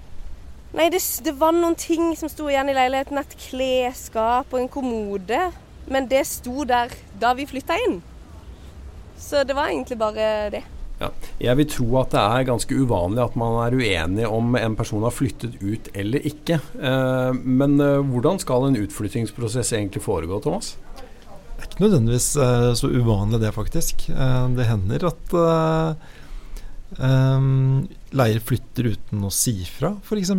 Nei, 0.71 0.87
det, 0.91 1.01
det, 1.25 1.33
var 1.35 1.51
noen 1.55 1.75
ting 1.75 2.13
som 2.15 2.31
sto 2.31 2.47
igjen 2.47 2.71
i 2.71 2.75
leiligheten. 2.75 3.19
Et 3.19 3.37
klesskap 3.49 4.53
og 4.53 4.61
en 4.61 4.71
kommode. 4.71 5.41
Men 5.91 6.07
det 6.11 6.23
sto 6.29 6.63
der 6.67 6.93
da 7.19 7.33
vi 7.35 7.49
flytta 7.49 7.79
inn. 7.87 7.99
Så 9.19 9.43
det 9.45 9.57
var 9.57 9.71
egentlig 9.71 9.99
bare 9.99 10.27
det. 10.53 10.63
Ja. 11.01 11.09
Jeg 11.41 11.57
vil 11.57 11.69
tro 11.69 11.87
at 12.01 12.13
det 12.13 12.21
er 12.21 12.45
ganske 12.45 12.77
uvanlig 12.77 13.23
at 13.23 13.37
man 13.39 13.57
er 13.63 13.73
uenig 13.73 14.27
om 14.29 14.53
en 14.57 14.77
person 14.77 15.01
har 15.05 15.13
flyttet 15.13 15.57
ut 15.61 15.89
eller 15.97 16.27
ikke. 16.29 16.59
Eh, 16.77 17.41
men 17.41 17.79
eh, 17.81 17.99
hvordan 18.05 18.41
skal 18.41 18.69
en 18.69 18.77
utflyttingsprosess 18.83 19.73
egentlig 19.73 20.03
foregå, 20.05 20.39
Thomas? 20.45 20.75
Det 21.01 21.65
er 21.65 21.69
ikke 21.69 21.85
nødvendigvis 21.87 22.29
eh, 22.37 22.71
så 22.77 22.89
uvanlig 22.93 23.41
det, 23.41 23.53
faktisk. 23.57 24.07
Det 24.57 24.69
hender 24.69 25.09
at 25.09 25.35
Um, 26.99 27.87
leier 28.11 28.41
flytter 28.43 28.91
uten 28.95 29.23
å 29.23 29.31
si 29.31 29.53
fra, 29.69 29.93
f.eks. 30.03 30.33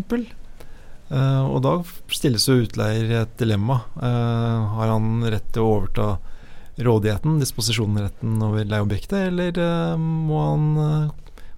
Uh, 1.12 1.44
og 1.48 1.58
da 1.64 1.72
stilles 2.12 2.44
jo 2.48 2.60
utleier 2.62 3.08
i 3.08 3.18
et 3.22 3.34
dilemma. 3.40 3.82
Uh, 3.96 4.68
har 4.76 4.92
han 4.94 5.24
rett 5.32 5.48
til 5.54 5.64
å 5.64 5.72
overta 5.78 6.06
rådigheten, 6.82 7.40
disposisjonsretten 7.40 8.38
over 8.44 8.64
leieobjektet, 8.68 9.28
eller 9.30 9.60
uh, 9.60 9.96
må 10.00 10.44
han 10.46 11.12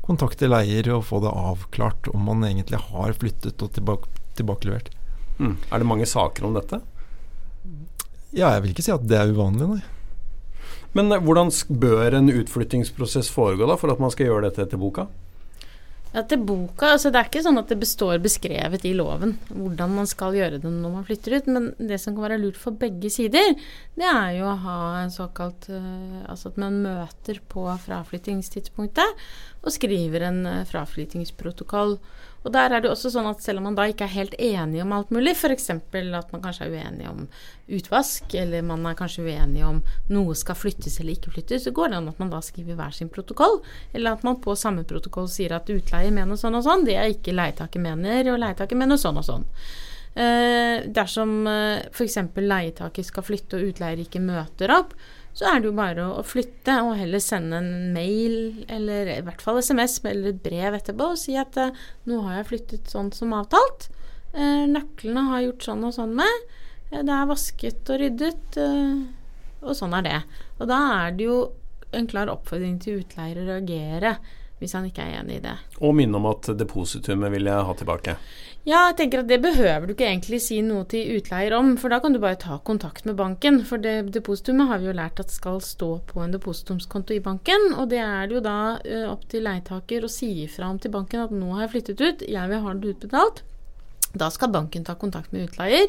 kontakte 0.05 0.51
leier 0.51 0.91
og 0.93 1.07
få 1.09 1.23
det 1.25 1.33
avklart 1.33 2.11
om 2.13 2.27
han 2.29 2.45
egentlig 2.51 2.83
har 2.91 3.15
flyttet 3.17 3.63
og 3.65 3.73
tilbake, 3.77 4.11
tilbakelevert? 4.39 4.91
Mm. 5.39 5.57
Er 5.71 5.81
det 5.81 5.89
mange 5.89 6.07
saker 6.07 6.47
om 6.47 6.59
dette? 6.59 6.83
Ja, 8.35 8.51
jeg 8.57 8.65
vil 8.65 8.75
ikke 8.75 8.85
si 8.85 8.95
at 8.95 9.07
det 9.07 9.19
er 9.19 9.31
uvanlig, 9.31 9.71
nei. 9.71 9.94
Men 10.95 11.13
eh, 11.13 11.23
hvordan 11.23 11.53
bør 11.69 12.19
en 12.21 12.33
utflyttingsprosess 12.33 13.31
foregå 13.35 13.69
da, 13.69 13.79
for 13.81 13.93
at 13.93 14.03
man 14.03 14.15
skal 14.15 14.31
gjøre 14.31 14.49
dette 14.49 14.67
etter 14.67 14.81
boka? 14.81 15.09
Til 16.15 16.45
boka, 16.47 16.93
altså 16.95 17.11
Det 17.11 17.19
er 17.19 17.27
ikke 17.27 17.41
sånn 17.43 17.59
at 17.59 17.73
det 17.73 17.77
består 17.81 18.21
beskrevet 18.23 18.85
i 18.87 18.93
loven 18.95 19.33
hvordan 19.51 19.97
man 19.97 20.07
skal 20.07 20.37
gjøre 20.39 20.61
det 20.63 20.71
når 20.71 20.93
man 20.93 21.07
flytter 21.09 21.35
ut, 21.41 21.49
men 21.51 21.67
det 21.75 21.99
som 21.99 22.15
kan 22.15 22.29
være 22.29 22.39
lurt 22.39 22.61
for 22.61 22.79
begge 22.79 23.11
sider, 23.11 23.57
det 23.99 24.07
er 24.07 24.37
jo 24.37 24.47
å 24.47 24.55
ha 24.63 24.77
en 25.01 25.11
såkalt 25.11 25.67
uh, 25.75 26.23
Altså 26.31 26.53
at 26.53 26.61
man 26.63 26.79
møter 26.87 27.43
på 27.51 27.67
fraflyttingstidspunktet 27.89 29.27
og 29.65 29.73
skriver 29.73 30.29
en 30.29 30.45
fraflytingsprotokoll. 30.69 31.97
fraflyttingsprotokoll. 31.97 31.99
Og 32.45 32.53
der 32.53 32.75
er 32.77 32.83
det 32.85 32.91
også 32.93 33.09
sånn 33.13 33.27
at 33.31 33.41
selv 33.41 33.63
om 33.63 33.71
man 33.71 33.77
da 33.77 33.87
ikke 33.89 34.05
er 34.05 34.13
helt 34.19 34.35
enig 34.37 34.83
om 34.85 34.93
alt 34.93 35.13
mulig, 35.15 35.33
f.eks. 35.33 35.71
at 35.73 36.33
man 36.35 36.43
kanskje 36.45 36.67
er 36.67 36.75
uenig 36.75 37.07
om 37.09 37.23
utvask, 37.73 38.35
eller 38.37 38.67
man 38.69 38.85
er 38.91 38.99
kanskje 38.99 39.25
uenig 39.25 39.65
om 39.65 39.81
noe 40.13 40.37
skal 40.37 40.59
flyttes 40.59 40.99
eller 41.01 41.17
ikke 41.17 41.33
flyttes, 41.33 41.65
så 41.65 41.73
går 41.73 41.91
det 41.91 42.01
an 42.03 42.13
at 42.13 42.21
man 42.21 42.35
da 42.35 42.43
skriver 42.45 42.77
hver 42.77 42.93
sin 42.93 43.09
protokoll, 43.13 43.63
eller 43.97 44.19
at 44.19 44.29
man 44.29 44.37
på 44.45 44.57
samme 44.61 44.85
protokoll 44.85 45.31
sier 45.33 45.57
at 45.57 45.73
utleie 45.73 46.13
mener 46.13 46.37
sånn 46.37 46.61
og 46.61 46.67
sånn, 46.69 46.85
det 46.85 46.99
er 47.01 47.15
ikke 47.15 47.33
leietaker 47.33 47.81
mener, 47.81 48.29
og 48.35 48.43
leietaker 48.45 48.77
mener 48.77 49.01
sånn 49.01 49.23
og 49.23 49.29
sånn. 49.31 49.49
Eh, 50.15 50.85
dersom 50.95 51.49
eh, 51.49 51.89
f.eks. 51.89 52.21
leietaker 52.37 53.09
skal 53.09 53.25
flytte 53.25 53.57
og 53.57 53.73
utleier 53.73 54.05
ikke 54.05 54.21
møter 54.21 54.77
opp, 54.77 54.93
så 55.35 55.49
er 55.51 55.61
det 55.61 55.71
jo 55.71 55.77
bare 55.77 56.07
å, 56.07 56.23
flytte 56.27 56.77
og 56.87 56.95
heller 56.99 57.23
sende 57.23 57.59
en 57.59 57.91
mail, 57.95 58.65
eller 58.71 59.11
i 59.17 59.23
hvert 59.27 59.43
fall 59.43 59.59
SMS 59.59 59.99
eller 60.05 60.31
et 60.31 60.43
brev 60.45 60.77
etterpå 60.79 61.11
og 61.15 61.21
si 61.21 61.35
at 61.41 61.59
uh, 61.59 61.75
nå 62.07 62.21
har 62.29 62.39
jeg 62.39 62.51
flyttet 62.53 62.93
sånn 62.93 63.11
som 63.15 63.35
avtalt. 63.35 63.89
Uh, 64.35 64.65
nøklene 64.71 65.27
har 65.33 65.43
gjort 65.49 65.67
sånn 65.67 65.83
og 65.89 65.97
sånn 65.97 66.15
med. 66.19 66.47
Det 66.95 67.11
er 67.11 67.27
vasket 67.27 67.91
og 67.91 67.99
ryddet, 67.99 68.57
og 69.65 69.73
sånn 69.75 69.97
er 69.99 70.05
det. 70.07 70.19
Og 70.61 70.69
da 70.71 70.79
er 71.01 71.17
det 71.17 71.27
jo 71.27 71.39
en 71.97 72.07
klar 72.07 72.31
oppfordring 72.31 72.77
til 72.83 73.01
utleier 73.03 73.41
å 73.41 73.47
reagere 73.49 74.15
hvis 74.61 74.77
han 74.77 74.87
ikke 74.87 75.03
er 75.03 75.19
enig 75.21 75.41
i 75.41 75.45
det. 75.45 75.55
Og 75.83 75.97
minne 75.99 76.21
om 76.21 76.29
at 76.31 76.53
depositumet 76.57 77.33
vil 77.35 77.51
jeg 77.51 77.67
ha 77.69 77.75
tilbake. 77.79 78.15
Ja, 78.65 78.87
jeg 78.89 78.97
tenker 78.97 79.21
at 79.21 79.29
det 79.29 79.43
behøver 79.45 79.85
du 79.85 79.91
ikke 79.93 80.07
egentlig 80.09 80.39
si 80.41 80.63
noe 80.65 80.87
til 80.89 81.19
utleier 81.19 81.53
om, 81.53 81.75
for 81.77 81.93
da 81.93 81.99
kan 82.01 82.15
du 82.15 82.19
bare 82.23 82.39
ta 82.41 82.57
kontakt 82.65 83.05
med 83.05 83.19
banken. 83.19 83.59
For 83.69 83.81
det 83.81 84.15
depositumet 84.15 84.71
har 84.71 84.81
vi 84.81 84.89
jo 84.89 84.95
lært 84.97 85.21
at 85.21 85.35
skal 85.35 85.61
stå 85.61 85.91
på 86.09 86.23
en 86.25 86.33
depositumskonto 86.33 87.13
i 87.13 87.21
banken, 87.25 87.75
og 87.77 87.91
det 87.93 88.01
er 88.01 88.31
det 88.31 88.39
jo 88.39 88.43
da 88.47 88.57
uh, 88.81 89.11
opp 89.11 89.29
til 89.29 89.45
leietaker 89.45 90.09
å 90.09 90.13
si 90.13 90.31
ifra 90.47 90.73
om 90.73 90.81
til 90.81 90.95
banken 90.97 91.27
at 91.27 91.37
nå 91.37 91.51
har 91.53 91.67
jeg 91.67 91.75
flyttet 91.75 92.05
ut, 92.07 92.27
jeg 92.39 92.53
vil 92.55 92.65
ha 92.65 92.75
det 92.81 92.97
utbetalt. 92.97 93.45
Da 94.17 94.33
skal 94.33 94.55
banken 94.57 94.89
ta 94.89 94.97
kontakt 94.97 95.35
med 95.37 95.51
utleier 95.51 95.85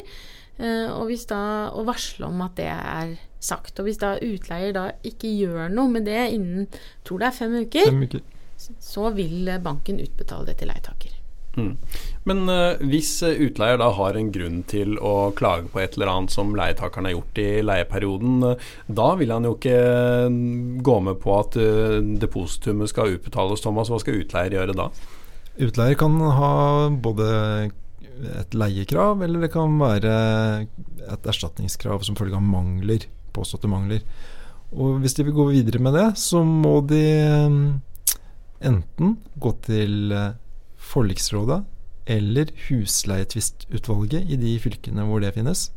uh, 0.60 0.92
og, 0.98 1.16
da, 1.32 1.42
og 1.72 1.88
varsle 1.88 2.28
om 2.28 2.44
at 2.44 2.60
det 2.60 2.70
er 2.76 3.18
sagt. 3.40 3.78
Og 3.80 3.88
hvis 3.88 4.04
da 4.04 4.18
utleier 4.20 4.76
da 4.76 4.90
ikke 5.00 5.32
gjør 5.32 5.72
noe 5.72 5.96
med 5.96 6.10
det 6.10 6.26
innen 6.36 6.68
tror 7.08 7.24
det 7.24 7.32
er 7.32 7.40
fem 7.40 7.56
uker, 7.56 7.88
fem 7.88 8.04
uker. 8.04 8.26
så 8.84 9.14
vil 9.16 9.54
banken 9.64 10.04
utbetale 10.04 10.50
det 10.50 10.60
til 10.60 10.76
leietaker. 10.76 11.15
Mm. 11.56 11.72
Men 12.28 12.42
uh, 12.50 12.76
hvis 12.84 13.10
utleier 13.24 13.78
da 13.80 13.88
har 13.96 14.16
en 14.18 14.28
grunn 14.32 14.60
til 14.68 14.98
å 15.00 15.30
klage 15.36 15.70
på 15.72 15.80
et 15.80 15.96
eller 15.96 16.10
annet 16.12 16.34
som 16.34 16.52
leietakeren 16.58 17.08
har 17.08 17.16
gjort 17.16 17.40
i 17.40 17.48
leieperioden, 17.64 18.36
uh, 18.44 18.68
da 18.86 19.08
vil 19.16 19.32
han 19.32 19.48
jo 19.48 19.54
ikke 19.56 19.78
gå 20.84 20.98
med 21.08 21.20
på 21.24 21.32
at 21.38 21.56
uh, 21.56 21.96
depositumet 22.20 22.92
skal 22.92 23.16
utbetales, 23.16 23.64
Thomas. 23.64 23.92
Hva 23.92 24.02
skal 24.02 24.20
utleier 24.20 24.58
gjøre 24.58 24.76
da? 24.76 24.90
Utleier 25.56 25.96
kan 25.96 26.20
ha 26.20 26.52
både 26.92 27.26
et 28.36 28.56
leiekrav, 28.56 29.20
eller 29.24 29.44
det 29.44 29.52
kan 29.52 29.76
være 29.80 30.14
et 31.06 31.28
erstatningskrav 31.28 32.04
som 32.04 32.16
følge 32.16 32.36
av 32.36 32.44
mangler, 32.44 33.08
påståtte 33.36 33.68
mangler. 33.68 34.04
Og 34.76 35.00
hvis 35.00 35.16
de 35.16 35.24
vil 35.24 35.36
gå 35.36 35.46
videre 35.52 35.80
med 35.80 35.96
det, 35.96 36.08
så 36.20 36.42
må 36.44 36.80
de 36.88 37.04
enten 38.64 39.16
gå 39.40 39.52
til 39.64 40.16
forliksrådet 40.86 41.64
eller 42.06 42.52
husleietvistutvalget 42.68 44.30
i 44.30 44.38
de 44.38 44.52
fylkene 44.62 45.06
hvor 45.08 45.24
det 45.24 45.34
finnes, 45.34 45.68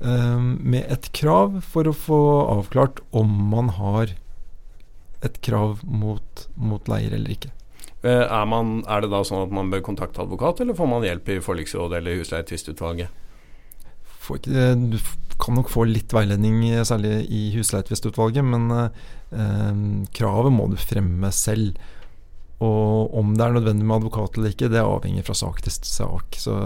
med 0.00 0.84
et 0.92 1.08
krav 1.16 1.58
for 1.64 1.88
å 1.88 1.96
få 1.96 2.20
avklart 2.56 3.00
om 3.16 3.28
man 3.52 3.68
har 3.76 4.14
et 5.24 5.40
krav 5.44 5.80
mot, 5.84 6.44
mot 6.56 6.88
leier 6.88 7.14
eller 7.16 7.32
ikke. 7.36 7.52
Eh, 8.00 8.24
er, 8.24 8.44
man, 8.48 8.78
er, 8.88 9.04
det 9.04 9.10
da 9.12 9.20
sånn 9.26 9.44
at 9.44 9.52
man 9.52 9.70
bør 9.72 9.82
kontakte 9.90 10.22
advokat, 10.24 10.62
eller 10.62 10.76
får 10.76 10.88
man 10.88 11.04
hjelp 11.04 11.28
i 11.28 11.40
forliksrådet 11.44 12.00
eller 12.00 12.20
husleietvistutvalget? 12.22 13.16
Du 14.30 14.96
kan 15.40 15.56
nok 15.56 15.70
få 15.72 15.86
litt 15.88 16.12
veiledning, 16.14 16.62
særlig 16.86 17.24
i 17.28 17.48
husleietvistutvalget, 17.56 18.46
men 18.46 18.68
eh, 18.76 19.80
kravet 20.16 20.54
må 20.54 20.68
du 20.70 20.78
fremme 20.80 21.32
selv. 21.34 21.76
Og 22.60 23.14
om 23.16 23.32
det 23.36 23.44
er 23.46 23.54
nødvendig 23.56 23.86
med 23.88 23.96
advokat 23.96 24.36
eller 24.36 24.52
ikke, 24.52 24.68
det 24.72 24.82
avhenger 24.82 25.24
fra 25.24 25.36
sak 25.38 25.62
til 25.64 25.72
sak. 25.72 26.36
Så 26.36 26.56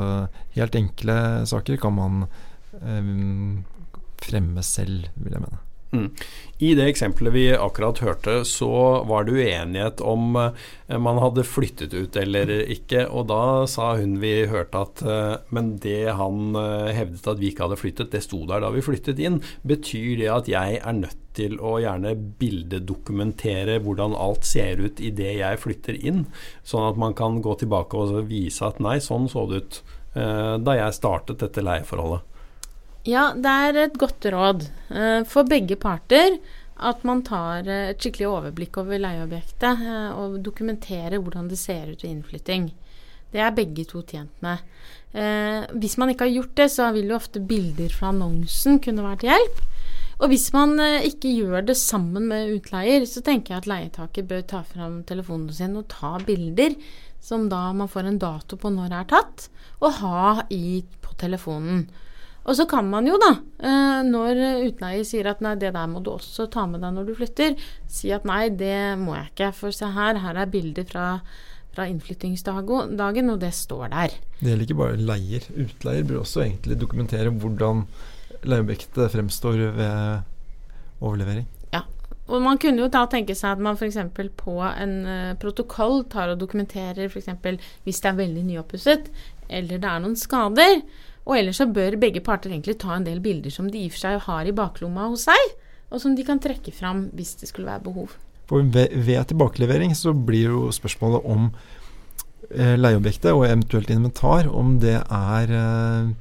helt 0.57 0.79
enkle 0.79 1.17
saker 1.47 1.79
kan 1.83 1.95
man 1.95 2.25
eh, 2.81 3.13
fremme 4.25 4.67
selv, 4.67 5.07
vil 5.15 5.37
jeg 5.39 5.45
mene. 5.47 5.64
I 6.63 6.71
det 6.79 6.85
eksempelet 6.87 7.35
vi 7.35 7.45
akkurat 7.53 7.99
hørte, 7.99 8.37
så 8.47 8.71
var 9.09 9.27
det 9.27 9.35
uenighet 9.35 10.01
om 10.07 10.37
eh, 10.39 10.99
man 11.03 11.19
hadde 11.19 11.43
flyttet 11.47 11.95
ut 11.95 12.17
eller 12.17 12.53
ikke. 12.71 13.09
Og 13.11 13.27
da 13.29 13.67
sa 13.71 13.95
hun 13.99 14.21
vi 14.23 14.47
hørte 14.51 14.85
at 14.87 15.03
eh, 15.03 15.35
Men 15.55 15.75
det 15.83 16.15
han 16.15 16.55
eh, 16.59 16.93
hevdet 16.95 17.27
at 17.33 17.43
vi 17.43 17.51
ikke 17.51 17.67
hadde 17.67 17.81
flyttet, 17.81 18.13
det 18.15 18.23
sto 18.25 18.45
der 18.47 18.63
da 18.63 18.71
vi 18.75 18.85
flyttet 18.87 19.19
inn. 19.19 19.41
Betyr 19.67 20.23
det 20.23 20.31
at 20.31 20.51
jeg 20.53 20.79
er 20.79 20.97
nødt 21.01 21.21
til 21.35 21.59
å 21.59 21.81
gjerne 21.83 22.15
bildedokumentere 22.39 23.81
hvordan 23.83 24.15
alt 24.15 24.47
ser 24.47 24.79
ut 24.79 25.03
idet 25.03 25.33
jeg 25.41 25.59
flytter 25.59 25.99
inn, 25.99 26.29
sånn 26.63 26.87
at 26.87 27.01
man 27.01 27.17
kan 27.19 27.41
gå 27.43 27.57
tilbake 27.59 27.99
og 27.99 28.29
vise 28.31 28.63
at 28.63 28.79
nei, 28.79 29.01
sånn 29.03 29.27
så 29.33 29.43
det 29.51 29.65
ut 29.65 29.81
da 30.15 30.77
jeg 30.79 30.95
startet 30.95 31.43
dette 31.43 31.65
leieforholdet? 31.67 32.23
Ja, 33.05 33.35
det 33.37 33.51
er 33.53 33.79
et 33.83 33.97
godt 34.01 34.25
råd 34.33 34.63
uh, 34.89 35.23
for 35.29 35.45
begge 35.49 35.77
parter 35.77 36.39
at 36.85 37.03
man 37.05 37.21
tar 37.27 37.67
uh, 37.69 37.91
et 37.91 38.01
skikkelig 38.01 38.31
overblikk 38.31 38.79
over 38.81 39.01
leieobjektet 39.03 39.83
uh, 39.85 40.17
og 40.17 40.39
dokumenterer 40.47 41.21
hvordan 41.21 41.51
det 41.51 41.59
ser 41.61 41.91
ut 41.91 42.01
ved 42.01 42.09
innflytting. 42.09 42.71
Det 43.35 43.43
er 43.45 43.53
begge 43.53 43.85
to 43.91 44.01
tjent 44.07 44.33
med. 44.45 44.63
hvis 45.75 45.97
man 45.99 46.11
ikke 46.11 46.25
har 46.29 46.35
gjort 46.37 46.53
det, 46.55 46.69
så 46.71 46.93
vil 46.95 47.09
jo 47.11 47.17
ofte 47.17 47.41
bilder 47.43 47.91
fra 47.91 48.13
annonsen 48.13 48.79
kunne 48.79 49.03
være 49.03 49.19
til 49.19 49.31
hjelp. 49.33 49.59
Og 50.23 50.31
hvis 50.31 50.47
man 50.55 50.79
ikke 50.79 51.33
gjør 51.35 51.67
det 51.67 51.77
sammen 51.77 52.29
med 52.31 52.53
utleier, 52.55 53.03
så 53.11 53.25
tenker 53.27 53.55
jeg 53.55 53.65
at 53.65 53.67
leietaker 53.67 54.29
bør 54.31 54.47
ta 54.47 54.63
fram 54.63 55.01
telefonen 55.03 55.51
sin 55.51 55.75
og 55.75 55.89
ta 55.91 56.13
bilder 56.23 56.79
som 57.25 57.49
da 57.51 57.73
man 57.75 57.91
får 57.91 58.07
en 58.07 58.23
dato 58.23 58.59
på 58.61 58.71
når 58.71 58.93
det 58.93 59.01
er 59.01 59.11
tatt, 59.17 59.49
og 59.83 59.99
ha 59.99 60.47
i 60.55 60.85
på 61.03 61.19
telefonen. 61.19 61.89
Og 62.45 62.59
så 62.59 62.67
kan 62.69 62.89
man 62.91 63.07
jo, 63.09 63.17
da, 63.21 63.31
eh, 63.65 64.03
når 64.05 64.41
utleier 64.67 65.07
sier 65.09 65.31
at 65.31 65.41
nei, 65.45 65.55
det 65.61 65.73
der 65.77 65.89
må 65.89 66.03
du 66.05 66.13
også 66.13 66.45
ta 66.53 66.67
med 66.69 66.85
deg 66.85 66.93
når 66.93 67.09
du 67.09 67.15
flytter, 67.17 67.57
si 67.89 68.13
at 68.13 68.27
nei, 68.29 68.51
det 68.53 68.99
må 69.01 69.17
jeg 69.17 69.31
ikke. 69.31 69.51
For 69.57 69.75
se 69.75 69.89
her, 69.95 70.21
her 70.21 70.41
er 70.43 70.51
bilder 70.53 70.85
fra, 70.91 71.07
fra 71.73 71.87
innflyttingsdagen, 71.89 73.33
og 73.33 73.41
det 73.41 73.55
står 73.57 73.89
der. 73.95 74.19
Det 74.41 74.51
gjelder 74.51 74.67
ikke 74.69 74.83
bare 74.83 75.01
leier. 75.01 75.49
Utleier 75.57 76.05
bør 76.11 76.21
også 76.21 76.45
egentlig 76.45 76.79
dokumentere 76.83 77.33
hvordan 77.33 77.87
leieobjektet 78.45 79.13
fremstår 79.15 79.65
ved 79.79 81.01
overlevering. 81.01 81.49
Ja, 81.73 81.83
og 82.29 82.45
man 82.45 82.61
kunne 82.61 82.85
jo 82.85 82.91
da 82.93 83.07
tenke 83.11 83.37
seg 83.37 83.57
at 83.57 83.65
man 83.65 83.81
f.eks. 83.81 83.99
på 84.37 84.59
en 84.69 84.95
uh, 85.09 85.33
protokoll 85.41 86.05
tar 86.13 86.35
og 86.35 86.45
dokumenterer 86.45 87.09
f.eks. 87.09 87.33
hvis 87.85 88.05
det 88.05 88.13
er 88.13 88.21
veldig 88.21 88.45
nyoppusset, 88.51 89.11
eller 89.49 89.81
det 89.81 89.91
er 89.91 90.05
noen 90.05 90.17
skader. 90.21 90.85
Og 91.25 91.39
ellers 91.39 91.61
så 91.61 91.69
bør 91.71 91.97
begge 92.01 92.21
parter 92.25 92.53
egentlig 92.53 92.77
ta 92.83 92.97
en 92.97 93.07
del 93.07 93.21
bilder 93.25 93.53
som 93.53 93.71
de 93.73 93.81
i 93.81 93.89
og 93.89 93.95
for 93.95 94.05
seg 94.05 94.21
har 94.27 94.49
i 94.49 94.57
baklomma 94.57 95.09
hos 95.09 95.25
seg, 95.31 95.55
og 95.89 96.03
som 96.03 96.17
de 96.17 96.27
kan 96.27 96.41
trekke 96.43 96.73
fram 96.75 97.09
hvis 97.17 97.35
det 97.41 97.49
skulle 97.49 97.71
være 97.71 97.87
behov. 97.87 98.13
For 98.51 98.61
ved, 98.61 99.17
tilbakelevering 99.31 99.95
så 99.97 100.13
blir 100.13 100.51
jo 100.51 100.69
spørsmålet 100.75 101.25
om 101.33 101.49
eh, 102.51 102.75
leieobjektet 102.77 103.33
og 103.33 103.47
eventuelt 103.49 103.93
inventar, 103.95 104.51
om 104.53 104.77
det 104.83 104.99
er 105.01 105.55
eh, 105.61 106.13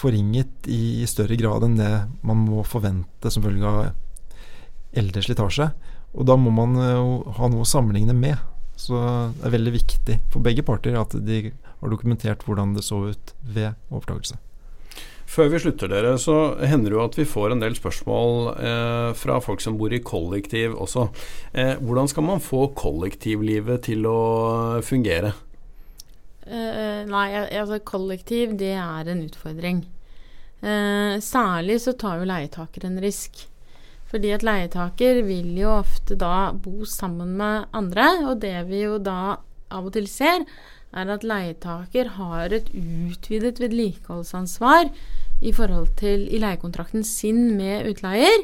forringet 0.00 0.66
i, 0.66 1.02
i, 1.04 1.06
større 1.10 1.38
grad 1.38 1.66
enn 1.66 1.78
det 1.78 1.92
man 2.26 2.42
må 2.48 2.64
forvente 2.66 3.30
som 3.30 3.46
følge 3.46 3.70
av 3.70 4.98
eldre 4.98 5.22
slitasje. 5.22 5.70
Og 6.18 6.26
da 6.26 6.34
må 6.34 6.50
man 6.54 6.74
jo 6.74 7.20
eh, 7.20 7.34
ha 7.38 7.52
noe 7.52 7.62
å 7.62 7.70
sammenligne 7.70 8.16
med. 8.18 8.40
Så 8.80 8.96
det 9.36 9.46
er 9.46 9.54
veldig 9.54 9.76
viktig 9.76 10.18
for 10.32 10.42
begge 10.42 10.64
parter 10.66 10.96
at 10.98 11.14
de 11.14 11.50
har 11.80 11.92
dokumentert 11.92 12.44
hvordan 12.46 12.76
det 12.76 12.84
så 12.86 13.02
ut 13.10 13.34
ved 13.42 13.74
overtakelse. 13.90 14.38
Før 15.30 15.46
vi 15.52 15.60
slutter, 15.62 15.90
dere, 15.92 16.16
så 16.18 16.56
hender 16.66 16.90
det 16.90 16.96
jo 16.96 17.04
at 17.04 17.16
vi 17.20 17.28
får 17.28 17.52
en 17.54 17.60
del 17.62 17.76
spørsmål 17.78 18.48
eh, 18.56 19.10
fra 19.14 19.36
folk 19.44 19.62
som 19.62 19.76
bor 19.78 19.92
i 19.94 20.00
kollektiv 20.02 20.74
også. 20.74 21.04
Eh, 21.54 21.76
hvordan 21.78 22.10
skal 22.10 22.26
man 22.26 22.42
få 22.42 22.64
kollektivlivet 22.74 23.84
til 23.86 24.08
å 24.10 24.18
fungere? 24.82 25.30
Uh, 26.50 27.06
nei, 27.06 27.28
altså 27.36 27.78
kollektiv, 27.86 28.56
det 28.58 28.72
er 28.74 29.06
en 29.12 29.22
utfordring. 29.22 29.84
Uh, 30.64 31.22
særlig 31.22 31.78
så 31.84 31.94
tar 31.94 32.18
jo 32.18 32.26
leietaker 32.26 32.88
en 32.88 32.98
risk. 33.04 33.44
Fordi 34.10 34.32
at 34.34 34.42
leietaker 34.42 35.22
vil 35.28 35.52
jo 35.60 35.70
ofte 35.76 36.18
da 36.18 36.50
bo 36.50 36.82
sammen 36.88 37.36
med 37.38 37.70
andre, 37.76 38.08
og 38.26 38.40
det 38.42 38.56
vi 38.66 38.82
jo 38.82 38.98
da 38.98 39.38
av 39.70 39.86
og 39.86 39.94
til 39.94 40.10
ser, 40.10 40.42
er 40.90 41.10
at 41.14 41.26
leietaker 41.26 42.14
har 42.16 42.54
et 42.54 42.70
utvidet 42.74 43.60
vedlikeholdsansvar 43.62 44.90
i 45.40 45.52
forhold 45.56 45.92
til 46.00 46.26
i 46.28 46.40
leiekontrakten 46.42 47.04
sin 47.06 47.54
med 47.58 47.88
utleier. 47.90 48.42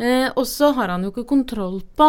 Eh, 0.00 0.28
og 0.36 0.46
så 0.48 0.72
har 0.76 0.92
han 0.92 1.04
jo 1.04 1.12
ikke 1.12 1.26
kontroll 1.28 1.80
på 1.96 2.08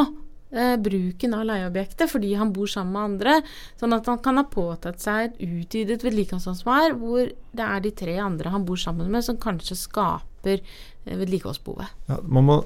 eh, 0.53 0.75
bruken 0.79 1.35
av 1.35 1.47
leieobjektet 1.49 2.11
fordi 2.11 2.33
han 2.39 2.53
bor 2.55 2.69
sammen 2.71 2.93
med 2.95 3.07
andre. 3.09 3.39
Sånn 3.79 3.95
at 3.97 4.07
han 4.11 4.21
kan 4.23 4.39
ha 4.39 4.45
påtatt 4.47 5.01
seg 5.03 5.31
et 5.31 5.41
utvidet 5.47 6.05
vedlikeholdsansvar 6.05 6.95
hvor 6.99 7.25
det 7.27 7.67
er 7.67 7.83
de 7.83 7.95
tre 8.03 8.15
andre 8.23 8.53
han 8.53 8.67
bor 8.67 8.79
sammen 8.79 9.11
med, 9.11 9.25
som 9.27 9.39
kanskje 9.41 9.79
skaper 9.79 10.59
eh, 10.61 11.17
vedlikeholdsbehovet. 11.17 11.91
Ja, 12.11 12.21
man 12.27 12.47
må, 12.47 12.61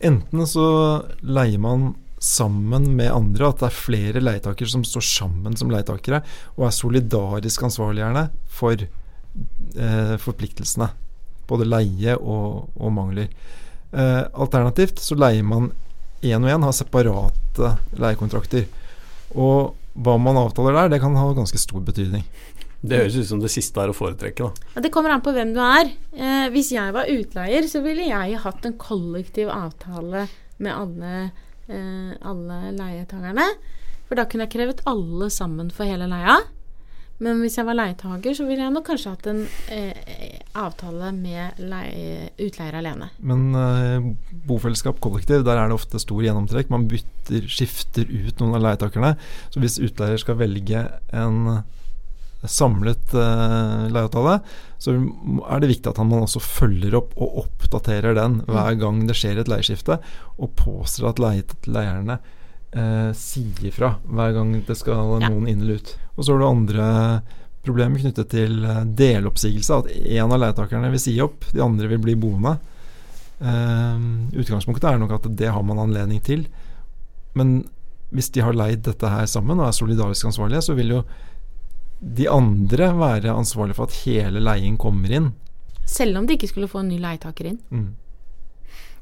enten 0.00 0.46
så 0.48 0.68
leier 1.22 1.62
man 1.62 1.90
sammen 2.20 2.90
med 2.98 3.12
andre, 3.12 3.48
at 3.48 3.62
det 3.62 3.68
er 3.68 3.76
flere 3.76 4.22
leietakere 4.22 4.70
som 4.70 4.84
står 4.86 5.04
sammen 5.06 5.56
som 5.58 5.70
leietakere, 5.72 6.22
og 6.56 6.66
er 6.68 6.74
solidarisk 6.74 7.66
ansvarliggjørende 7.68 8.24
for 8.58 8.84
eh, 8.84 10.14
forpliktelsene. 10.22 10.90
Både 11.48 11.68
leie 11.68 12.16
og, 12.18 12.68
og 12.76 12.92
mangler. 12.92 13.30
Eh, 13.92 14.22
alternativt 14.34 15.00
så 15.00 15.16
leier 15.18 15.46
man 15.46 15.70
én 16.22 16.42
og 16.42 16.50
én, 16.50 16.66
har 16.66 16.74
separate 16.74 17.74
leiekontrakter. 17.98 18.66
Og 19.38 19.74
hva 19.98 20.14
man 20.20 20.38
avtaler 20.40 20.76
der, 20.76 20.94
det 20.94 21.02
kan 21.02 21.16
ha 21.18 21.30
ganske 21.36 21.60
stor 21.60 21.82
betydning. 21.86 22.24
Det 22.78 23.00
høres 23.00 23.16
ut 23.18 23.26
som 23.26 23.40
det 23.42 23.50
siste 23.50 23.80
er 23.82 23.90
å 23.90 23.96
foretrekke, 23.96 24.46
da. 24.46 24.68
Ja, 24.76 24.82
det 24.84 24.92
kommer 24.94 25.10
an 25.10 25.22
på 25.24 25.32
hvem 25.34 25.50
du 25.54 25.58
er. 25.64 25.90
Eh, 26.14 26.46
hvis 26.54 26.70
jeg 26.74 26.94
var 26.94 27.10
utleier, 27.10 27.66
så 27.66 27.82
ville 27.82 28.06
jeg 28.06 28.38
hatt 28.44 28.68
en 28.68 28.76
kollektiv 28.78 29.50
avtale 29.50 30.28
med 30.62 30.74
alle 30.74 31.14
eh, 31.68 32.14
alle 32.26 32.60
leietakerne. 32.76 33.48
For 34.08 34.18
da 34.18 34.24
kunne 34.28 34.46
jeg 34.46 34.56
krevet 34.56 34.84
alle 34.88 35.28
sammen 35.32 35.72
for 35.74 35.88
hele 35.88 36.08
leia. 36.10 36.38
Men 37.18 37.40
hvis 37.42 37.56
jeg 37.58 37.66
var 37.66 37.74
leietaker, 37.74 38.34
så 38.36 38.44
ville 38.46 38.62
jeg 38.62 38.70
nok 38.70 38.84
kanskje 38.86 39.10
hatt 39.10 39.26
en 39.26 39.40
eh, 39.74 40.36
avtale 40.58 41.10
med 41.16 41.58
leie, 41.58 42.28
utleier 42.46 42.78
alene. 42.78 43.08
Men 43.18 43.48
eh, 43.58 44.06
bofellesskap 44.46 45.00
kollektiv, 45.02 45.42
der 45.46 45.58
er 45.58 45.66
det 45.70 45.78
ofte 45.80 45.98
stor 46.02 46.22
gjennomtrekk. 46.22 46.70
Man 46.70 46.86
bytter, 46.90 47.48
skifter 47.50 48.06
ut 48.06 48.38
noen 48.38 48.54
av 48.54 48.62
leietakerne. 48.68 49.16
Så 49.50 49.62
hvis 49.62 49.80
utleier 49.82 50.22
skal 50.22 50.38
velge 50.38 50.84
en 51.10 51.42
samlet 52.46 53.14
uh, 53.18 53.88
leieavtale, 53.90 54.38
så 54.78 54.94
er 54.94 55.62
det 55.62 55.72
viktig 55.72 55.90
at 55.90 55.98
man 56.04 56.22
også 56.22 56.42
følger 56.42 56.94
opp 57.00 57.16
og 57.18 57.40
oppdaterer 57.42 58.14
den 58.14 58.40
hver 58.46 58.76
mm. 58.76 58.80
gang 58.82 59.00
det 59.08 59.16
skjer 59.18 59.40
et 59.42 59.50
leieskifte, 59.50 59.98
og 60.38 60.52
påstår 60.60 61.10
at 61.10 61.66
leierne 61.66 62.20
eh, 62.72 63.10
sier 63.16 63.74
fra 63.74 63.94
hver 64.04 64.34
gang 64.36 64.54
det 64.66 64.76
skal 64.78 65.18
Ja. 65.20 65.28
noen 65.28 65.48
inn 65.48 65.62
eller 65.62 65.82
ut. 65.82 65.96
Og 66.16 66.24
så 66.24 66.32
har 66.32 66.38
du 66.38 66.46
andre 66.46 67.22
problemer 67.64 67.98
knyttet 67.98 68.30
til 68.30 68.64
eh, 68.64 68.84
deloppsigelse. 68.84 69.78
At 69.78 69.90
en 69.90 70.32
av 70.32 70.40
leietakerne 70.40 70.90
vil 70.90 71.00
si 71.00 71.20
opp, 71.20 71.44
de 71.52 71.60
andre 71.62 71.88
vil 71.88 71.98
bli 71.98 72.14
boende. 72.14 72.58
Eh, 73.40 73.98
utgangspunktet 74.38 74.92
er 74.92 74.98
nok 74.98 75.18
at 75.18 75.36
det 75.36 75.50
har 75.50 75.62
man 75.62 75.78
anledning 75.78 76.20
til. 76.20 76.46
Men 77.34 77.64
hvis 78.10 78.30
de 78.30 78.40
har 78.40 78.56
leid 78.56 78.84
dette 78.86 79.08
her 79.08 79.26
sammen 79.26 79.58
og 79.60 79.68
er 79.68 79.76
solidarisk 79.76 80.24
ansvarlige, 80.24 80.62
så 80.62 80.74
vil 80.74 80.96
jo 80.96 81.02
de 81.98 82.28
andre 82.30 82.92
være 82.94 83.34
ansvarlige 83.34 83.78
for 83.78 83.90
at 83.90 84.00
hele 84.04 84.42
leien 84.42 84.76
kommer 84.78 85.12
inn. 85.12 85.32
Selv 85.88 86.20
om 86.20 86.26
de 86.28 86.36
ikke 86.36 86.50
skulle 86.50 86.70
få 86.70 86.82
en 86.84 86.92
ny 86.92 86.98
leietaker 87.02 87.50
inn. 87.50 87.58
Mm. 87.70 87.88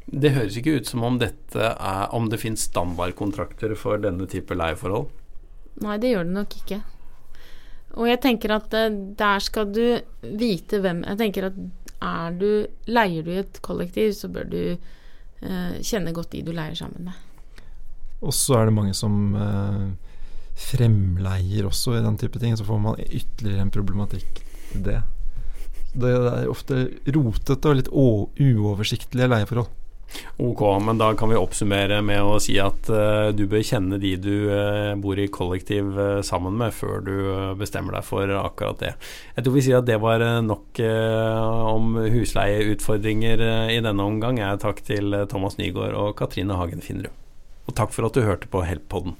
Det 0.06 0.32
høres 0.36 0.56
ikke 0.56 0.76
ut 0.78 0.86
som 0.86 1.02
om 1.02 1.16
dette 1.18 1.58
er 1.58 2.12
Om 2.14 2.28
det 2.30 2.38
finnes 2.38 2.68
standardkontrakter 2.68 3.74
for 3.74 3.98
denne 3.98 4.28
type 4.30 4.54
leieforhold. 4.54 5.08
Nei, 5.82 5.96
det 5.98 6.12
gjør 6.12 6.28
det 6.28 6.36
nok 6.36 6.54
ikke. 6.60 6.78
Og 7.96 8.06
jeg 8.10 8.20
tenker 8.22 8.54
at 8.54 8.76
eh, 8.76 8.94
der 9.18 9.42
skal 9.42 9.72
du 9.72 9.82
vite 10.38 10.80
hvem 10.84 11.02
Jeg 11.04 11.20
tenker 11.20 11.50
at 11.50 11.58
er 12.06 12.34
du 12.36 12.50
Leier 12.92 13.24
du 13.24 13.32
i 13.32 13.40
et 13.40 13.60
kollektiv, 13.64 14.12
så 14.14 14.28
bør 14.30 14.48
du 14.52 14.60
eh, 14.76 15.76
kjenne 15.80 16.14
godt 16.14 16.34
de 16.36 16.44
du 16.44 16.52
leier 16.54 16.76
sammen 16.76 17.08
med. 17.08 17.22
Og 18.22 18.34
så 18.36 18.60
er 18.60 18.68
det 18.68 18.76
mange 18.76 18.94
som 18.96 19.34
eh, 19.36 19.86
fremleier 20.56 21.68
også 21.68 21.98
i 21.98 22.04
den 22.04 22.18
type 22.20 22.40
ting. 22.42 22.56
Så 22.56 22.66
får 22.66 22.82
man 22.82 23.00
ytterligere 23.06 23.66
en 23.66 23.74
problematikk 23.74 24.42
i 24.74 24.82
det. 24.88 25.00
Det 25.96 26.12
er 26.12 26.52
ofte 26.52 26.86
rotete 27.08 27.70
og 27.70 27.78
litt 27.78 27.92
uoversiktlige 27.92 29.32
leieforhold. 29.32 29.72
Ok, 30.38 30.60
men 30.84 30.98
da 31.00 31.08
kan 31.18 31.28
vi 31.28 31.38
oppsummere 31.38 31.98
med 32.04 32.22
å 32.22 32.36
si 32.40 32.54
at 32.62 32.88
uh, 32.92 33.32
du 33.34 33.42
bør 33.50 33.64
kjenne 33.66 33.98
de 34.00 34.12
du 34.20 34.48
uh, 34.52 34.94
bor 35.00 35.18
i 35.18 35.26
kollektiv 35.32 35.90
uh, 35.98 36.20
sammen 36.24 36.56
med, 36.60 36.74
før 36.76 37.02
du 37.04 37.14
bestemmer 37.58 37.98
deg 37.98 38.06
for 38.06 38.30
akkurat 38.38 38.80
det. 38.84 38.92
Jeg 39.34 39.46
tror 39.46 39.56
vi 39.56 39.66
sier 39.66 39.80
at 39.80 39.88
det 39.88 39.98
var 40.00 40.22
nok 40.46 40.80
om 41.74 42.00
husleieutfordringer 42.14 43.44
i 43.74 43.80
denne 43.84 44.08
omgang. 44.08 44.40
Jeg 44.40 44.62
takk 44.62 44.82
til 44.86 45.16
Thomas 45.32 45.58
Nygaard 45.60 45.96
og 45.98 46.16
Katrine 46.20 46.60
Hagen 46.60 46.84
Finnerud. 46.84 47.14
Og 47.66 47.74
takk 47.76 47.94
for 47.96 48.06
at 48.06 48.16
du 48.16 48.22
hørte 48.24 48.50
på 48.52 48.62
Help-podden. 48.64 49.16